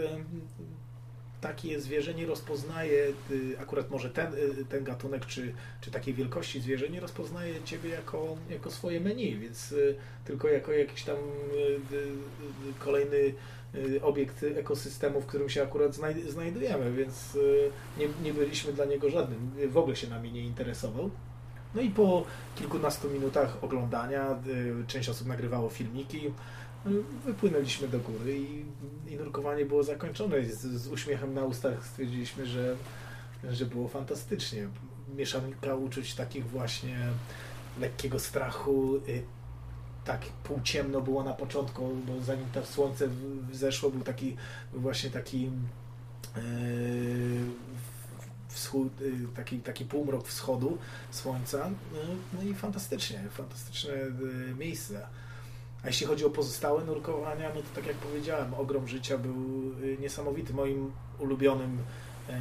takie 1.41 1.79
zwierzę 1.79 2.13
nie 2.13 2.25
rozpoznaje, 2.25 3.07
y, 3.31 3.59
akurat 3.59 3.89
może 3.89 4.09
ten, 4.09 4.33
y, 4.33 4.65
ten 4.69 4.83
gatunek, 4.83 5.25
czy, 5.25 5.53
czy 5.81 5.91
takiej 5.91 6.13
wielkości 6.13 6.61
zwierzę 6.61 6.89
nie 6.89 6.99
rozpoznaje 6.99 7.63
ciebie 7.65 7.89
jako, 7.89 8.37
jako 8.49 8.71
swoje 8.71 8.99
menu, 8.99 9.37
więc 9.39 9.71
y, 9.71 9.95
tylko 10.25 10.47
jako 10.47 10.71
jakiś 10.71 11.03
tam 11.03 11.17
kolejny 12.79 13.33
obiekt 14.01 14.43
ekosystemu, 14.43 15.21
w 15.21 15.25
którym 15.25 15.49
się 15.49 15.63
akurat 15.63 15.91
znaj- 15.91 16.29
znajdujemy, 16.29 16.91
więc 16.91 17.37
nie, 17.97 18.07
nie 18.23 18.33
byliśmy 18.33 18.73
dla 18.73 18.85
niego 18.85 19.09
żadnym, 19.09 19.51
w 19.69 19.77
ogóle 19.77 19.95
się 19.95 20.07
nami 20.07 20.31
nie 20.31 20.41
interesował. 20.41 21.09
No 21.75 21.81
i 21.81 21.89
po 21.89 22.25
kilkunastu 22.55 23.09
minutach 23.09 23.63
oglądania, 23.63 24.39
część 24.87 25.09
osób 25.09 25.27
nagrywało 25.27 25.69
filmiki, 25.69 26.33
wypłynęliśmy 27.25 27.87
do 27.87 27.99
góry 27.99 28.39
i, 28.39 28.65
i 29.07 29.15
nurkowanie 29.15 29.65
było 29.65 29.83
zakończone. 29.83 30.45
Z, 30.45 30.61
z 30.61 30.87
uśmiechem 30.87 31.33
na 31.33 31.43
ustach 31.43 31.85
stwierdziliśmy, 31.85 32.45
że, 32.45 32.75
że 33.49 33.65
było 33.65 33.87
fantastycznie. 33.87 34.67
Mieszanka 35.15 35.75
uczuć 35.75 36.15
takich 36.15 36.49
właśnie 36.49 36.97
lekkiego 37.79 38.19
strachu, 38.19 38.95
y, 38.95 39.23
tak 40.05 40.21
półciemno 40.25 41.01
było 41.01 41.23
na 41.23 41.33
początku, 41.33 41.95
bo 42.07 42.21
zanim 42.21 42.45
to 42.53 42.65
słońce 42.65 43.09
wzeszło, 43.51 43.89
był 43.89 44.01
taki 44.01 44.37
właśnie 44.73 45.09
taki 45.09 45.43
yy, 45.43 45.51
wschód, 48.47 49.01
yy, 49.01 49.27
taki, 49.35 49.59
taki 49.59 49.85
półmrok 49.85 50.27
wschodu 50.27 50.77
słońca. 51.11 51.57
Yy, 51.67 51.99
No 52.33 52.43
i 52.43 52.53
fantastycznie, 52.53 53.23
fantastyczne 53.31 53.93
miejsce. 54.57 55.07
A 55.83 55.87
jeśli 55.87 56.05
chodzi 56.05 56.25
o 56.25 56.29
pozostałe 56.29 56.83
nurkowania, 56.83 57.49
no 57.55 57.61
to 57.61 57.67
tak 57.75 57.85
jak 57.85 57.95
powiedziałem, 57.95 58.53
ogrom 58.53 58.87
życia 58.87 59.17
był 59.17 59.35
yy, 59.79 59.97
niesamowity. 59.97 60.53
Moim 60.53 60.91
ulubionym 61.19 61.77
yy, 62.29 62.35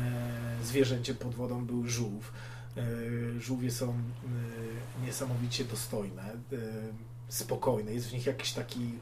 zwierzęciem 0.64 1.16
pod 1.16 1.34
wodą 1.34 1.66
był 1.66 1.86
żółw. 1.86 2.32
Yy, 2.76 3.40
Żółwie 3.40 3.70
są 3.70 3.86
yy, 3.86 5.06
niesamowicie 5.06 5.64
dostojne, 5.64 6.22
yy, 6.50 6.58
spokojne. 7.28 7.94
Jest 7.94 8.08
w 8.08 8.12
nich 8.12 8.26
jakiś 8.26 8.52
taki 8.52 8.98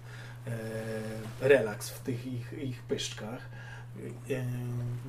e, 0.46 1.48
relaks 1.48 1.90
w 1.90 2.00
tych 2.00 2.26
ich, 2.26 2.52
ich 2.52 2.82
pyszczkach. 2.82 3.48
E, 4.30 4.44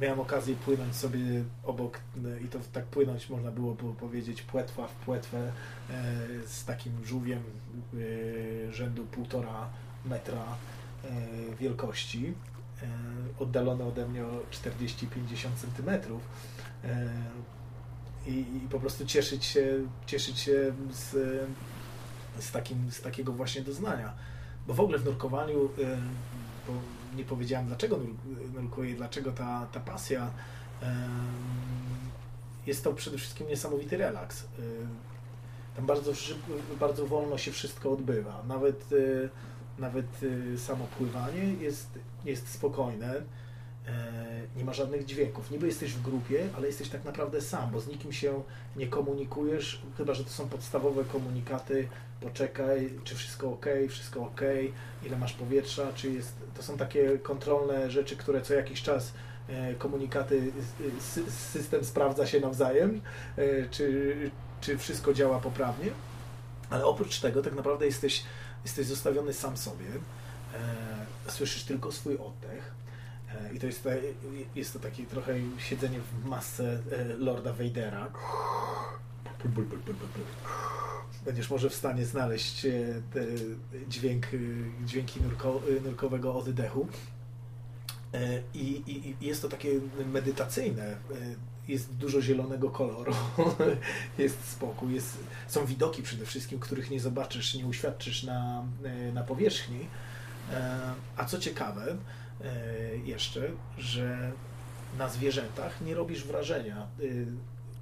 miałem 0.02 0.20
okazję 0.20 0.56
płynąć 0.56 0.96
sobie 0.96 1.20
obok, 1.64 2.00
e, 2.26 2.42
i 2.42 2.48
to 2.48 2.60
tak 2.74 2.86
płynąć 2.86 3.30
można 3.30 3.52
było 3.52 3.76
po- 3.76 3.94
powiedzieć 3.94 4.42
płetwa 4.42 4.88
w 4.88 4.94
płetwę 4.94 5.52
e, 5.90 5.94
z 6.48 6.66
takim 6.66 7.06
żółwiem 7.06 7.44
rzędu 8.72 9.06
półtora 9.06 9.70
metra 10.06 10.44
wielkości, 11.60 12.34
e, 12.82 12.88
oddalony 13.40 13.84
ode 13.84 14.08
mnie 14.08 14.26
o 14.26 14.40
40-50 14.52 15.56
centymetrów. 15.62 16.22
I, 18.28 18.32
I 18.40 18.68
po 18.70 18.80
prostu 18.80 19.06
cieszyć 19.06 19.46
się, 19.46 19.66
cieszyć 20.06 20.40
się 20.40 20.74
z, 20.92 21.12
z, 22.40 22.52
takim, 22.52 22.92
z 22.92 23.02
takiego 23.02 23.32
właśnie 23.34 23.62
doznania. 23.62 24.14
Bo 24.68 24.74
w 24.74 24.80
ogóle 24.80 24.98
w 24.98 25.06
nurkowaniu, 25.06 25.70
bo 26.68 26.74
nie 27.18 27.24
powiedziałem 27.24 27.68
dlaczego 27.68 27.98
nur- 27.98 28.54
nurkuję, 28.54 28.96
dlaczego 28.96 29.32
ta, 29.32 29.68
ta 29.72 29.80
pasja, 29.80 30.32
jest 32.66 32.84
to 32.84 32.94
przede 32.94 33.18
wszystkim 33.18 33.48
niesamowity 33.48 33.98
relaks. 33.98 34.44
Y, 34.44 34.46
Tam 35.76 35.86
bardzo, 35.86 36.16
szybko, 36.16 36.52
bardzo 36.80 37.08
wolno 37.08 37.38
się 37.38 37.52
wszystko 37.52 37.92
odbywa. 37.92 38.44
Nawet, 38.48 38.92
y, 38.92 39.30
nawet 39.80 40.24
y, 40.24 40.58
samo 40.60 40.86
pływanie 40.98 41.44
jest, 41.54 42.00
jest 42.26 42.48
spokojne. 42.48 43.14
E, 43.88 44.28
Nie 44.58 44.66
ma 44.66 44.74
żadnych 44.74 45.06
dźwięków. 45.06 45.52
Niby 45.52 45.68
jesteś 45.68 45.94
w 45.94 46.02
grupie, 46.02 46.50
ale 46.58 46.68
jesteś 46.68 46.90
tak 46.90 47.06
naprawdę 47.06 47.42
sam, 47.42 47.72
bo 47.72 47.80
z 47.80 47.88
nikim 47.88 48.14
się 48.14 48.44
nie 48.76 48.88
komunikujesz, 48.88 49.82
chyba 49.98 50.14
że 50.14 50.24
to 50.24 50.30
są 50.30 50.50
podstawowe 50.50 51.04
komunikaty. 51.06 51.88
Poczekaj, 52.22 52.90
czy 53.04 53.16
wszystko 53.16 53.52
ok, 53.52 53.66
wszystko 53.90 54.22
ok, 54.22 54.42
ile 55.06 55.18
masz 55.18 55.34
powietrza, 55.34 55.94
czy 55.96 56.12
jest. 56.12 56.34
To 56.56 56.64
są 56.64 56.78
takie 56.78 57.18
kontrolne 57.20 57.92
rzeczy, 57.92 58.16
które 58.18 58.42
co 58.42 58.54
jakiś 58.54 58.82
czas 58.82 59.14
e, 59.50 59.76
komunikaty, 59.76 60.52
sy- 61.16 61.32
system 61.32 61.86
sprawdza 61.86 62.28
się 62.28 62.40
nawzajem, 62.40 63.02
e, 63.38 63.70
czy, 63.70 64.16
czy 64.62 64.78
wszystko 64.78 65.14
działa 65.14 65.40
poprawnie. 65.40 65.90
Ale 66.70 66.86
oprócz 66.86 67.20
tego, 67.20 67.42
tak 67.42 67.56
naprawdę 67.56 67.86
jesteś, 67.86 68.24
jesteś 68.64 68.86
zostawiony 68.88 69.34
sam 69.34 69.58
sobie. 69.58 69.86
Słyszysz 71.28 71.64
tylko 71.64 71.92
swój 71.92 72.18
oddech. 72.18 72.72
E, 73.38 73.54
I 73.54 73.60
to 73.60 73.66
jest, 73.66 73.84
te, 73.84 73.98
jest 74.56 74.74
to 74.74 74.80
takie 74.80 75.06
trochę 75.06 75.34
siedzenie 75.58 76.00
w 76.00 76.26
masce 76.26 76.80
e, 76.92 77.04
Lorda 77.18 77.54
Vadera. 77.54 78.12
Będziesz 81.26 81.50
może 81.50 81.70
w 81.70 81.76
stanie 81.76 82.06
znaleźć 82.06 82.66
e, 82.66 82.72
dźwięk, 83.88 84.28
dźwięki 84.86 85.22
nurko, 85.22 85.62
nurkowego 85.86 86.36
oddechu. 86.36 86.88
I, 88.54 88.84
i, 88.88 89.16
I 89.22 89.28
jest 89.28 89.42
to 89.42 89.50
takie 89.50 89.70
medytacyjne. 90.14 90.98
Jest 91.68 91.94
dużo 91.96 92.22
zielonego 92.22 92.70
koloru, 92.70 93.14
jest 94.18 94.50
spokój, 94.50 94.94
jest, 94.94 95.18
są 95.48 95.66
widoki 95.66 96.04
przede 96.04 96.26
wszystkim, 96.26 96.60
których 96.60 96.90
nie 96.90 97.00
zobaczysz, 97.00 97.56
nie 97.56 97.66
uświadczysz 97.66 98.24
na, 98.24 98.66
na 99.14 99.24
powierzchni. 99.24 99.88
A 101.18 101.26
co 101.26 101.40
ciekawe 101.40 101.98
jeszcze, 103.06 103.42
że 103.78 104.32
na 104.98 105.10
zwierzętach 105.10 105.82
nie 105.82 105.96
robisz 105.96 106.24
wrażenia, 106.24 106.88
y, 107.00 107.26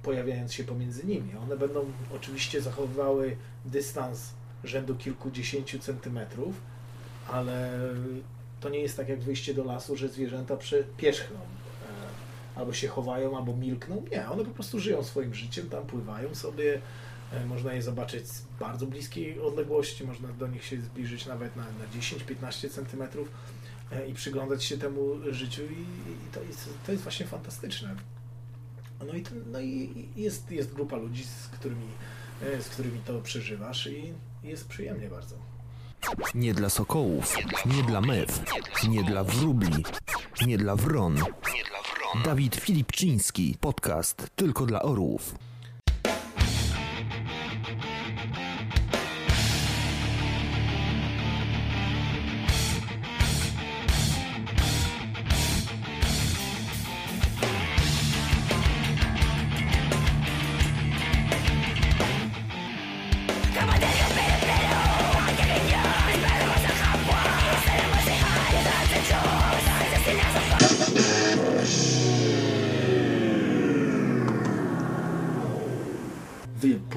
pojawiając 0.02 0.52
się 0.52 0.64
pomiędzy 0.64 1.06
nimi. 1.06 1.36
One 1.42 1.56
będą 1.56 1.84
oczywiście 2.16 2.60
zachowywały 2.60 3.36
dystans 3.64 4.30
rzędu 4.64 4.94
kilkudziesięciu 4.96 5.78
centymetrów, 5.78 6.54
ale 7.28 7.70
to 8.60 8.68
nie 8.68 8.78
jest 8.78 8.96
tak 8.96 9.08
jak 9.08 9.20
wyjście 9.20 9.54
do 9.54 9.64
lasu, 9.64 9.96
że 9.96 10.08
zwierzęta 10.08 10.56
pierzchną. 10.96 11.36
e, 11.36 12.58
Albo 12.58 12.72
się 12.72 12.88
chowają, 12.88 13.36
albo 13.36 13.56
milkną. 13.56 14.04
Nie, 14.10 14.28
one 14.28 14.44
po 14.44 14.50
prostu 14.50 14.78
żyją 14.80 15.02
swoim 15.04 15.34
życiem, 15.34 15.68
tam 15.68 15.86
pływają 15.86 16.34
sobie. 16.34 16.80
e, 17.32 17.46
Można 17.46 17.72
je 17.74 17.82
zobaczyć 17.82 18.28
z 18.28 18.42
bardzo 18.60 18.86
bliskiej 18.86 19.40
odległości, 19.40 20.04
można 20.04 20.28
do 20.28 20.46
nich 20.46 20.64
się 20.64 20.80
zbliżyć 20.80 21.26
nawet 21.26 21.56
na, 21.56 21.62
na 21.62 22.00
10-15 22.50 22.70
centymetrów 22.70 23.28
e, 23.28 23.55
i 24.08 24.14
przyglądać 24.14 24.64
się 24.64 24.78
temu 24.78 25.00
życiu 25.30 25.62
i, 25.62 25.80
i 26.10 26.32
to, 26.32 26.42
jest, 26.42 26.68
to 26.86 26.92
jest 26.92 27.04
właśnie 27.04 27.26
fantastyczne. 27.26 27.96
No 29.06 29.14
i, 29.14 29.22
ten, 29.22 29.42
no 29.52 29.60
i 29.60 30.08
jest, 30.16 30.50
jest 30.50 30.72
grupa 30.72 30.96
ludzi, 30.96 31.24
z 31.24 31.48
którymi, 31.48 31.86
e, 32.42 32.62
z 32.62 32.68
którymi 32.68 32.98
to 32.98 33.20
przeżywasz 33.20 33.86
i 33.86 34.12
jest 34.42 34.68
przyjemnie 34.68 35.08
bardzo. 35.08 35.36
Nie 36.34 36.54
dla 36.54 36.68
sokołów, 36.68 37.36
nie 37.66 37.82
dla 37.82 38.00
mew, 38.00 38.40
nie 38.88 39.04
dla 39.04 39.24
wróbli, 39.24 39.84
nie 40.46 40.58
dla 40.58 40.76
wron. 40.76 41.16
Dawid 42.24 42.56
Filipczyński, 42.56 43.56
podcast 43.60 44.30
tylko 44.36 44.66
dla 44.66 44.82
orłów. 44.82 45.34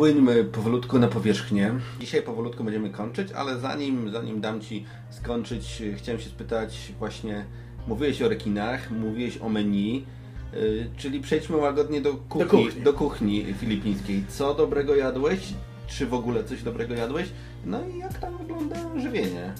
Płyńmy 0.09 0.43
powolutku 0.43 0.99
na 0.99 1.07
powierzchnię. 1.07 1.71
Dzisiaj 1.99 2.21
powolutku 2.21 2.63
będziemy 2.63 2.89
kończyć, 2.89 3.31
ale 3.31 3.59
zanim, 3.59 4.11
zanim 4.11 4.41
dam 4.41 4.61
Ci 4.61 4.85
skończyć, 5.09 5.83
chciałem 5.97 6.21
się 6.21 6.29
spytać 6.29 6.93
właśnie, 6.99 7.45
mówiłeś 7.87 8.21
o 8.21 8.29
rekinach, 8.29 8.91
mówiłeś 8.91 9.37
o 9.37 9.49
menu, 9.49 10.05
y, 10.53 10.89
czyli 10.97 11.19
przejdźmy 11.19 11.57
łagodnie 11.57 12.01
do 12.01 12.13
kuchni, 12.13 12.49
kuchni. 12.49 12.81
do 12.81 12.93
kuchni 12.93 13.53
filipińskiej. 13.53 14.23
Co 14.29 14.53
dobrego 14.53 14.95
jadłeś? 14.95 15.53
Czy 15.87 16.05
w 16.05 16.13
ogóle 16.13 16.43
coś 16.43 16.63
dobrego 16.63 16.93
jadłeś? 16.93 17.29
No 17.65 17.87
i 17.87 17.97
jak 17.97 18.19
tam 18.19 18.37
wygląda 18.37 18.99
żywienie? 18.99 19.53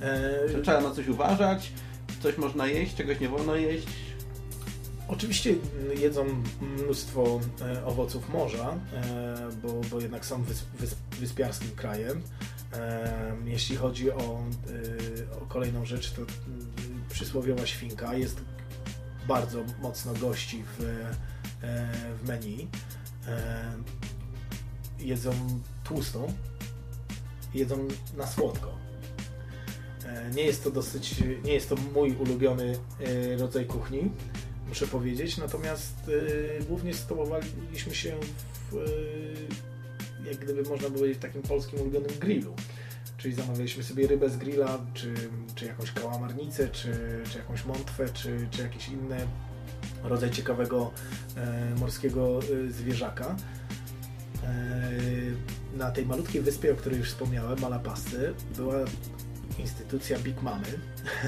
E, 0.00 0.30
Czy 0.52 0.62
trzeba 0.62 0.80
na 0.80 0.90
coś 0.90 1.08
uważać? 1.08 1.72
Coś 2.20 2.38
można 2.38 2.66
jeść, 2.66 2.94
czegoś 2.94 3.20
nie 3.20 3.28
wolno 3.28 3.56
jeść? 3.56 3.86
Oczywiście 5.08 5.50
mm, 5.50 5.98
jedzą 5.98 6.24
mnóstwo 6.60 7.40
e, 7.60 7.84
owoców 7.84 8.28
morza, 8.28 8.78
e, 8.92 9.48
bo, 9.62 9.80
bo 9.90 10.00
jednak 10.00 10.26
są 10.26 10.42
wys, 10.42 10.64
wys, 10.80 10.96
wyspiarskim 11.20 11.70
krajem. 11.70 12.22
E, 12.72 13.36
jeśli 13.44 13.76
chodzi 13.76 14.10
o, 14.10 14.42
o 15.42 15.46
kolejną 15.48 15.84
rzecz, 15.84 16.12
to 16.12 16.22
mm, 16.22 16.30
przysłowiowa 17.10 17.66
świnka 17.66 18.14
jest 18.14 18.40
bardzo 19.28 19.64
mocno 19.82 20.14
gości 20.14 20.64
w, 20.78 21.04
w 22.22 22.28
menu. 22.28 22.68
Jedzą 24.98 25.32
tłusto, 25.84 26.26
jedzą 27.54 27.88
na 28.16 28.26
słodko. 28.26 28.78
Nie 30.34 30.42
jest 30.42 30.64
to 30.64 30.70
dosyć, 30.70 31.14
nie 31.44 31.52
jest 31.52 31.68
to 31.68 31.76
mój 31.94 32.16
ulubiony 32.16 32.78
rodzaj 33.38 33.66
kuchni, 33.66 34.10
muszę 34.68 34.86
powiedzieć, 34.86 35.36
natomiast 35.36 35.94
e, 36.60 36.64
głównie 36.64 36.94
stołowaliśmy 36.94 37.94
się 37.94 38.16
w, 38.70 38.76
e, 38.76 40.28
jak 40.28 40.36
gdyby 40.36 40.62
można 40.62 40.90
powiedzieć, 40.90 41.18
takim 41.18 41.42
polskim 41.42 41.80
ulubionym 41.80 42.18
grillu. 42.20 42.54
Czyli 43.16 43.34
zamawialiśmy 43.34 43.82
sobie 43.82 44.06
rybę 44.06 44.30
z 44.30 44.36
grilla, 44.36 44.78
czy, 44.94 45.14
czy 45.54 45.66
jakąś 45.66 45.92
kałamarnicę, 45.92 46.68
czy, 46.68 46.92
czy 47.32 47.38
jakąś 47.38 47.64
mątwę, 47.64 48.08
czy, 48.14 48.48
czy 48.50 48.62
jakiś 48.62 48.88
inny 48.88 49.26
rodzaj 50.04 50.30
ciekawego 50.30 50.92
e, 51.36 51.74
morskiego 51.80 52.38
e, 52.38 52.70
zwierzaka. 52.72 53.36
E, 54.44 55.76
na 55.76 55.90
tej 55.90 56.06
malutkiej 56.06 56.42
wyspie, 56.42 56.72
o 56.72 56.76
której 56.76 56.98
już 56.98 57.08
wspomniałem, 57.08 57.60
Malapasty, 57.60 58.34
była 58.56 58.76
instytucja 59.58 60.18
Big 60.18 60.42
Mamy. 60.42 60.66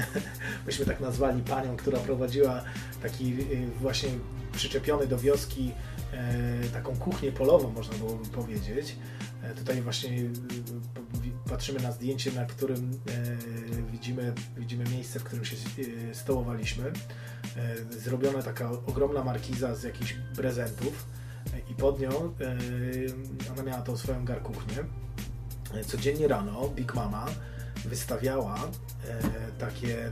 Myśmy 0.67 0.85
tak 0.85 0.99
nazwali 0.99 1.41
panią, 1.41 1.77
która 1.77 1.99
prowadziła 1.99 2.63
taki 3.01 3.33
y, 3.33 3.67
właśnie 3.81 4.09
przyczepiony 4.51 5.07
do 5.07 5.17
wioski 5.17 5.71
e, 6.13 6.69
taką 6.73 6.95
kuchnię 6.95 7.31
polową, 7.31 7.69
można 7.69 7.97
byłoby 7.97 8.29
powiedzieć. 8.29 8.95
E, 9.43 9.53
Tutaj 9.53 9.81
właśnie 9.81 10.09
y, 10.19 10.29
patrzymy 11.49 11.79
na 11.79 11.91
zdjęcie, 11.91 12.31
na 12.31 12.45
którym 12.45 12.99
e, 13.09 13.91
widzimy, 13.91 14.33
widzimy 14.57 14.83
miejsce, 14.83 15.19
w 15.19 15.23
którym 15.23 15.45
się 15.45 15.55
stołowaliśmy. 16.13 16.91
Zrobiona 17.89 18.43
taka 18.43 18.71
ogromna 18.71 19.23
markiza 19.23 19.75
z 19.75 19.83
jakichś 19.83 20.15
prezentów 20.35 21.05
i 21.71 21.73
pod 21.73 21.99
nią 21.99 22.09
ona 23.53 23.63
miała 23.63 23.81
tą 23.81 23.97
swoją 23.97 24.25
garkuchnię. 24.25 24.75
Codziennie 25.87 26.27
rano 26.27 26.69
Big 26.69 26.95
Mama 26.95 27.25
wystawiała 27.85 28.55
e, 29.07 29.21
takie 29.59 30.05
e, 30.05 30.11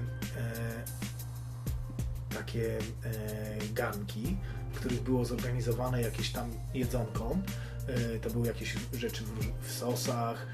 takie 2.35 2.77
e, 2.77 3.73
garnki, 3.73 4.37
w 4.71 4.79
których 4.79 5.01
było 5.01 5.25
zorganizowane 5.25 6.01
jakieś 6.01 6.29
tam 6.29 6.51
jedzonko. 6.73 7.37
To 8.21 8.29
były 8.29 8.47
jakieś 8.47 8.75
rzeczy 8.93 9.23
w, 9.61 9.71
sosach, 9.71 10.47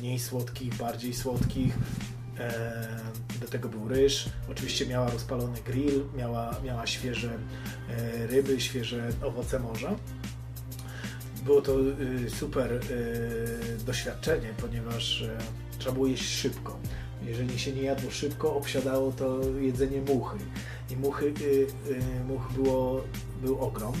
mniej 0.00 0.18
słodkich, 0.18 0.74
bardziej 0.74 1.14
słodkich. 1.14 1.74
Do 3.40 3.48
tego 3.48 3.68
był 3.68 3.88
ryż. 3.88 4.28
Oczywiście 4.50 4.86
miała 4.86 5.10
rozpalony 5.10 5.62
grill, 5.62 6.04
miała, 6.16 6.60
miała 6.64 6.86
świeże 6.86 7.38
ryby, 8.28 8.60
świeże 8.60 9.08
owoce 9.22 9.58
morza. 9.58 9.96
Było 11.46 11.62
to 11.62 11.80
y, 12.26 12.30
super 12.30 12.72
y, 12.72 13.84
doświadczenie, 13.86 14.54
ponieważ 14.60 15.20
y, 15.20 15.30
trzeba 15.78 15.94
było 15.94 16.06
jeść 16.06 16.28
szybko. 16.28 16.78
Jeżeli 17.26 17.58
się 17.58 17.72
nie 17.72 17.82
jadło 17.82 18.10
szybko, 18.10 18.56
obsiadało 18.56 19.12
to 19.12 19.40
jedzenie 19.60 20.00
muchy. 20.00 20.38
I 20.90 20.96
muchy, 20.96 21.34
y, 21.40 21.66
much 22.28 22.52
było, 22.52 23.04
był 23.42 23.58
ogrom. 23.58 23.94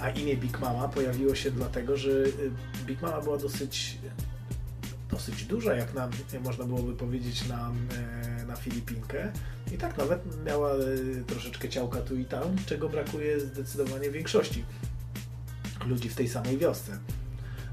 A 0.00 0.10
imię 0.10 0.36
Big 0.36 0.60
Mama 0.60 0.88
pojawiło 0.88 1.34
się 1.34 1.50
dlatego, 1.50 1.96
że 1.96 2.10
Big 2.86 3.02
Mama 3.02 3.20
była 3.20 3.38
dosyć, 3.38 3.98
dosyć 5.10 5.44
duża, 5.44 5.74
jak 5.74 5.94
na, 5.94 6.08
można 6.44 6.64
byłoby 6.64 6.94
powiedzieć, 6.94 7.48
na, 7.48 7.72
e, 8.40 8.44
na 8.46 8.56
Filipinkę. 8.56 9.32
I 9.72 9.78
tak 9.78 9.98
nawet 9.98 10.44
miała 10.44 10.74
y, 10.74 11.24
troszeczkę 11.26 11.68
ciałka 11.68 12.00
tu 12.00 12.16
i 12.16 12.24
tam, 12.24 12.56
czego 12.66 12.88
brakuje 12.88 13.40
zdecydowanie 13.40 14.10
większości 14.10 14.64
ludzi 15.86 16.08
w 16.08 16.14
tej 16.14 16.28
samej 16.28 16.58
wiosce. 16.58 16.98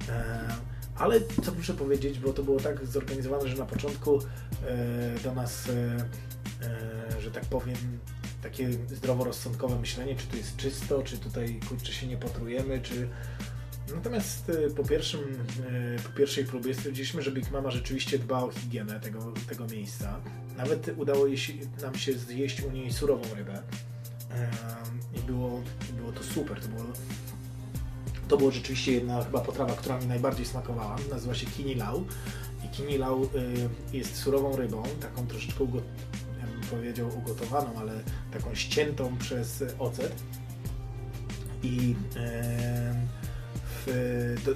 E, 0.09 0.47
Ale 0.95 1.21
co 1.43 1.51
muszę 1.51 1.73
powiedzieć, 1.73 2.19
bo 2.19 2.33
to 2.33 2.43
było 2.43 2.59
tak 2.59 2.85
zorganizowane, 2.85 3.47
że 3.47 3.57
na 3.57 3.65
początku 3.65 4.19
e, 4.67 5.19
do 5.23 5.35
nas, 5.35 5.69
e, 5.69 7.21
że 7.21 7.31
tak 7.31 7.45
powiem, 7.45 7.77
takie 8.43 8.73
zdroworozsądkowe 8.73 9.79
myślenie, 9.79 10.15
czy 10.15 10.27
tu 10.27 10.37
jest 10.37 10.55
czysto, 10.55 11.03
czy 11.03 11.17
tutaj 11.17 11.59
kurczę 11.69 11.93
się 11.93 12.07
nie 12.07 12.17
potrujemy, 12.17 12.81
czy 12.81 13.07
Natomiast 13.95 14.51
po, 14.75 14.83
pierwszym, 14.83 15.19
po 16.03 16.09
pierwszej 16.09 16.45
próbie 16.45 16.73
stwierdziliśmy, 16.73 17.21
że 17.21 17.31
Big 17.31 17.51
Mama 17.51 17.71
rzeczywiście 17.71 18.19
dba 18.19 18.43
o 18.43 18.51
higienę 18.51 18.99
tego, 18.99 19.33
tego 19.49 19.67
miejsca. 19.67 20.21
Nawet 20.57 20.89
udało 20.97 21.25
nam 21.81 21.95
się 21.95 22.13
zjeść 22.13 22.61
u 22.61 22.71
niej 22.71 22.93
surową 22.93 23.35
rybę. 23.35 23.63
I 25.15 25.19
było, 25.19 25.63
było 25.97 26.11
to 26.11 26.23
super. 26.23 26.61
To 26.61 26.67
było, 26.67 26.83
to 28.27 28.37
było 28.37 28.51
rzeczywiście 28.51 28.91
jedna 28.91 29.23
chyba 29.23 29.39
potrawa, 29.39 29.73
która 29.73 29.99
mi 29.99 30.05
najbardziej 30.05 30.45
smakowała. 30.45 30.95
Nazywa 31.11 31.35
się 31.35 31.45
kinilau. 31.45 32.05
I 32.65 32.69
kinilau 32.69 33.23
y, 33.23 33.27
jest 33.93 34.15
surową 34.15 34.55
rybą, 34.55 34.83
taką 35.01 35.27
troszeczkę, 35.27 35.63
ugo, 35.63 35.77
ja 36.39 36.47
bym 36.47 36.61
powiedział 36.69 37.09
ugotowaną, 37.17 37.69
ale 37.79 37.93
taką 38.31 38.55
ściętą 38.55 39.17
przez 39.17 39.63
ocet. 39.79 40.23
I 41.63 41.95
w, 43.87 44.35
do, 44.45 44.53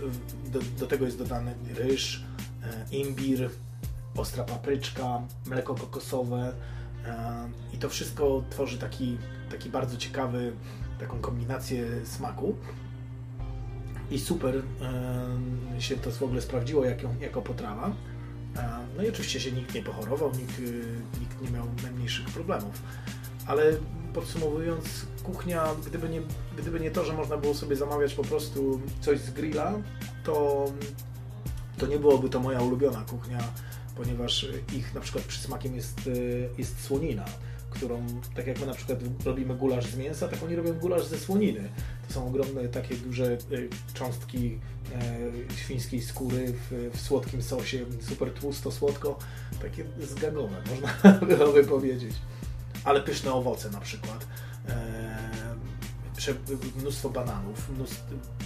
do, 0.60 0.66
do 0.80 0.88
tego 0.88 1.06
jest 1.06 1.18
dodany 1.18 1.56
ryż, 1.76 2.24
e, 2.64 2.96
imbir, 2.96 3.50
ostra 4.18 4.44
papryczka, 4.44 5.22
mleko 5.46 5.76
kokosowe 5.76 6.54
e, 7.06 7.50
i 7.74 7.78
to 7.78 7.90
wszystko 7.90 8.44
tworzy 8.50 8.78
taki, 8.78 9.18
taki 9.52 9.70
bardzo 9.70 9.98
ciekawy, 9.98 10.54
taką 11.00 11.20
kombinację 11.20 11.86
smaku. 12.06 12.56
I 14.12 14.20
super 14.20 14.62
się 15.80 15.98
to 15.98 16.12
w 16.12 16.24
ogóle 16.24 16.42
sprawdziło 16.42 16.86
jako, 16.86 17.08
jako 17.22 17.42
potrawa. 17.42 17.96
No 18.98 19.04
i 19.04 19.10
oczywiście 19.10 19.40
się 19.40 19.52
nikt 19.52 19.74
nie 19.74 19.84
pochorował, 19.84 20.32
nikt, 20.32 20.60
y, 20.60 20.84
nikt 21.20 21.42
nie 21.42 21.52
miał 21.52 21.66
najmniejszych 21.84 22.26
problemów. 22.26 22.82
Ale 23.48 23.64
podsumowując, 24.14 25.06
kuchnia, 25.24 25.68
gdyby 25.88 26.10
nie, 26.10 26.22
gdyby 26.58 26.80
nie 26.80 26.92
to, 26.92 27.06
że 27.06 27.14
można 27.14 27.38
było 27.38 27.54
sobie 27.54 27.76
zamawiać 27.76 28.14
po 28.14 28.24
prostu 28.24 28.82
coś 29.02 29.20
z 29.20 29.32
grilla, 29.32 29.74
to, 30.24 30.66
to 31.78 31.88
nie 31.88 32.00
byłoby 32.00 32.30
to 32.30 32.40
moja 32.40 32.62
ulubiona 32.62 33.02
kuchnia, 33.02 33.40
ponieważ 33.96 34.48
ich 34.74 34.94
na 34.94 35.02
przykład 35.02 35.24
przysmakiem 35.26 35.76
jest, 35.76 36.08
y, 36.08 36.50
jest 36.58 36.84
słonina, 36.84 37.26
którą, 37.72 38.06
tak 38.36 38.48
jak 38.48 38.60
my 38.60 38.66
na 38.66 38.74
przykład 38.74 39.00
robimy 39.26 39.56
gulasz 39.56 39.86
z 39.86 39.98
mięsa, 39.98 40.28
tak 40.28 40.44
oni 40.44 40.56
robią 40.56 40.74
gulasz 40.74 41.06
ze 41.06 41.20
słoniny. 41.20 41.70
To 42.08 42.14
są 42.14 42.28
ogromne, 42.28 42.68
takie 42.68 42.96
duże 42.96 43.38
y, 43.52 43.70
cząstki 43.94 44.60
e, 44.96 45.56
świńskiej 45.56 46.02
skóry 46.02 46.54
w, 46.54 46.90
w 46.98 47.02
słodkim 47.02 47.42
sosie, 47.42 47.86
super 48.02 48.34
tłusto, 48.34 48.72
słodko, 48.72 49.20
takie 49.62 49.86
zgagowe, 50.02 50.56
można 51.22 51.46
by 51.54 51.64
powiedzieć. 51.64 52.16
Ale 52.84 53.02
pyszne 53.02 53.34
owoce 53.34 53.70
na 53.70 53.80
przykład. 53.80 54.28
Prze- 56.18 56.34
mnóstwo 56.82 57.10
bananów, 57.10 57.70
mnóstwo, 57.70 58.04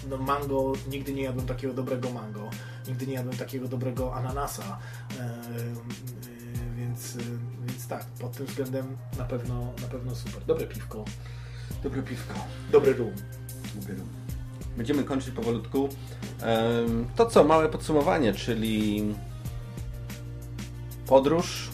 no 0.09 0.17
mango, 0.17 0.73
nigdy 0.89 1.13
nie 1.13 1.23
jadłem 1.23 1.47
takiego 1.47 1.73
dobrego 1.73 2.11
mango, 2.11 2.49
nigdy 2.87 3.07
nie 3.07 3.13
jadłem 3.13 3.37
takiego 3.37 3.67
dobrego 3.67 4.15
ananasa, 4.15 4.77
eee, 5.11 6.34
więc, 6.95 7.17
więc 7.67 7.87
tak, 7.87 8.05
pod 8.05 8.31
tym 8.31 8.45
względem 8.45 8.97
na 9.17 9.25
pewno, 9.25 9.73
na 9.81 9.87
pewno 9.87 10.15
super. 10.15 10.45
Dobre 10.47 10.67
piwko, 10.67 11.05
dobre 11.83 12.01
piwko, 12.03 12.33
dobry 12.71 12.93
rum. 12.93 13.13
Będziemy 14.77 15.03
kończyć 15.03 15.33
powolutku. 15.33 15.89
To 17.15 17.25
co, 17.25 17.43
małe 17.43 17.69
podsumowanie, 17.69 18.33
czyli 18.33 19.03
podróż 21.07 21.69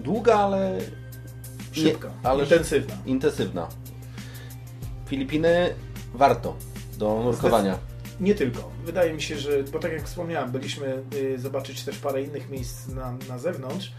długa, 0.00 0.34
ale 0.34 0.78
Szybka, 1.72 2.10
ale 2.22 2.42
intensywna. 2.42 2.94
intensywna. 3.06 3.68
Filipiny 5.06 5.74
warto 6.14 6.56
do 6.98 7.22
nurkowania. 7.24 7.78
Nie 8.20 8.34
tylko. 8.34 8.70
Wydaje 8.84 9.12
mi 9.12 9.22
się, 9.22 9.38
że, 9.38 9.62
bo 9.62 9.78
tak 9.78 9.92
jak 9.92 10.02
wspomniałem, 10.02 10.50
byliśmy 10.50 11.02
y, 11.14 11.38
zobaczyć 11.38 11.82
też 11.84 11.98
parę 11.98 12.22
innych 12.22 12.50
miejsc 12.50 12.88
na, 12.88 13.16
na 13.28 13.38
zewnątrz 13.38 13.86
y, 13.86 13.92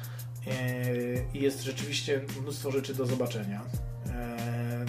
i 1.34 1.42
jest 1.42 1.64
rzeczywiście 1.64 2.22
mnóstwo 2.42 2.72
rzeczy 2.72 2.96
do 2.96 3.06
zobaczenia. 3.06 3.62
E, 4.10 4.86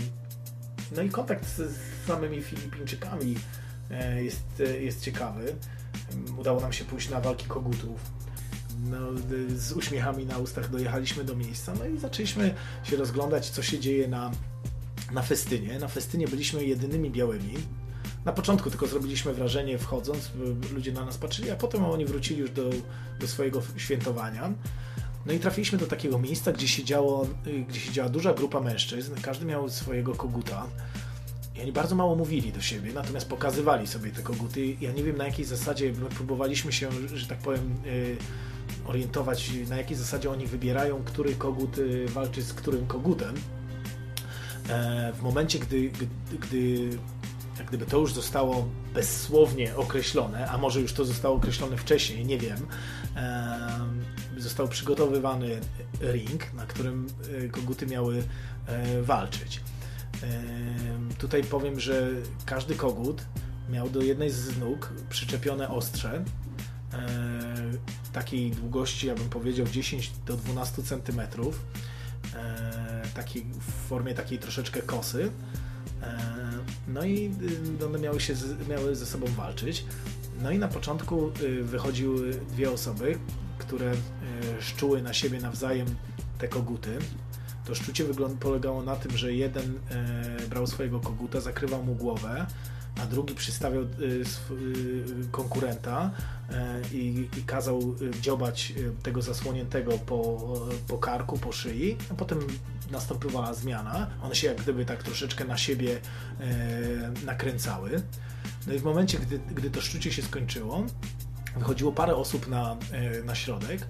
No 0.96 1.02
i 1.02 1.10
kontakt 1.10 1.46
z, 1.56 1.78
samymi 2.06 2.42
Filipińczykami 2.42 3.36
e, 3.90 4.24
jest, 4.24 4.44
e, 4.60 4.80
jest 4.80 5.04
ciekawy. 5.04 5.56
Udało 6.38 6.60
nam 6.60 6.72
się 6.72 6.84
pójść 6.84 7.10
na 7.10 7.20
walki 7.20 7.46
kogutów. 7.46 8.00
No, 8.90 8.98
z 9.56 9.72
uśmiechami 9.72 10.26
na 10.26 10.38
ustach 10.38 10.70
dojechaliśmy 10.70 11.24
do 11.24 11.36
miejsca, 11.36 11.74
no 11.78 11.86
i 11.86 11.98
zaczęliśmy 11.98 12.54
się 12.84 12.96
rozglądać, 12.96 13.50
co 13.50 13.62
się 13.62 13.78
dzieje 13.78 14.08
na, 14.08 14.30
na 15.12 15.22
festynie. 15.22 15.78
Na 15.78 15.88
festynie 15.88 16.28
byliśmy 16.28 16.64
jedynymi 16.64 17.10
białymi. 17.10 17.54
Na 18.24 18.32
początku 18.32 18.70
tylko 18.70 18.86
zrobiliśmy 18.86 19.34
wrażenie 19.34 19.78
wchodząc, 19.78 20.30
ludzie 20.72 20.92
na 20.92 21.04
nas 21.04 21.18
patrzyli, 21.18 21.50
a 21.50 21.56
potem 21.56 21.84
oni 21.84 22.06
wrócili 22.06 22.40
już 22.40 22.50
do, 22.50 22.70
do 23.20 23.28
swojego 23.28 23.62
świętowania. 23.76 24.52
No 25.26 25.32
i 25.32 25.38
trafiliśmy 25.38 25.78
do 25.78 25.86
takiego 25.86 26.18
miejsca, 26.18 26.52
gdzie 26.52 26.68
siedziało, 26.68 27.26
y, 27.46 27.64
gdzie 27.68 27.80
siedziała 27.80 28.08
duża 28.08 28.34
grupa 28.34 28.60
mężczyzn, 28.60 29.14
każdy 29.22 29.44
miał 29.46 29.68
swojego 29.68 30.14
koguta. 30.14 30.66
I 31.56 31.60
oni 31.60 31.72
bardzo 31.72 31.94
mało 31.94 32.16
mówili 32.16 32.52
do 32.52 32.60
siebie, 32.60 32.92
natomiast 32.92 33.28
pokazywali 33.28 33.86
sobie 33.86 34.10
te 34.10 34.22
koguty. 34.22 34.76
Ja 34.80 34.92
nie 34.92 35.02
wiem 35.02 35.16
na 35.16 35.24
jakiej 35.24 35.44
zasadzie 35.44 35.92
my 35.92 36.08
próbowaliśmy 36.08 36.72
się, 36.72 36.88
że 37.14 37.26
tak 37.26 37.38
powiem, 37.38 37.74
y, 37.86 38.16
orientować, 38.86 39.50
na 39.68 39.76
jakiej 39.76 39.96
zasadzie 39.96 40.30
oni 40.30 40.46
wybierają, 40.46 41.02
który 41.04 41.34
kogut 41.34 41.78
y, 41.78 42.06
walczy 42.08 42.42
z 42.42 42.52
którym 42.52 42.86
kogutem. 42.86 43.34
E, 44.68 45.12
W 45.12 45.22
momencie, 45.22 45.58
gdy, 45.58 45.90
gdy, 45.90 46.06
gdy 46.40 46.90
jak 47.58 47.68
gdyby 47.68 47.86
to 47.86 47.98
już 47.98 48.12
zostało 48.14 48.68
bezsłownie 48.94 49.76
określone, 49.76 50.48
a 50.50 50.58
może 50.58 50.80
już 50.80 50.92
to 50.92 51.04
zostało 51.04 51.36
określone 51.36 51.76
wcześniej, 51.76 52.26
nie 52.26 52.38
wiem, 52.38 52.66
em, 53.14 54.04
został 54.40 54.68
przygotowywany 54.68 55.60
ring, 56.00 56.52
na 56.54 56.66
którym 56.66 57.06
e, 57.44 57.48
koguty 57.48 57.86
miały 57.86 58.22
e, 58.66 59.02
walczyć. 59.02 59.60
Em, 60.22 61.08
Tutaj 61.18 61.44
powiem, 61.44 61.80
że 61.80 62.08
każdy 62.46 62.74
kogut 62.74 63.22
miał 63.70 63.90
do 63.90 64.02
jednej 64.02 64.30
z 64.30 64.58
nóg 64.58 64.92
przyczepione 65.10 65.68
ostrze 65.68 66.24
e, 66.92 66.98
takiej 68.12 68.50
długości, 68.50 69.06
ja 69.06 69.14
bym 69.14 69.28
powiedział 69.28 69.66
10 69.66 70.12
do 70.26 70.36
12 70.36 70.82
centymetrów, 70.82 71.60
e, 72.34 73.02
takiej, 73.14 73.44
w 73.60 73.88
formie 73.88 74.14
takiej 74.14 74.38
troszeczkę 74.38 74.82
kosy. 74.82 75.30
E, 76.02 76.40
No 76.88 77.04
i 77.04 77.30
y, 77.80 77.86
one 77.86 77.98
miały, 77.98 78.20
się 78.20 78.34
miały 78.68 78.96
ze 78.96 79.06
sobą 79.06 79.26
walczyć. 79.26 79.84
No 80.42 80.50
i 80.50 80.58
na 80.58 80.68
początku 80.68 81.30
y, 81.42 81.64
wychodziły 81.64 82.30
dwie 82.30 82.70
osoby, 82.70 83.18
które 83.58 83.92
szczuły 84.60 85.02
na 85.02 85.12
siebie 85.12 85.40
nawzajem 85.40 85.86
te 86.38 86.48
koguty. 86.48 86.98
To 87.64 87.74
szczucie 87.74 88.04
polegało 88.40 88.82
na 88.82 88.96
tym, 88.96 89.16
że 89.16 89.32
jeden 89.32 89.78
e, 89.90 90.48
brał 90.48 90.66
swojego 90.66 91.00
koguta, 91.00 91.40
zakrywał 91.40 91.84
mu 91.84 91.94
głowę, 91.94 92.46
a 93.02 93.06
drugi 93.06 93.34
przystawiał 93.34 93.82
y, 93.82 94.24
konkurenta 95.30 96.10
e, 96.50 96.80
i, 96.92 97.28
i 97.38 97.42
kazał 97.42 97.94
dziobać 98.20 98.72
tego 99.02 99.22
zasłoniętego 99.22 99.98
po, 99.98 100.48
po 100.88 100.98
karku, 100.98 101.38
po 101.38 101.52
szyi, 101.52 101.96
a 102.10 102.14
potem 102.14 102.38
nastąpiła 102.90 103.54
zmiana. 103.54 104.10
One 104.22 104.34
się 104.34 104.46
jak 104.46 104.62
gdyby 104.62 104.84
tak 104.84 105.02
troszeczkę 105.02 105.44
na 105.44 105.56
siebie 105.56 106.00
e, 106.40 107.24
nakręcały. 107.24 108.02
No 108.66 108.72
i 108.72 108.78
w 108.78 108.84
momencie, 108.84 109.18
gdy, 109.18 109.40
gdy 109.54 109.70
to 109.70 109.80
szczucie 109.80 110.12
się 110.12 110.22
skończyło, 110.22 110.84
wychodziło 111.56 111.92
parę 111.92 112.16
osób 112.16 112.48
na, 112.48 112.76
e, 112.92 113.22
na 113.22 113.34
środek, 113.34 113.86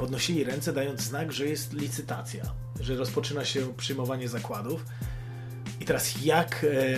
podnosili 0.00 0.44
ręce, 0.44 0.72
dając 0.72 1.00
znak, 1.00 1.32
że 1.32 1.46
jest 1.46 1.72
licytacja, 1.72 2.44
że 2.80 2.96
rozpoczyna 2.96 3.44
się 3.44 3.74
przyjmowanie 3.74 4.28
zakładów. 4.28 4.84
I 5.80 5.84
teraz 5.84 6.24
jak, 6.24 6.64
e, 6.64 6.96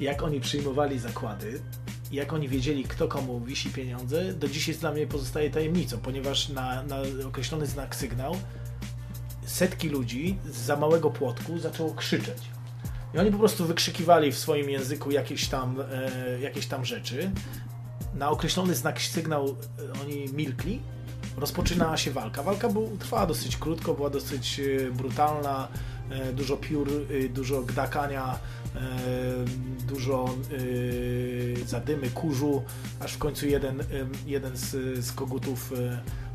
jak 0.00 0.22
oni 0.22 0.40
przyjmowali 0.40 0.98
zakłady, 0.98 1.60
jak 2.12 2.32
oni 2.32 2.48
wiedzieli, 2.48 2.84
kto 2.84 3.08
komu 3.08 3.40
wisi 3.40 3.70
pieniądze, 3.70 4.32
do 4.32 4.48
dzisiaj 4.48 4.74
dla 4.74 4.92
mnie 4.92 5.06
pozostaje 5.06 5.50
tajemnicą, 5.50 5.98
ponieważ 5.98 6.48
na, 6.48 6.82
na 6.82 6.96
określony 7.26 7.66
znak 7.66 7.96
sygnał 7.96 8.36
setki 9.46 9.88
ludzi 9.88 10.38
z 10.44 10.56
za 10.56 10.76
małego 10.76 11.10
płotku 11.10 11.58
zaczęło 11.58 11.94
krzyczeć. 11.94 12.42
I 13.14 13.18
oni 13.18 13.30
po 13.30 13.38
prostu 13.38 13.64
wykrzykiwali 13.64 14.32
w 14.32 14.38
swoim 14.38 14.70
języku 14.70 15.10
jakieś 15.10 15.48
tam, 15.48 15.80
e, 15.80 16.40
jakieś 16.40 16.66
tam 16.66 16.84
rzeczy. 16.84 17.30
Na 18.14 18.30
określony 18.30 18.74
znak 18.74 19.02
sygnał 19.02 19.48
e, 19.48 20.00
oni 20.02 20.24
milkli. 20.32 20.80
Rozpoczynała 21.36 21.96
się 21.96 22.10
walka. 22.10 22.42
Walka 22.42 22.68
trwała 22.98 23.26
dosyć 23.26 23.56
krótko, 23.56 23.94
była 23.94 24.10
dosyć 24.10 24.60
e, 24.60 24.90
brutalna. 24.90 25.68
E, 26.10 26.32
dużo 26.32 26.56
piór, 26.56 26.88
e, 26.88 27.28
dużo 27.28 27.62
gdakania, 27.62 28.38
dużo 29.88 30.34
zadymy, 31.66 32.10
kurzu, 32.10 32.62
aż 33.00 33.12
w 33.12 33.18
końcu 33.18 33.46
jeden, 33.46 33.82
jeden 34.26 34.56
z, 34.56 34.70
z 35.04 35.12
kogutów 35.12 35.72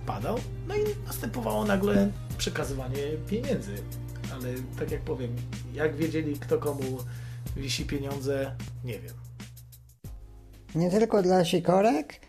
padał. 0.05 0.39
No 0.67 0.75
i 0.75 0.79
następowało 1.07 1.65
nagle 1.65 2.09
przekazywanie 2.37 3.01
pieniędzy. 3.27 3.75
Ale 4.33 4.53
tak 4.79 4.91
jak 4.91 5.01
powiem, 5.01 5.35
jak 5.73 5.95
wiedzieli 5.95 6.39
kto 6.39 6.57
komu 6.57 6.97
wisi 7.57 7.85
pieniądze, 7.85 8.55
nie 8.83 8.99
wiem. 8.99 9.13
Nie 10.75 10.89
tylko 10.89 11.21
dla 11.21 11.45
sikorek, 11.45 12.19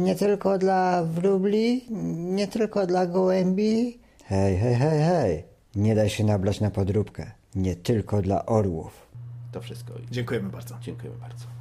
nie 0.00 0.14
tylko 0.14 0.58
dla 0.58 1.04
wróbli, 1.04 1.84
nie 2.14 2.48
tylko 2.48 2.86
dla 2.86 3.06
gołębi. 3.06 3.98
Hej, 4.24 4.56
hej, 4.56 4.74
hej, 4.74 5.02
hej. 5.02 5.44
Nie 5.74 5.94
daj 5.94 6.10
się 6.10 6.24
nabrać 6.24 6.60
na 6.60 6.70
podróbkę. 6.70 7.30
Nie 7.54 7.76
tylko 7.76 8.22
dla 8.22 8.46
orłów. 8.46 9.06
To 9.52 9.60
wszystko. 9.60 9.92
Dziękujemy 10.10 10.48
bardzo. 10.48 10.78
Dziękujemy 10.80 11.18
bardzo. 11.18 11.52